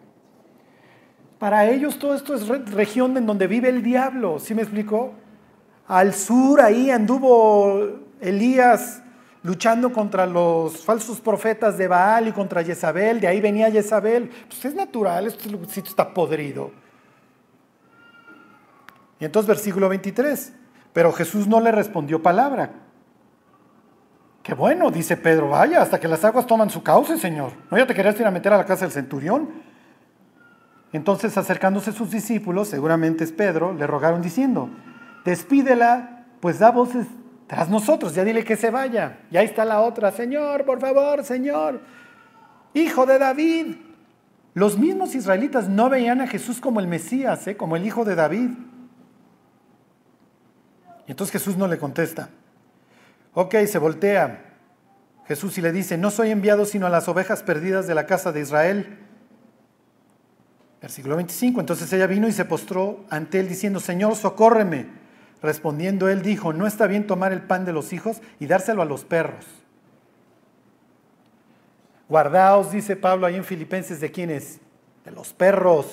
Para 1.39 1.69
ellos 1.69 1.99
todo 1.99 2.15
esto 2.15 2.33
es 2.33 2.47
región 2.71 3.17
en 3.17 3.25
donde 3.25 3.47
vive 3.47 3.69
el 3.69 3.83
diablo, 3.83 4.39
¿sí 4.39 4.53
me 4.55 4.61
explicó? 4.61 5.13
al 5.87 6.13
sur, 6.13 6.61
ahí 6.61 6.89
anduvo 6.89 7.99
Elías 8.19 9.01
luchando 9.43 9.93
contra 9.93 10.25
los 10.25 10.83
falsos 10.83 11.21
profetas 11.21 11.77
de 11.77 11.87
Baal 11.87 12.27
y 12.27 12.31
contra 12.31 12.63
Jezabel, 12.63 13.19
de 13.19 13.27
ahí 13.27 13.39
venía 13.39 13.69
Jezabel. 13.69 14.29
Pues 14.47 14.65
es 14.65 14.73
natural, 14.73 15.27
este 15.27 15.49
sitio 15.67 15.89
está 15.89 16.13
podrido. 16.13 16.71
Y 19.19 19.25
entonces 19.25 19.47
versículo 19.47 19.87
23, 19.87 20.53
pero 20.93 21.11
Jesús 21.13 21.47
no 21.47 21.61
le 21.61 21.71
respondió 21.71 22.21
palabra. 22.23 22.71
Qué 24.41 24.53
bueno, 24.53 24.89
dice 24.91 25.17
Pedro, 25.17 25.49
vaya, 25.49 25.81
hasta 25.81 25.99
que 25.99 26.07
las 26.07 26.23
aguas 26.23 26.45
toman 26.47 26.69
su 26.69 26.81
cauce, 26.83 27.17
Señor. 27.17 27.51
¿No 27.69 27.77
ya 27.77 27.87
te 27.87 27.93
querías 27.93 28.19
ir 28.19 28.25
a 28.25 28.31
meter 28.31 28.53
a 28.53 28.57
la 28.57 28.65
casa 28.65 28.85
del 28.85 28.91
centurión? 28.91 29.49
Entonces, 30.93 31.37
acercándose 31.37 31.91
sus 31.91 32.11
discípulos, 32.11 32.69
seguramente 32.69 33.23
es 33.23 33.31
Pedro, 33.31 33.73
le 33.73 33.85
rogaron 33.85 34.21
diciendo, 34.21 34.69
despídela, 35.25 36.25
pues 36.39 36.59
da 36.59 36.71
voces 36.71 37.07
tras 37.47 37.69
nosotros, 37.69 38.15
ya 38.15 38.23
dile 38.23 38.43
que 38.43 38.55
se 38.55 38.71
vaya. 38.71 39.19
Y 39.29 39.37
ahí 39.37 39.45
está 39.45 39.65
la 39.65 39.81
otra, 39.81 40.11
Señor, 40.11 40.65
por 40.65 40.79
favor, 40.79 41.23
Señor, 41.23 41.81
hijo 42.73 43.05
de 43.05 43.19
David. 43.19 43.75
Los 44.53 44.77
mismos 44.77 45.15
israelitas 45.15 45.67
no 45.67 45.89
veían 45.89 46.21
a 46.21 46.27
Jesús 46.27 46.61
como 46.61 46.79
el 46.79 46.87
Mesías, 46.87 47.45
¿eh? 47.47 47.57
como 47.57 47.75
el 47.75 47.85
hijo 47.85 48.05
de 48.05 48.15
David. 48.15 48.51
Y 51.07 51.11
entonces 51.11 51.33
Jesús 51.33 51.57
no 51.57 51.67
le 51.67 51.77
contesta. 51.77 52.29
Ok, 53.33 53.55
se 53.67 53.77
voltea 53.79 54.53
Jesús 55.27 55.57
y 55.57 55.61
le 55.61 55.71
dice, 55.71 55.97
no 55.97 56.09
soy 56.09 56.31
enviado 56.31 56.65
sino 56.65 56.87
a 56.87 56.89
las 56.89 57.07
ovejas 57.07 57.43
perdidas 57.43 57.85
de 57.85 57.95
la 57.95 58.05
casa 58.05 58.31
de 58.31 58.41
Israel. 58.41 58.99
Versículo 60.85 61.15
25, 61.15 61.61
entonces 61.61 61.91
ella 61.93 62.05
vino 62.05 62.27
y 62.27 62.31
se 62.31 62.45
postró 62.45 63.05
ante 63.09 63.39
él 63.39 63.49
diciendo, 63.49 63.79
Señor, 63.79 64.15
socórreme. 64.15 64.85
Respondiendo 65.41 66.09
él 66.09 66.21
dijo, 66.21 66.53
no 66.53 66.67
está 66.67 66.85
bien 66.85 67.07
tomar 67.07 67.33
el 67.33 67.41
pan 67.41 67.65
de 67.65 67.73
los 67.73 67.91
hijos 67.91 68.21
y 68.39 68.45
dárselo 68.45 68.83
a 68.83 68.85
los 68.85 69.03
perros. 69.03 69.47
Guardaos, 72.07 72.71
dice 72.71 72.95
Pablo 72.95 73.25
ahí 73.25 73.33
en 73.33 73.43
Filipenses, 73.43 73.99
¿de 73.99 74.11
quiénes? 74.11 74.59
De 75.03 75.09
los 75.09 75.33
perros. 75.33 75.87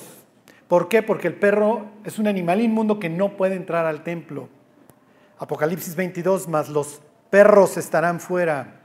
¿Por 0.67 0.89
qué? 0.89 1.01
Porque 1.01 1.27
el 1.27 1.39
perro 1.39 1.87
es 2.03 2.19
un 2.19 2.27
animal 2.27 2.61
inmundo 2.61 2.99
que 2.99 3.09
no 3.09 3.35
puede 3.35 3.55
entrar 3.55 3.87
al 3.87 4.03
templo. 4.03 4.47
Apocalipsis 5.39 5.95
22, 5.95 6.47
más 6.47 6.69
los 6.69 7.01
perros 7.31 7.77
estarán 7.77 8.19
fuera. 8.19 8.82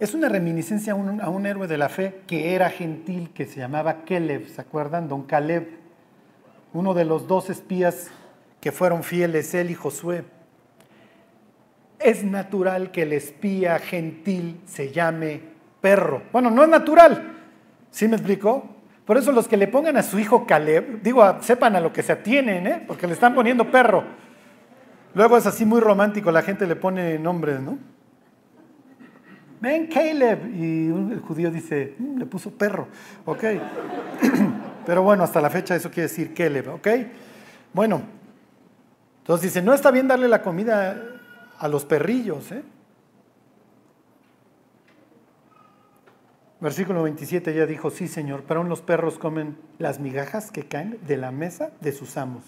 Es 0.00 0.14
una 0.14 0.30
reminiscencia 0.30 0.94
a 0.94 0.96
un, 1.28 1.44
héroe 1.44 1.68
de 1.68 1.76
la 1.76 1.90
fe 1.90 2.22
que 2.26 2.54
era 2.54 2.70
gentil, 2.70 3.32
que 3.34 3.44
se 3.44 3.60
llamaba 3.60 4.02
Caleb, 4.06 4.48
¿se 4.48 4.58
acuerdan? 4.58 5.08
Don 5.08 5.24
Caleb, 5.24 5.68
uno 6.72 6.94
de 6.94 7.04
los 7.04 7.28
dos 7.28 7.50
espías 7.50 8.10
que 8.62 8.72
fueron 8.72 9.02
fieles, 9.02 9.52
él 9.52 9.70
y 9.70 9.74
Josué. 9.74 10.24
Es 11.98 12.24
natural 12.24 12.92
que 12.92 13.02
el 13.02 13.12
espía 13.12 13.78
gentil 13.78 14.62
se 14.64 14.90
llame 14.90 15.42
perro. 15.82 16.22
Bueno, 16.32 16.50
no 16.50 16.62
es 16.62 16.70
natural, 16.70 17.36
¿sí 17.90 18.08
me 18.08 18.16
explico? 18.16 18.64
Por 19.04 19.18
eso 19.18 19.32
los 19.32 19.48
que 19.48 19.58
le 19.58 19.68
pongan 19.68 19.98
a 19.98 20.02
su 20.02 20.18
hijo 20.18 20.46
Caleb, 20.46 21.02
digo, 21.02 21.42
sepan 21.42 21.76
a 21.76 21.80
lo 21.80 21.92
que 21.92 22.02
se 22.02 22.12
atienen, 22.12 22.66
¿eh? 22.66 22.84
porque 22.86 23.06
le 23.06 23.12
están 23.12 23.34
poniendo 23.34 23.70
perro. 23.70 24.04
Luego 25.12 25.36
es 25.36 25.44
así 25.44 25.66
muy 25.66 25.80
romántico, 25.80 26.32
la 26.32 26.40
gente 26.40 26.66
le 26.66 26.76
pone 26.76 27.18
nombres, 27.18 27.60
¿no? 27.60 27.99
Ven 29.60 29.86
Caleb. 29.86 30.54
Y 30.54 30.88
el 30.88 31.20
judío 31.20 31.50
dice, 31.50 31.94
mm, 31.98 32.18
le 32.18 32.26
puso 32.26 32.50
perro, 32.50 32.88
¿ok? 33.24 33.44
Pero 34.86 35.02
bueno, 35.02 35.22
hasta 35.22 35.40
la 35.40 35.50
fecha 35.50 35.76
eso 35.76 35.90
quiere 35.90 36.08
decir 36.08 36.34
Caleb, 36.34 36.68
¿ok? 36.68 36.88
Bueno, 37.72 38.02
entonces 39.18 39.52
dice, 39.52 39.62
no 39.62 39.72
está 39.74 39.90
bien 39.90 40.08
darle 40.08 40.28
la 40.28 40.42
comida 40.42 40.96
a 41.58 41.68
los 41.68 41.84
perrillos, 41.84 42.50
¿eh? 42.52 42.62
Versículo 46.60 47.02
27 47.04 47.54
ya 47.54 47.64
dijo, 47.64 47.90
sí 47.90 48.06
Señor, 48.06 48.44
pero 48.46 48.60
aún 48.60 48.68
los 48.68 48.82
perros 48.82 49.18
comen 49.18 49.56
las 49.78 49.98
migajas 49.98 50.50
que 50.50 50.64
caen 50.64 50.98
de 51.06 51.16
la 51.16 51.30
mesa 51.30 51.70
de 51.80 51.92
sus 51.92 52.18
amos. 52.18 52.42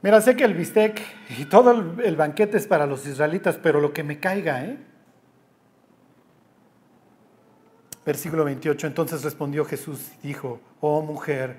Mira, 0.00 0.20
sé 0.20 0.36
que 0.36 0.44
el 0.44 0.54
bistec 0.54 1.00
y 1.38 1.46
todo 1.46 1.72
el, 1.72 2.14
banquete 2.14 2.56
es 2.56 2.68
para 2.68 2.86
los 2.86 3.04
israelitas, 3.06 3.58
pero 3.60 3.80
lo 3.80 3.92
que 3.92 4.04
me 4.04 4.20
caiga, 4.20 4.64
¿eh? 4.64 4.78
Versículo 8.04 8.44
28, 8.44 8.86
entonces 8.86 9.22
respondió 9.22 9.64
Jesús 9.64 10.12
y 10.22 10.28
dijo, 10.28 10.60
oh 10.80 11.00
mujer, 11.00 11.58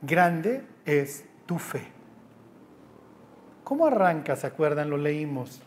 grande 0.00 0.64
es 0.86 1.24
tu 1.46 1.58
fe. 1.58 1.82
¿Cómo 3.62 3.86
arranca? 3.86 4.36
¿Se 4.36 4.46
acuerdan? 4.46 4.90
Lo 4.90 4.96
leímos. 4.96 5.62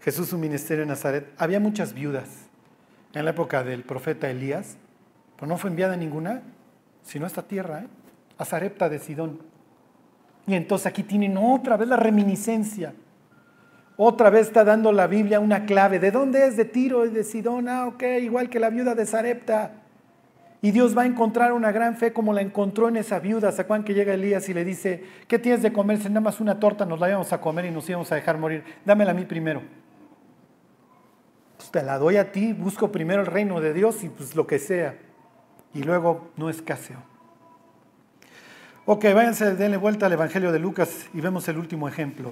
Jesús 0.00 0.28
su 0.28 0.38
ministerio 0.38 0.82
en 0.82 0.90
Nazaret. 0.90 1.32
Había 1.38 1.60
muchas 1.60 1.92
viudas 1.92 2.28
en 3.14 3.24
la 3.24 3.32
época 3.32 3.64
del 3.64 3.82
profeta 3.82 4.30
Elías, 4.30 4.76
pero 5.36 5.48
no 5.48 5.58
fue 5.58 5.70
enviada 5.70 5.96
ninguna, 5.96 6.42
sino 7.02 7.24
a 7.24 7.28
esta 7.28 7.42
tierra, 7.42 7.80
¿eh? 7.80 7.88
a 8.38 8.44
Zarepta 8.44 8.88
de 8.88 8.98
Sidón. 8.98 9.40
Y 10.46 10.54
entonces 10.54 10.86
aquí 10.86 11.02
tienen 11.02 11.36
otra 11.36 11.76
vez 11.76 11.88
la 11.88 11.96
reminiscencia. 11.96 12.94
Otra 13.96 14.30
vez 14.30 14.48
está 14.48 14.64
dando 14.64 14.92
la 14.92 15.06
Biblia 15.06 15.38
una 15.38 15.66
clave. 15.66 15.98
¿De 15.98 16.10
dónde 16.10 16.46
es? 16.46 16.56
De 16.56 16.64
Tiro 16.64 17.06
y 17.06 17.10
de 17.10 17.22
Sidón. 17.22 17.68
Ah, 17.68 17.86
ok, 17.86 18.02
igual 18.20 18.48
que 18.50 18.58
la 18.58 18.70
viuda 18.70 18.94
de 18.94 19.06
Sarepta. 19.06 19.84
Y 20.64 20.70
Dios 20.70 20.96
va 20.96 21.02
a 21.02 21.06
encontrar 21.06 21.52
una 21.52 21.70
gran 21.72 21.94
fe 21.94 22.12
como 22.12 22.32
la 22.32 22.40
encontró 22.40 22.88
en 22.88 22.96
esa 22.96 23.20
viuda. 23.20 23.52
¿Se 23.52 23.66
que 23.84 23.94
llega 23.94 24.14
Elías 24.14 24.48
y 24.48 24.54
le 24.54 24.64
dice, 24.64 25.04
¿qué 25.28 25.38
tienes 25.38 25.62
de 25.62 25.72
comer? 25.72 25.98
Si 25.98 26.08
nada 26.08 26.22
más 26.22 26.40
una 26.40 26.58
torta 26.58 26.86
nos 26.86 26.98
la 26.98 27.08
íbamos 27.10 27.32
a 27.32 27.40
comer 27.40 27.66
y 27.66 27.70
nos 27.70 27.88
íbamos 27.88 28.10
a 28.10 28.14
dejar 28.14 28.38
morir. 28.38 28.64
Dámela 28.84 29.10
a 29.10 29.14
mí 29.14 29.26
primero. 29.26 29.62
Pues 31.58 31.70
te 31.70 31.82
la 31.82 31.98
doy 31.98 32.16
a 32.16 32.32
ti, 32.32 32.54
busco 32.54 32.90
primero 32.90 33.20
el 33.20 33.26
reino 33.26 33.60
de 33.60 33.74
Dios 33.74 34.02
y 34.04 34.08
pues 34.08 34.34
lo 34.34 34.46
que 34.46 34.58
sea. 34.58 34.96
Y 35.74 35.82
luego 35.82 36.30
no 36.36 36.48
escaseo. 36.48 36.98
Ok, 38.86 39.04
váyanse, 39.14 39.54
denle 39.56 39.76
vuelta 39.76 40.06
al 40.06 40.12
Evangelio 40.14 40.50
de 40.50 40.58
Lucas 40.58 41.06
y 41.12 41.20
vemos 41.20 41.46
el 41.48 41.58
último 41.58 41.88
ejemplo. 41.88 42.30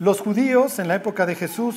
Los 0.00 0.20
judíos 0.22 0.78
en 0.78 0.88
la 0.88 0.94
época 0.94 1.26
de 1.26 1.34
Jesús, 1.34 1.76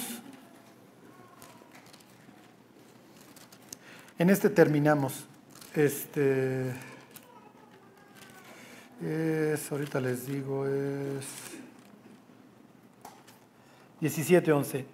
en 4.18 4.30
este 4.30 4.50
terminamos. 4.50 5.26
Este 5.76 6.72
es, 9.02 9.70
ahorita 9.70 10.00
les 10.00 10.26
digo, 10.26 10.66
es 10.66 11.26
17:11. 14.00 14.86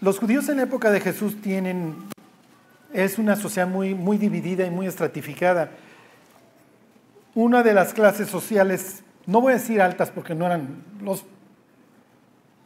Los 0.00 0.18
judíos 0.18 0.48
en 0.48 0.56
la 0.56 0.62
época 0.62 0.90
de 0.90 1.00
Jesús 1.00 1.38
tienen 1.42 1.96
es 2.94 3.18
una 3.18 3.36
sociedad 3.36 3.68
muy, 3.68 3.94
muy 3.94 4.16
dividida 4.16 4.64
y 4.64 4.70
muy 4.70 4.86
estratificada. 4.86 5.70
Una 7.34 7.62
de 7.62 7.74
las 7.74 7.92
clases 7.92 8.30
sociales, 8.30 9.02
no 9.26 9.42
voy 9.42 9.52
a 9.52 9.56
decir 9.56 9.82
altas 9.82 10.10
porque 10.10 10.34
no 10.34 10.46
eran 10.46 10.82
los, 11.02 11.26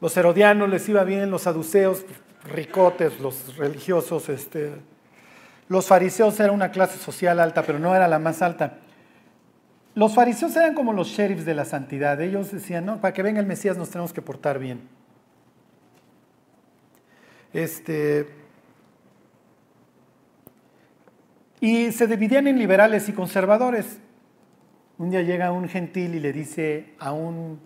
los 0.00 0.16
herodianos, 0.16 0.68
les 0.68 0.88
iba 0.88 1.04
bien, 1.04 1.30
los 1.30 1.42
saduceos, 1.42 2.04
ricotes, 2.44 3.18
los 3.20 3.56
religiosos, 3.56 4.28
este, 4.28 4.72
los 5.68 5.86
fariseos 5.86 6.38
eran 6.38 6.54
una 6.54 6.70
clase 6.70 6.98
social 6.98 7.40
alta, 7.40 7.62
pero 7.62 7.78
no 7.78 7.94
era 7.94 8.08
la 8.08 8.18
más 8.18 8.42
alta. 8.42 8.78
Los 9.94 10.14
fariseos 10.14 10.54
eran 10.56 10.74
como 10.74 10.92
los 10.92 11.08
sheriffs 11.08 11.44
de 11.44 11.54
la 11.54 11.64
santidad. 11.64 12.20
Ellos 12.20 12.52
decían, 12.52 12.84
no, 12.84 13.00
para 13.00 13.14
que 13.14 13.22
venga 13.22 13.40
el 13.40 13.46
Mesías 13.46 13.76
nos 13.78 13.90
tenemos 13.90 14.12
que 14.12 14.20
portar 14.20 14.58
bien. 14.58 14.88
Este, 17.54 18.26
Y 21.60 21.90
se 21.92 22.06
dividían 22.06 22.46
en 22.46 22.58
liberales 22.58 23.08
y 23.08 23.12
conservadores. 23.12 23.98
Un 24.98 25.10
día 25.10 25.22
llega 25.22 25.52
un 25.52 25.68
gentil 25.68 26.14
y 26.14 26.20
le 26.20 26.32
dice 26.32 26.94
a 26.98 27.12
un, 27.12 27.60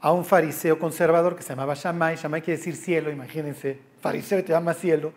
a 0.00 0.12
un 0.12 0.24
fariseo 0.24 0.78
conservador 0.78 1.36
que 1.36 1.42
se 1.42 1.50
llamaba 1.50 1.74
Shammai, 1.74 2.16
Shammai 2.16 2.42
quiere 2.42 2.58
decir 2.58 2.76
cielo, 2.76 3.10
imagínense, 3.10 3.78
fariseo 4.00 4.42
te 4.44 4.52
llama 4.52 4.74
cielo, 4.74 5.12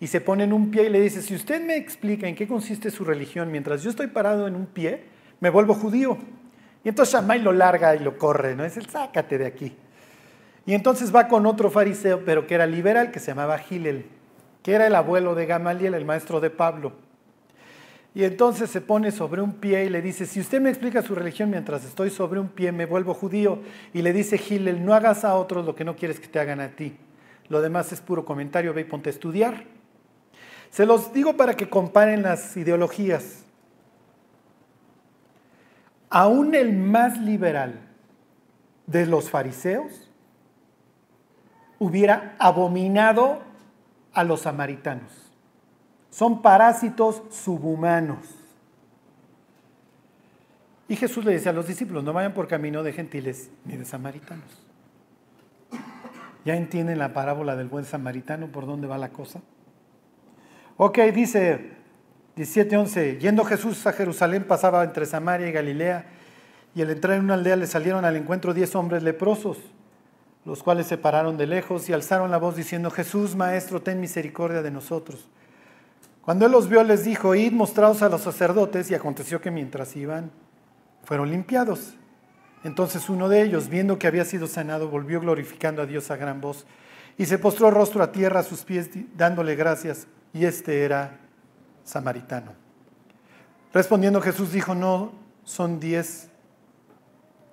y 0.00 0.06
se 0.06 0.20
pone 0.20 0.44
en 0.44 0.52
un 0.52 0.70
pie 0.70 0.84
y 0.84 0.88
le 0.88 1.00
dice, 1.00 1.20
si 1.20 1.34
usted 1.34 1.62
me 1.62 1.76
explica 1.76 2.26
en 2.26 2.34
qué 2.34 2.48
consiste 2.48 2.90
su 2.90 3.04
religión 3.04 3.50
mientras 3.50 3.82
yo 3.82 3.90
estoy 3.90 4.06
parado 4.06 4.46
en 4.46 4.54
un 4.54 4.66
pie, 4.66 5.04
me 5.40 5.50
vuelvo 5.50 5.74
judío. 5.74 6.16
Y 6.82 6.88
entonces 6.88 7.14
Shammai 7.14 7.40
lo 7.40 7.52
larga 7.52 7.94
y 7.94 7.98
lo 7.98 8.16
corre, 8.16 8.54
¿no? 8.54 8.64
Es 8.64 8.78
el 8.78 8.88
sácate 8.88 9.36
de 9.36 9.46
aquí. 9.46 9.76
Y 10.64 10.72
entonces 10.72 11.14
va 11.14 11.28
con 11.28 11.44
otro 11.44 11.70
fariseo, 11.70 12.24
pero 12.24 12.46
que 12.46 12.54
era 12.54 12.66
liberal, 12.66 13.10
que 13.10 13.18
se 13.18 13.26
llamaba 13.32 13.58
Gilel 13.58 14.06
que 14.62 14.74
era 14.74 14.86
el 14.86 14.94
abuelo 14.94 15.34
de 15.34 15.46
Gamaliel, 15.46 15.94
el 15.94 16.04
maestro 16.04 16.40
de 16.40 16.50
Pablo. 16.50 16.92
Y 18.14 18.24
entonces 18.24 18.70
se 18.70 18.80
pone 18.80 19.12
sobre 19.12 19.40
un 19.40 19.52
pie 19.52 19.84
y 19.84 19.88
le 19.88 20.02
dice, 20.02 20.26
si 20.26 20.40
usted 20.40 20.60
me 20.60 20.70
explica 20.70 21.00
su 21.02 21.14
religión 21.14 21.50
mientras 21.50 21.84
estoy 21.84 22.10
sobre 22.10 22.40
un 22.40 22.48
pie, 22.48 22.72
me 22.72 22.86
vuelvo 22.86 23.14
judío. 23.14 23.60
Y 23.94 24.02
le 24.02 24.12
dice 24.12 24.36
Gilel, 24.36 24.84
no 24.84 24.94
hagas 24.94 25.24
a 25.24 25.34
otros 25.36 25.64
lo 25.64 25.76
que 25.76 25.84
no 25.84 25.94
quieres 25.94 26.18
que 26.18 26.26
te 26.26 26.40
hagan 26.40 26.60
a 26.60 26.70
ti. 26.70 26.96
Lo 27.48 27.60
demás 27.60 27.92
es 27.92 28.00
puro 28.00 28.24
comentario, 28.24 28.74
ve 28.74 28.82
y 28.82 28.84
ponte 28.84 29.10
a 29.10 29.12
estudiar. 29.12 29.64
Se 30.70 30.86
los 30.86 31.12
digo 31.12 31.36
para 31.36 31.54
que 31.54 31.68
comparen 31.68 32.22
las 32.22 32.56
ideologías. 32.56 33.44
aún 36.12 36.56
el 36.56 36.72
más 36.72 37.18
liberal 37.18 37.78
de 38.86 39.06
los 39.06 39.30
fariseos 39.30 40.10
hubiera 41.78 42.34
abominado 42.40 43.42
a 44.12 44.24
los 44.24 44.40
samaritanos. 44.40 45.19
Son 46.10 46.42
parásitos 46.42 47.22
subhumanos. 47.30 48.18
Y 50.88 50.96
Jesús 50.96 51.24
le 51.24 51.32
dice 51.32 51.48
a 51.48 51.52
los 51.52 51.68
discípulos, 51.68 52.02
no 52.02 52.12
vayan 52.12 52.34
por 52.34 52.48
camino 52.48 52.82
de 52.82 52.92
gentiles 52.92 53.48
ni 53.64 53.76
de 53.76 53.84
samaritanos. 53.84 54.66
¿Ya 56.44 56.56
entienden 56.56 56.98
la 56.98 57.12
parábola 57.12 57.54
del 57.54 57.68
buen 57.68 57.84
samaritano 57.84 58.48
por 58.48 58.66
dónde 58.66 58.88
va 58.88 58.98
la 58.98 59.10
cosa? 59.10 59.40
Ok, 60.76 60.98
dice 61.14 61.72
17:11, 62.36 63.18
yendo 63.18 63.44
Jesús 63.44 63.86
a 63.86 63.92
Jerusalén 63.92 64.44
pasaba 64.44 64.82
entre 64.82 65.06
Samaria 65.06 65.48
y 65.48 65.52
Galilea 65.52 66.06
y 66.74 66.82
al 66.82 66.90
entrar 66.90 67.18
en 67.18 67.24
una 67.24 67.34
aldea 67.34 67.56
le 67.56 67.66
salieron 67.66 68.04
al 68.04 68.16
encuentro 68.16 68.54
diez 68.54 68.74
hombres 68.74 69.02
leprosos, 69.02 69.58
los 70.44 70.62
cuales 70.62 70.86
se 70.86 70.96
pararon 70.96 71.36
de 71.36 71.46
lejos 71.46 71.88
y 71.88 71.92
alzaron 71.92 72.30
la 72.30 72.38
voz 72.38 72.56
diciendo, 72.56 72.90
Jesús, 72.90 73.36
Maestro, 73.36 73.82
ten 73.82 74.00
misericordia 74.00 74.62
de 74.62 74.70
nosotros. 74.70 75.28
Cuando 76.30 76.46
él 76.46 76.52
los 76.52 76.68
vio 76.68 76.84
les 76.84 77.02
dijo, 77.02 77.34
id 77.34 77.50
mostraos 77.50 78.02
a 78.02 78.08
los 78.08 78.20
sacerdotes 78.20 78.88
y 78.88 78.94
aconteció 78.94 79.40
que 79.40 79.50
mientras 79.50 79.96
iban, 79.96 80.30
fueron 81.02 81.28
limpiados. 81.28 81.94
Entonces 82.62 83.08
uno 83.08 83.28
de 83.28 83.42
ellos, 83.42 83.68
viendo 83.68 83.98
que 83.98 84.06
había 84.06 84.24
sido 84.24 84.46
sanado, 84.46 84.88
volvió 84.88 85.20
glorificando 85.20 85.82
a 85.82 85.86
Dios 85.86 86.08
a 86.12 86.16
gran 86.16 86.40
voz 86.40 86.66
y 87.18 87.26
se 87.26 87.36
postró 87.40 87.72
rostro 87.72 88.04
a 88.04 88.12
tierra 88.12 88.38
a 88.38 88.42
sus 88.44 88.62
pies 88.62 88.90
dándole 89.16 89.56
gracias 89.56 90.06
y 90.32 90.44
este 90.44 90.84
era 90.84 91.18
samaritano. 91.82 92.52
Respondiendo 93.74 94.20
Jesús 94.20 94.52
dijo, 94.52 94.76
no 94.76 95.10
son 95.42 95.80
diez 95.80 96.28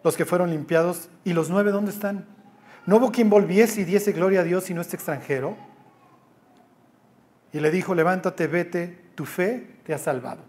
los 0.03 0.15
que 0.15 0.25
fueron 0.25 0.51
limpiados, 0.51 1.09
¿y 1.23 1.34
los 1.34 1.49
nueve 1.49 1.71
dónde 1.71 1.89
están? 1.89 2.28
¿No 2.86 2.97
hubo 2.97 3.11
quien 3.11 3.32
volviese 3.32 3.82
y 3.82 3.86
diese 3.86 4.11
gloria 4.11 4.41
a 4.41 4.43
Dios 4.43 4.69
y 4.69 4.75
no 4.75 4.82
este 4.82 4.97
extranjero? 4.97 5.57
Y 7.58 7.60
le 7.60 7.72
dijo, 7.72 7.95
levántate, 7.95 8.45
vete, 8.45 8.99
tu 9.16 9.26
fe 9.26 9.66
te 9.84 9.91
ha 9.91 9.97
salvado. 9.97 10.41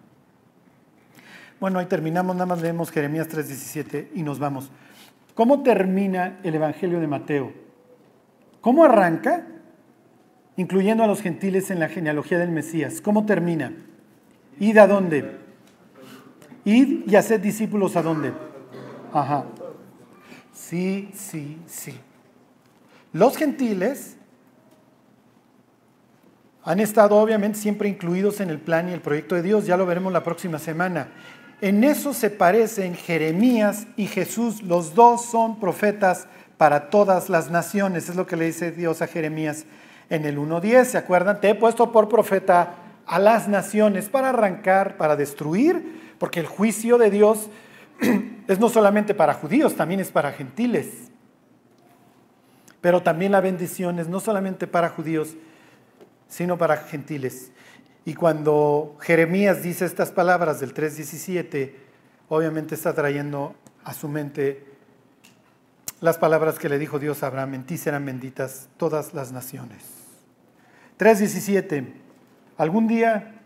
Bueno, 1.58 1.78
ahí 1.78 1.86
terminamos, 1.86 2.36
nada 2.36 2.44
más 2.44 2.60
leemos 2.60 2.90
Jeremías 2.90 3.30
3:17 3.30 4.08
y 4.14 4.22
nos 4.22 4.38
vamos. 4.38 4.70
¿Cómo 5.34 5.62
termina 5.62 6.38
el 6.42 6.54
Evangelio 6.54 7.00
de 7.00 7.06
Mateo? 7.06 7.54
¿Cómo 8.60 8.84
arranca? 8.84 9.46
Incluyendo 10.58 11.02
a 11.02 11.06
los 11.06 11.22
gentiles 11.22 11.70
en 11.70 11.80
la 11.80 11.88
genealogía 11.88 12.38
del 12.38 12.50
Mesías. 12.50 13.00
¿Cómo 13.00 13.24
termina? 13.24 13.72
¿Id 14.60 14.76
a 14.76 14.86
dónde? 14.86 15.38
Id 16.66 17.10
y 17.10 17.16
haced 17.16 17.40
discípulos 17.40 17.96
a 17.96 18.02
dónde? 18.02 18.34
Ajá. 19.14 19.46
Sí, 20.52 21.08
sí, 21.14 21.56
sí. 21.64 21.98
Los 23.14 23.38
gentiles 23.38 24.17
han 26.68 26.80
estado 26.80 27.16
obviamente 27.16 27.58
siempre 27.58 27.88
incluidos 27.88 28.40
en 28.40 28.50
el 28.50 28.58
plan 28.58 28.90
y 28.90 28.92
el 28.92 29.00
proyecto 29.00 29.34
de 29.34 29.40
Dios, 29.40 29.64
ya 29.64 29.78
lo 29.78 29.86
veremos 29.86 30.12
la 30.12 30.22
próxima 30.22 30.58
semana. 30.58 31.08
En 31.62 31.82
eso 31.82 32.12
se 32.12 32.28
parecen 32.28 32.94
Jeremías 32.94 33.86
y 33.96 34.06
Jesús, 34.06 34.62
los 34.62 34.94
dos 34.94 35.24
son 35.24 35.60
profetas 35.60 36.26
para 36.58 36.90
todas 36.90 37.30
las 37.30 37.50
naciones, 37.50 38.10
es 38.10 38.16
lo 38.16 38.26
que 38.26 38.36
le 38.36 38.44
dice 38.44 38.70
Dios 38.70 39.00
a 39.00 39.06
Jeremías 39.06 39.64
en 40.10 40.26
el 40.26 40.36
1.10, 40.36 40.84
¿se 40.84 40.98
acuerdan? 40.98 41.40
Te 41.40 41.48
he 41.48 41.54
puesto 41.54 41.90
por 41.90 42.10
profeta 42.10 42.74
a 43.06 43.18
las 43.18 43.48
naciones 43.48 44.10
para 44.10 44.28
arrancar, 44.28 44.98
para 44.98 45.16
destruir, 45.16 46.14
porque 46.18 46.40
el 46.40 46.46
juicio 46.46 46.98
de 46.98 47.10
Dios 47.10 47.48
es 48.46 48.60
no 48.60 48.68
solamente 48.68 49.14
para 49.14 49.32
judíos, 49.32 49.74
también 49.74 50.00
es 50.00 50.10
para 50.10 50.32
gentiles. 50.32 50.88
Pero 52.82 53.02
también 53.02 53.32
la 53.32 53.40
bendición 53.40 53.98
es 53.98 54.08
no 54.08 54.20
solamente 54.20 54.66
para 54.66 54.90
judíos, 54.90 55.34
sino 56.28 56.58
para 56.58 56.76
gentiles. 56.76 57.50
Y 58.04 58.14
cuando 58.14 58.96
Jeremías 59.00 59.62
dice 59.62 59.84
estas 59.84 60.10
palabras 60.10 60.60
del 60.60 60.74
3.17, 60.74 61.72
obviamente 62.28 62.74
está 62.74 62.94
trayendo 62.94 63.54
a 63.84 63.94
su 63.94 64.08
mente 64.08 64.64
las 66.00 66.18
palabras 66.18 66.58
que 66.58 66.68
le 66.68 66.78
dijo 66.78 66.98
Dios 66.98 67.22
a 67.22 67.26
Abraham, 67.26 67.54
en 67.54 67.64
ti 67.64 67.76
serán 67.76 68.06
benditas 68.06 68.68
todas 68.76 69.14
las 69.14 69.32
naciones. 69.32 69.82
3.17, 70.98 71.92
algún 72.56 72.86
día 72.86 73.38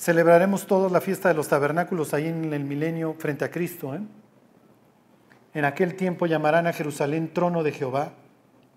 Celebraremos 0.00 0.66
todos 0.66 0.90
la 0.90 1.02
fiesta 1.02 1.28
de 1.28 1.34
los 1.34 1.48
tabernáculos 1.48 2.14
ahí 2.14 2.26
en 2.26 2.54
el 2.54 2.64
milenio 2.64 3.16
frente 3.18 3.44
a 3.44 3.50
Cristo. 3.50 3.94
¿eh? 3.94 4.00
En 5.52 5.66
aquel 5.66 5.94
tiempo 5.94 6.24
llamarán 6.24 6.66
a 6.66 6.72
Jerusalén 6.72 7.34
trono 7.34 7.62
de 7.62 7.72
Jehová 7.72 8.14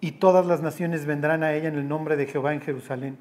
y 0.03 0.11
todas 0.11 0.45
las 0.45 0.61
naciones 0.61 1.05
vendrán 1.05 1.43
a 1.43 1.53
ella 1.53 1.69
en 1.69 1.75
el 1.75 1.87
nombre 1.87 2.17
de 2.17 2.25
Jehová 2.25 2.53
en 2.53 2.59
Jerusalén. 2.59 3.17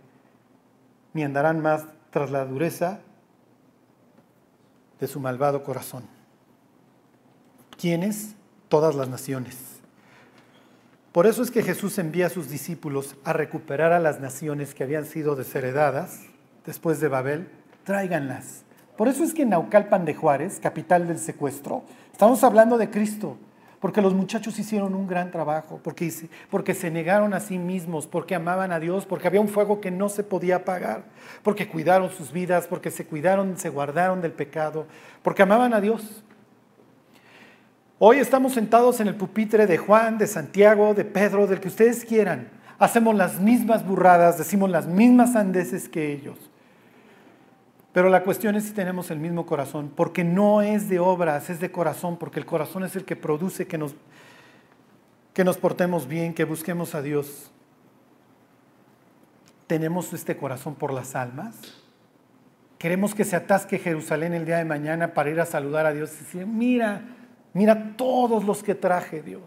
Ni 1.13 1.23
andarán 1.23 1.61
más 1.61 1.85
tras 2.11 2.33
la 2.33 2.45
dureza 2.45 2.99
de 4.99 5.07
su 5.07 5.21
malvado 5.21 5.63
corazón. 5.63 6.03
¿Quiénes? 7.81 8.35
Todas 8.69 8.97
las 8.97 9.09
naciones. 9.09 9.57
Por 11.13 11.29
eso 11.29 11.45
es 11.45 11.53
que 11.53 11.63
Jesús 11.63 11.99
envía 11.99 12.27
a 12.27 12.31
sus 12.31 12.49
discípulos 12.49 13.15
a 13.23 13.33
recuperar 13.33 13.93
a 13.93 14.01
las 14.01 14.19
naciones 14.19 14.75
que 14.75 14.83
habían 14.83 15.05
sido 15.05 15.37
desheredadas 15.37 16.23
después 16.67 16.99
de 16.99 17.07
Babel 17.07 17.49
tráiganlas. 17.85 18.65
Por 18.97 19.07
eso 19.07 19.23
es 19.23 19.35
que 19.35 19.43
en 19.43 19.51
Naucalpan 19.51 20.05
de 20.05 20.15
Juárez, 20.15 20.59
capital 20.59 21.07
del 21.07 21.21
secuestro, 21.21 21.85
estamos 22.13 22.43
hablando 22.43 22.77
de 22.77 22.91
Cristo, 22.91 23.39
porque 23.83 24.01
los 24.01 24.15
muchachos 24.15 24.61
hicieron 24.61 24.95
un 24.95 25.09
gran 25.09 25.33
trabajo, 25.33 25.81
porque, 25.83 26.09
porque 26.51 26.73
se 26.73 26.89
negaron 26.89 27.35
a 27.35 27.41
sí 27.41 27.59
mismos, 27.59 28.07
porque 28.07 28.37
amaban 28.37 28.71
a 28.71 28.79
Dios, 28.79 29.07
porque 29.07 29.27
había 29.27 29.41
un 29.41 29.49
fuego 29.49 29.81
que 29.81 29.91
no 29.91 30.09
se 30.09 30.23
podía 30.23 30.55
apagar, 30.55 31.03
porque 31.43 31.67
cuidaron 31.67 32.09
sus 32.09 32.31
vidas, 32.31 32.69
porque 32.69 32.93
se 32.93 33.05
cuidaron, 33.07 33.59
se 33.59 33.71
guardaron 33.71 34.23
del 34.23 34.31
pecado, 34.31 34.87
porque 35.25 35.43
amaban 35.43 35.75
a 35.75 35.81
Dios. 35.81 36.23
Hoy 37.99 38.19
estamos 38.19 38.53
sentados 38.53 39.01
en 39.01 39.09
el 39.09 39.17
pupitre 39.17 39.67
de 39.67 39.79
Juan, 39.79 40.17
de 40.17 40.29
Santiago, 40.29 40.95
de 40.95 41.05
Pedro, 41.05 41.49
del 41.49 41.59
que 41.59 41.67
ustedes 41.67 42.05
quieran. 42.05 42.51
Hacemos 42.79 43.17
las 43.17 43.41
mismas 43.41 43.85
burradas, 43.85 44.39
decimos 44.39 44.71
las 44.71 44.87
mismas 44.87 45.33
sandeces 45.33 45.89
que 45.89 46.13
ellos. 46.13 46.52
Pero 47.93 48.09
la 48.09 48.23
cuestión 48.25 48.57
es 48.57 48.65
si 48.65 48.73
tenemos 48.73 49.11
el 49.11 49.19
mismo 49.19 49.45
corazón, 49.45 49.93
porque 49.95 50.25
no 50.25 50.63
es 50.63 50.89
de 50.89 50.99
obras, 50.99 51.51
es 51.51 51.61
de 51.61 51.71
corazón, 51.71 52.17
porque 52.17 52.41
el 52.41 52.47
corazón 52.47 52.85
es 52.85 52.97
el 52.97 53.05
que 53.05 53.17
produce 53.17 53.67
que 53.67 53.77
nos, 53.77 53.95
que 55.35 55.45
nos 55.45 55.59
portemos 55.59 56.09
bien, 56.09 56.33
que 56.33 56.45
busquemos 56.45 56.95
a 56.95 57.03
Dios. 57.03 57.51
¿Tenemos 59.67 60.13
este 60.15 60.37
corazón 60.37 60.75
por 60.75 60.93
las 60.93 61.15
almas? 61.15 61.57
Queremos 62.79 63.15
que 63.15 63.25
se 63.25 63.37
atasque 63.37 63.79
Jerusalén 63.79 64.33
el 64.33 64.47
día 64.47 64.57
de 64.57 64.65
mañana 64.65 65.13
para 65.13 65.31
ir 65.31 65.41
a 65.41 65.47
saludar 65.47 65.85
a 65.85 65.93
Dios 65.93 66.13
y 66.15 66.25
decir, 66.25 66.47
mira, 66.47 67.03
mira 67.53 67.95
todos 67.97 68.45
los 68.45 68.63
que 68.63 68.75
traje 68.75 69.23
Dios. 69.23 69.43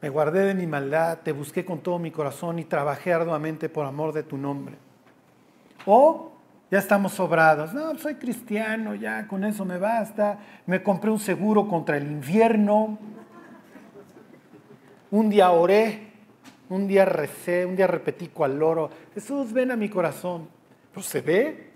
Me 0.00 0.08
guardé 0.08 0.44
de 0.44 0.54
mi 0.54 0.68
maldad, 0.68 1.18
te 1.24 1.32
busqué 1.32 1.64
con 1.64 1.80
todo 1.80 1.98
mi 1.98 2.12
corazón 2.12 2.60
y 2.60 2.64
trabajé 2.64 3.12
arduamente 3.12 3.68
por 3.68 3.84
amor 3.84 4.12
de 4.12 4.22
tu 4.22 4.38
nombre. 4.38 4.76
O 5.86 6.32
ya 6.70 6.78
estamos 6.78 7.12
sobrados. 7.12 7.72
No, 7.72 7.96
soy 7.98 8.16
cristiano, 8.16 8.94
ya 8.94 9.26
con 9.26 9.44
eso 9.44 9.64
me 9.64 9.78
basta. 9.78 10.38
Me 10.66 10.82
compré 10.82 11.10
un 11.10 11.18
seguro 11.18 11.66
contra 11.66 11.96
el 11.96 12.06
invierno. 12.06 12.98
Un 15.10 15.30
día 15.30 15.50
oré, 15.50 16.12
un 16.68 16.86
día 16.86 17.06
recé, 17.06 17.64
un 17.64 17.74
día 17.74 17.86
repetí 17.86 18.28
cual 18.28 18.58
loro. 18.58 18.90
Jesús, 19.14 19.52
ven 19.52 19.70
a 19.70 19.76
mi 19.76 19.88
corazón. 19.88 20.48
Pues 20.92 21.06
se 21.06 21.22
ve. 21.22 21.68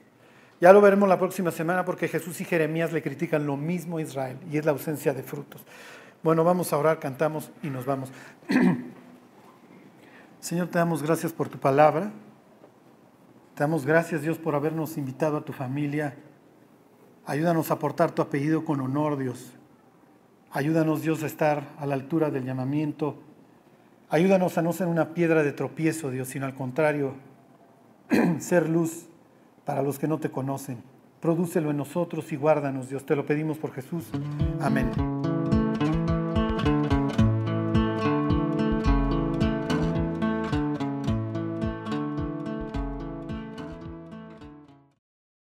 Ya 0.60 0.72
lo 0.72 0.80
veremos 0.80 1.08
la 1.08 1.18
próxima 1.18 1.50
semana 1.50 1.84
porque 1.84 2.06
Jesús 2.06 2.40
y 2.40 2.44
Jeremías 2.44 2.92
le 2.92 3.02
critican 3.02 3.46
lo 3.46 3.56
mismo 3.56 3.96
a 3.96 4.02
Israel 4.02 4.36
y 4.48 4.58
es 4.58 4.64
la 4.64 4.70
ausencia 4.72 5.12
de 5.12 5.22
frutos. 5.22 5.64
Bueno, 6.22 6.44
vamos 6.44 6.72
a 6.72 6.78
orar, 6.78 7.00
cantamos 7.00 7.50
y 7.64 7.68
nos 7.68 7.84
vamos. 7.84 8.12
Señor, 10.38 10.68
te 10.68 10.78
damos 10.78 11.02
gracias 11.02 11.32
por 11.32 11.48
tu 11.48 11.58
palabra. 11.58 12.12
Te 13.54 13.64
damos 13.64 13.84
gracias, 13.84 14.22
Dios, 14.22 14.38
por 14.38 14.54
habernos 14.54 14.96
invitado 14.96 15.36
a 15.36 15.44
tu 15.44 15.52
familia. 15.52 16.16
Ayúdanos 17.26 17.70
a 17.70 17.78
portar 17.78 18.10
tu 18.10 18.22
apellido 18.22 18.64
con 18.64 18.80
honor, 18.80 19.16
Dios. 19.16 19.52
Ayúdanos, 20.50 21.02
Dios, 21.02 21.22
a 21.22 21.26
estar 21.26 21.68
a 21.78 21.86
la 21.86 21.94
altura 21.94 22.30
del 22.30 22.44
llamamiento. 22.44 23.16
Ayúdanos 24.08 24.58
a 24.58 24.62
no 24.62 24.72
ser 24.72 24.86
una 24.86 25.14
piedra 25.14 25.42
de 25.42 25.52
tropiezo, 25.52 26.10
Dios, 26.10 26.28
sino 26.28 26.46
al 26.46 26.54
contrario, 26.54 27.14
ser 28.38 28.68
luz 28.68 29.06
para 29.64 29.82
los 29.82 29.98
que 29.98 30.08
no 30.08 30.18
te 30.18 30.30
conocen. 30.30 30.82
Prodúcelo 31.20 31.70
en 31.70 31.76
nosotros 31.76 32.32
y 32.32 32.36
guárdanos, 32.36 32.88
Dios. 32.88 33.06
Te 33.06 33.16
lo 33.16 33.24
pedimos 33.24 33.58
por 33.58 33.72
Jesús. 33.72 34.10
Amén. 34.60 35.11